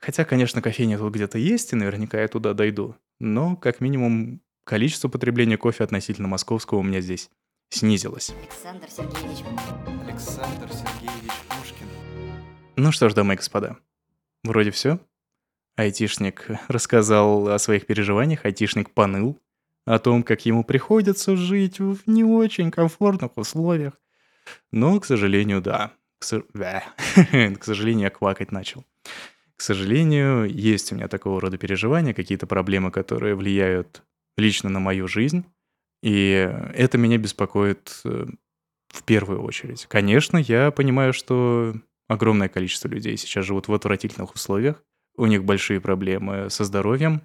Хотя, 0.00 0.24
конечно, 0.24 0.60
кофейня 0.60 0.98
тут 0.98 1.14
где-то 1.14 1.38
есть, 1.38 1.72
и 1.72 1.76
наверняка 1.76 2.20
я 2.20 2.26
туда 2.26 2.54
дойду. 2.54 2.96
Но, 3.20 3.54
как 3.54 3.80
минимум, 3.80 4.40
количество 4.64 5.06
потребления 5.08 5.56
кофе 5.56 5.84
относительно 5.84 6.26
московского 6.26 6.78
у 6.78 6.82
меня 6.82 7.00
здесь 7.00 7.30
снизилось. 7.68 8.34
Александр 8.42 8.90
Сергеевич. 8.90 9.44
Александр 10.08 10.68
Сергеевич 10.72 11.32
Пушкин. 11.48 11.86
Ну 12.74 12.90
что 12.90 13.08
ж, 13.08 13.14
дамы 13.14 13.34
и 13.34 13.36
господа, 13.36 13.76
вроде 14.42 14.72
все. 14.72 14.98
Айтишник 15.76 16.48
рассказал 16.66 17.48
о 17.48 17.60
своих 17.60 17.86
переживаниях, 17.86 18.44
айтишник 18.44 18.90
поныл 18.90 19.38
о 19.84 20.00
том, 20.00 20.24
как 20.24 20.44
ему 20.46 20.64
приходится 20.64 21.36
жить 21.36 21.78
в 21.78 21.98
не 22.06 22.24
очень 22.24 22.72
комфортных 22.72 23.36
условиях. 23.36 24.00
Но, 24.72 24.98
к 24.98 25.04
сожалению, 25.04 25.60
да, 25.60 25.92
к, 26.22 26.84
к 27.58 27.64
сожалению, 27.64 28.04
я 28.04 28.10
квакать 28.10 28.52
начал. 28.52 28.84
К 29.56 29.60
сожалению, 29.60 30.46
есть 30.46 30.92
у 30.92 30.96
меня 30.96 31.08
такого 31.08 31.40
рода 31.40 31.56
переживания, 31.58 32.14
какие-то 32.14 32.46
проблемы, 32.46 32.90
которые 32.90 33.34
влияют 33.34 34.02
лично 34.36 34.68
на 34.70 34.80
мою 34.80 35.06
жизнь. 35.06 35.44
И 36.02 36.50
это 36.74 36.98
меня 36.98 37.16
беспокоит 37.18 38.00
э, 38.04 38.26
в 38.88 39.02
первую 39.04 39.42
очередь. 39.42 39.86
Конечно, 39.86 40.36
я 40.36 40.70
понимаю, 40.72 41.12
что 41.12 41.74
огромное 42.08 42.48
количество 42.48 42.88
людей 42.88 43.16
сейчас 43.16 43.44
живут 43.44 43.68
в 43.68 43.74
отвратительных 43.74 44.34
условиях, 44.34 44.82
у 45.16 45.26
них 45.26 45.44
большие 45.44 45.80
проблемы 45.80 46.50
со 46.50 46.64
здоровьем, 46.64 47.22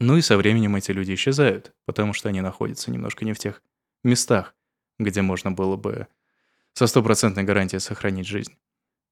ну 0.00 0.16
и 0.16 0.22
со 0.22 0.36
временем 0.36 0.76
эти 0.76 0.92
люди 0.92 1.14
исчезают, 1.14 1.72
потому 1.84 2.12
что 2.12 2.28
они 2.28 2.40
находятся 2.40 2.90
немножко 2.90 3.24
не 3.24 3.32
в 3.32 3.38
тех 3.38 3.62
местах, 4.04 4.54
где 4.98 5.22
можно 5.22 5.50
было 5.50 5.76
бы 5.76 6.06
со 6.78 6.86
стопроцентной 6.86 7.42
гарантией 7.42 7.80
сохранить 7.80 8.28
жизнь. 8.28 8.56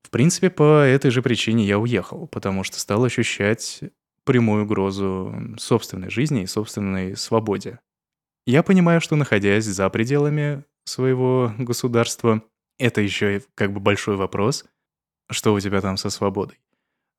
В 0.05 0.11
принципе, 0.11 0.51
по 0.51 0.85
этой 0.85 1.11
же 1.11 1.21
причине 1.21 1.67
я 1.67 1.81
уехал, 1.81 2.29
потому 2.29 2.63
что 2.63 2.79
стал 2.79 3.03
ощущать 3.03 3.81
прямую 4.25 4.65
угрозу 4.65 5.35
собственной 5.59 6.09
жизни 6.09 6.43
и 6.43 6.47
собственной 6.47 7.17
свободе. 7.17 7.81
Я 8.47 8.63
понимаю, 8.63 9.01
что 9.01 9.17
находясь 9.17 9.65
за 9.65 9.91
пределами 9.91 10.63
своего 10.85 11.53
государства, 11.59 12.41
это 12.79 13.01
еще 13.01 13.43
как 13.57 13.73
бы 13.73 13.81
большой 13.81 14.15
вопрос, 14.15 14.65
что 15.29 15.53
у 15.53 15.59
тебя 15.59 15.81
там 15.81 15.97
со 15.97 16.09
свободой. 16.09 16.61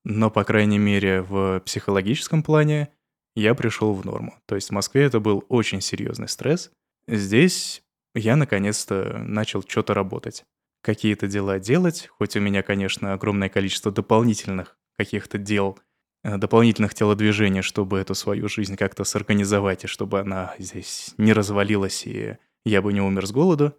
Но, 0.05 0.31
по 0.31 0.45
крайней 0.45 0.79
мере, 0.79 1.23
в 1.23 1.59
психологическом 1.65 2.41
плане 2.41 2.87
я 3.35 3.53
пришел 3.53 3.93
в 3.93 4.05
норму. 4.05 4.33
То 4.45 4.55
есть 4.55 4.69
в 4.69 4.73
Москве 4.73 5.03
это 5.03 5.19
был 5.19 5.43
очень 5.49 5.81
серьезный 5.81 6.29
стресс. 6.29 6.71
Здесь 7.05 7.83
я 8.13 8.35
наконец-то 8.35 9.17
начал 9.19 9.63
что-то 9.63 9.93
работать. 9.93 10.45
Какие-то 10.81 11.27
дела 11.27 11.59
делать, 11.59 12.07
хоть 12.17 12.35
у 12.35 12.39
меня, 12.39 12.63
конечно, 12.63 13.13
огромное 13.13 13.49
количество 13.49 13.91
дополнительных 13.91 14.77
каких-то 14.97 15.37
дел, 15.37 15.79
э, 16.23 16.37
дополнительных 16.37 16.93
телодвижений, 16.93 17.61
чтобы 17.61 17.99
эту 17.99 18.15
свою 18.15 18.47
жизнь 18.47 18.75
как-то 18.75 19.03
сорганизовать, 19.03 19.83
и 19.83 19.87
чтобы 19.87 20.19
она 20.19 20.55
здесь 20.57 21.13
не 21.17 21.33
развалилась, 21.33 22.05
и 22.05 22.37
я 22.65 22.81
бы 22.81 22.93
не 22.93 23.01
умер 23.01 23.27
с 23.27 23.31
голоду, 23.31 23.77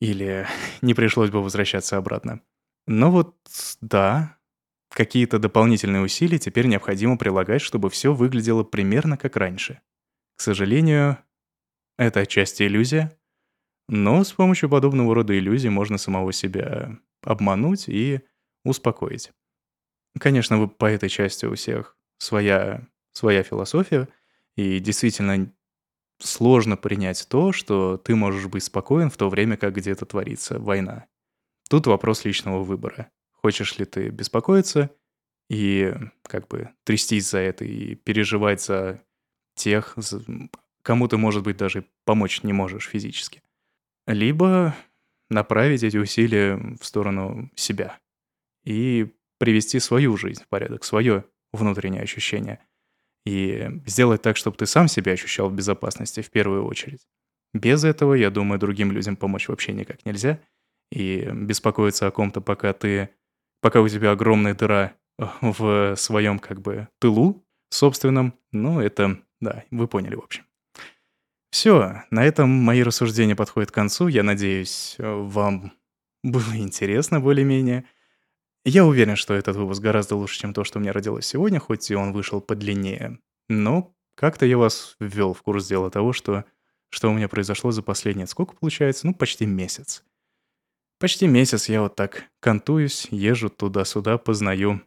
или 0.00 0.46
не 0.82 0.94
пришлось 0.94 1.30
бы 1.30 1.42
возвращаться 1.42 1.96
обратно. 1.96 2.40
Но 2.86 3.10
вот, 3.10 3.36
да, 3.80 4.38
какие-то 4.90 5.38
дополнительные 5.38 6.02
усилия 6.02 6.38
теперь 6.38 6.66
необходимо 6.66 7.18
прилагать, 7.18 7.60
чтобы 7.60 7.90
все 7.90 8.14
выглядело 8.14 8.64
примерно 8.64 9.16
как 9.16 9.36
раньше. 9.36 9.80
К 10.36 10.40
сожалению, 10.40 11.18
это 11.98 12.20
отчасти 12.20 12.62
иллюзия, 12.62 13.17
но 13.88 14.22
с 14.22 14.32
помощью 14.32 14.68
подобного 14.68 15.14
рода 15.14 15.36
иллюзий 15.36 15.70
можно 15.70 15.98
самого 15.98 16.32
себя 16.32 16.98
обмануть 17.22 17.88
и 17.88 18.20
успокоить. 18.64 19.32
Конечно, 20.18 20.58
вы 20.58 20.68
по 20.68 20.86
этой 20.86 21.08
части 21.08 21.46
у 21.46 21.54
всех 21.54 21.96
своя, 22.18 22.86
своя 23.12 23.42
философия, 23.42 24.08
и 24.56 24.78
действительно 24.80 25.52
сложно 26.18 26.76
принять 26.76 27.26
то, 27.28 27.52
что 27.52 27.96
ты 27.96 28.14
можешь 28.14 28.46
быть 28.46 28.64
спокоен 28.64 29.10
в 29.10 29.16
то 29.16 29.28
время, 29.28 29.56
как 29.56 29.74
где-то 29.74 30.04
творится 30.04 30.58
война. 30.58 31.06
Тут 31.70 31.86
вопрос 31.86 32.24
личного 32.24 32.62
выбора. 32.62 33.10
Хочешь 33.32 33.78
ли 33.78 33.84
ты 33.84 34.08
беспокоиться 34.08 34.90
и 35.48 35.94
как 36.22 36.48
бы 36.48 36.70
трястись 36.84 37.30
за 37.30 37.38
это 37.38 37.64
и 37.64 37.94
переживать 37.94 38.62
за 38.62 39.02
тех, 39.54 39.96
кому 40.82 41.08
ты, 41.08 41.16
может 41.16 41.42
быть, 41.44 41.56
даже 41.56 41.84
помочь 42.04 42.42
не 42.42 42.52
можешь 42.52 42.88
физически. 42.88 43.42
Либо 44.08 44.74
направить 45.28 45.82
эти 45.82 45.98
усилия 45.98 46.56
в 46.80 46.84
сторону 46.84 47.50
себя 47.54 47.98
и 48.64 49.14
привести 49.38 49.78
свою 49.80 50.16
жизнь 50.16 50.42
в 50.42 50.48
порядок, 50.48 50.82
свое 50.82 51.26
внутреннее 51.52 52.02
ощущение. 52.02 52.58
И 53.26 53.68
сделать 53.84 54.22
так, 54.22 54.38
чтобы 54.38 54.56
ты 54.56 54.64
сам 54.64 54.88
себя 54.88 55.12
ощущал 55.12 55.50
в 55.50 55.54
безопасности 55.54 56.22
в 56.22 56.30
первую 56.30 56.64
очередь. 56.64 57.06
Без 57.52 57.84
этого, 57.84 58.14
я 58.14 58.30
думаю, 58.30 58.58
другим 58.58 58.92
людям 58.92 59.14
помочь 59.14 59.48
вообще 59.48 59.74
никак 59.74 60.06
нельзя. 60.06 60.40
И 60.90 61.28
беспокоиться 61.30 62.06
о 62.06 62.10
ком-то, 62.10 62.40
пока 62.40 62.72
ты... 62.72 63.10
Пока 63.60 63.82
у 63.82 63.88
тебя 63.88 64.12
огромная 64.12 64.54
дыра 64.54 64.94
в 65.42 65.96
своем 65.96 66.38
как 66.38 66.62
бы 66.62 66.88
тылу 66.98 67.44
собственном, 67.68 68.32
ну, 68.52 68.80
это, 68.80 69.20
да, 69.40 69.64
вы 69.70 69.86
поняли, 69.86 70.14
в 70.14 70.20
общем. 70.20 70.47
Все, 71.50 72.02
на 72.10 72.24
этом 72.24 72.50
мои 72.50 72.82
рассуждения 72.82 73.34
подходят 73.34 73.70
к 73.70 73.74
концу. 73.74 74.08
Я 74.08 74.22
надеюсь, 74.22 74.96
вам 74.98 75.72
было 76.22 76.56
интересно 76.56 77.20
более-менее. 77.20 77.84
Я 78.64 78.84
уверен, 78.84 79.16
что 79.16 79.34
этот 79.34 79.56
выпуск 79.56 79.80
гораздо 79.80 80.16
лучше, 80.16 80.40
чем 80.40 80.52
то, 80.52 80.64
что 80.64 80.78
у 80.78 80.82
меня 80.82 80.92
родилось 80.92 81.26
сегодня, 81.26 81.58
хоть 81.58 81.90
и 81.90 81.94
он 81.94 82.12
вышел 82.12 82.40
подлиннее. 82.40 83.18
Но 83.48 83.94
как-то 84.14 84.44
я 84.44 84.58
вас 84.58 84.96
ввел 85.00 85.32
в 85.32 85.42
курс 85.42 85.66
дела 85.66 85.90
того, 85.90 86.12
что, 86.12 86.44
что 86.90 87.08
у 87.10 87.14
меня 87.14 87.28
произошло 87.28 87.70
за 87.70 87.82
последние, 87.82 88.26
сколько 88.26 88.54
получается? 88.54 89.06
Ну, 89.06 89.14
почти 89.14 89.46
месяц. 89.46 90.04
Почти 90.98 91.26
месяц 91.28 91.68
я 91.68 91.80
вот 91.80 91.94
так 91.94 92.24
кантуюсь, 92.40 93.06
езжу 93.10 93.48
туда-сюда, 93.48 94.18
познаю 94.18 94.82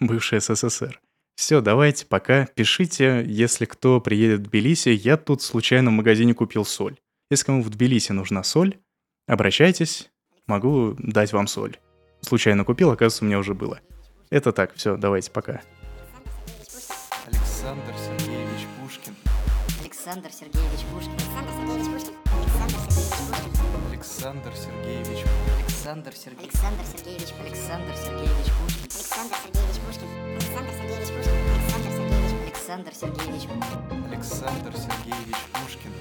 бывший 0.00 0.40
СССР. 0.40 1.00
Все, 1.36 1.60
давайте, 1.60 2.06
пока. 2.06 2.46
Пишите, 2.46 3.24
если 3.26 3.66
кто 3.66 4.00
приедет 4.00 4.40
в 4.40 4.42
Тбилиси. 4.44 4.88
Я 4.88 5.16
тут 5.16 5.42
случайно 5.42 5.90
в 5.90 5.94
магазине 5.94 6.34
купил 6.34 6.64
соль. 6.64 6.96
Если 7.30 7.44
кому 7.44 7.62
в 7.62 7.70
Тбилиси 7.70 8.12
нужна 8.12 8.42
соль, 8.42 8.78
обращайтесь, 9.28 10.10
могу 10.46 10.96
дать 10.98 11.32
вам 11.32 11.46
соль 11.46 11.78
случайно 12.26 12.64
купил, 12.64 12.90
оказывается, 12.90 13.24
у 13.24 13.26
меня 13.28 13.38
уже 13.38 13.54
было. 13.54 13.80
Это 14.30 14.52
так, 14.52 14.74
все, 14.74 14.96
давайте, 14.96 15.30
пока. 15.30 15.62
Александр 17.26 17.94
Сергеевич 17.96 18.66
Пушкин. 18.80 19.14
Александр 19.82 20.30
Сергеевич 20.30 20.80
Пушкин. 20.92 21.12
Александр 21.12 21.50
Сергеевич 21.52 22.12
Александр 22.32 22.90
Сергеевич 22.90 23.46
Александр 23.90 24.52
Сергеевич 24.54 25.24
Александр 25.86 26.16
Сергеевич 26.16 27.28
Пушкин. 27.28 27.46
Александр 27.46 27.94
Сергеевич 27.94 28.48
Пушкин. 28.58 28.88
Александр 28.90 29.36
Сергеевич 29.44 29.78
Пушкин. 29.86 30.08
Александр 32.50 32.92
Сергеевич 32.92 33.46
Александр 34.10 34.76
Сергеевич 34.76 35.36
Пушкин. 35.52 35.92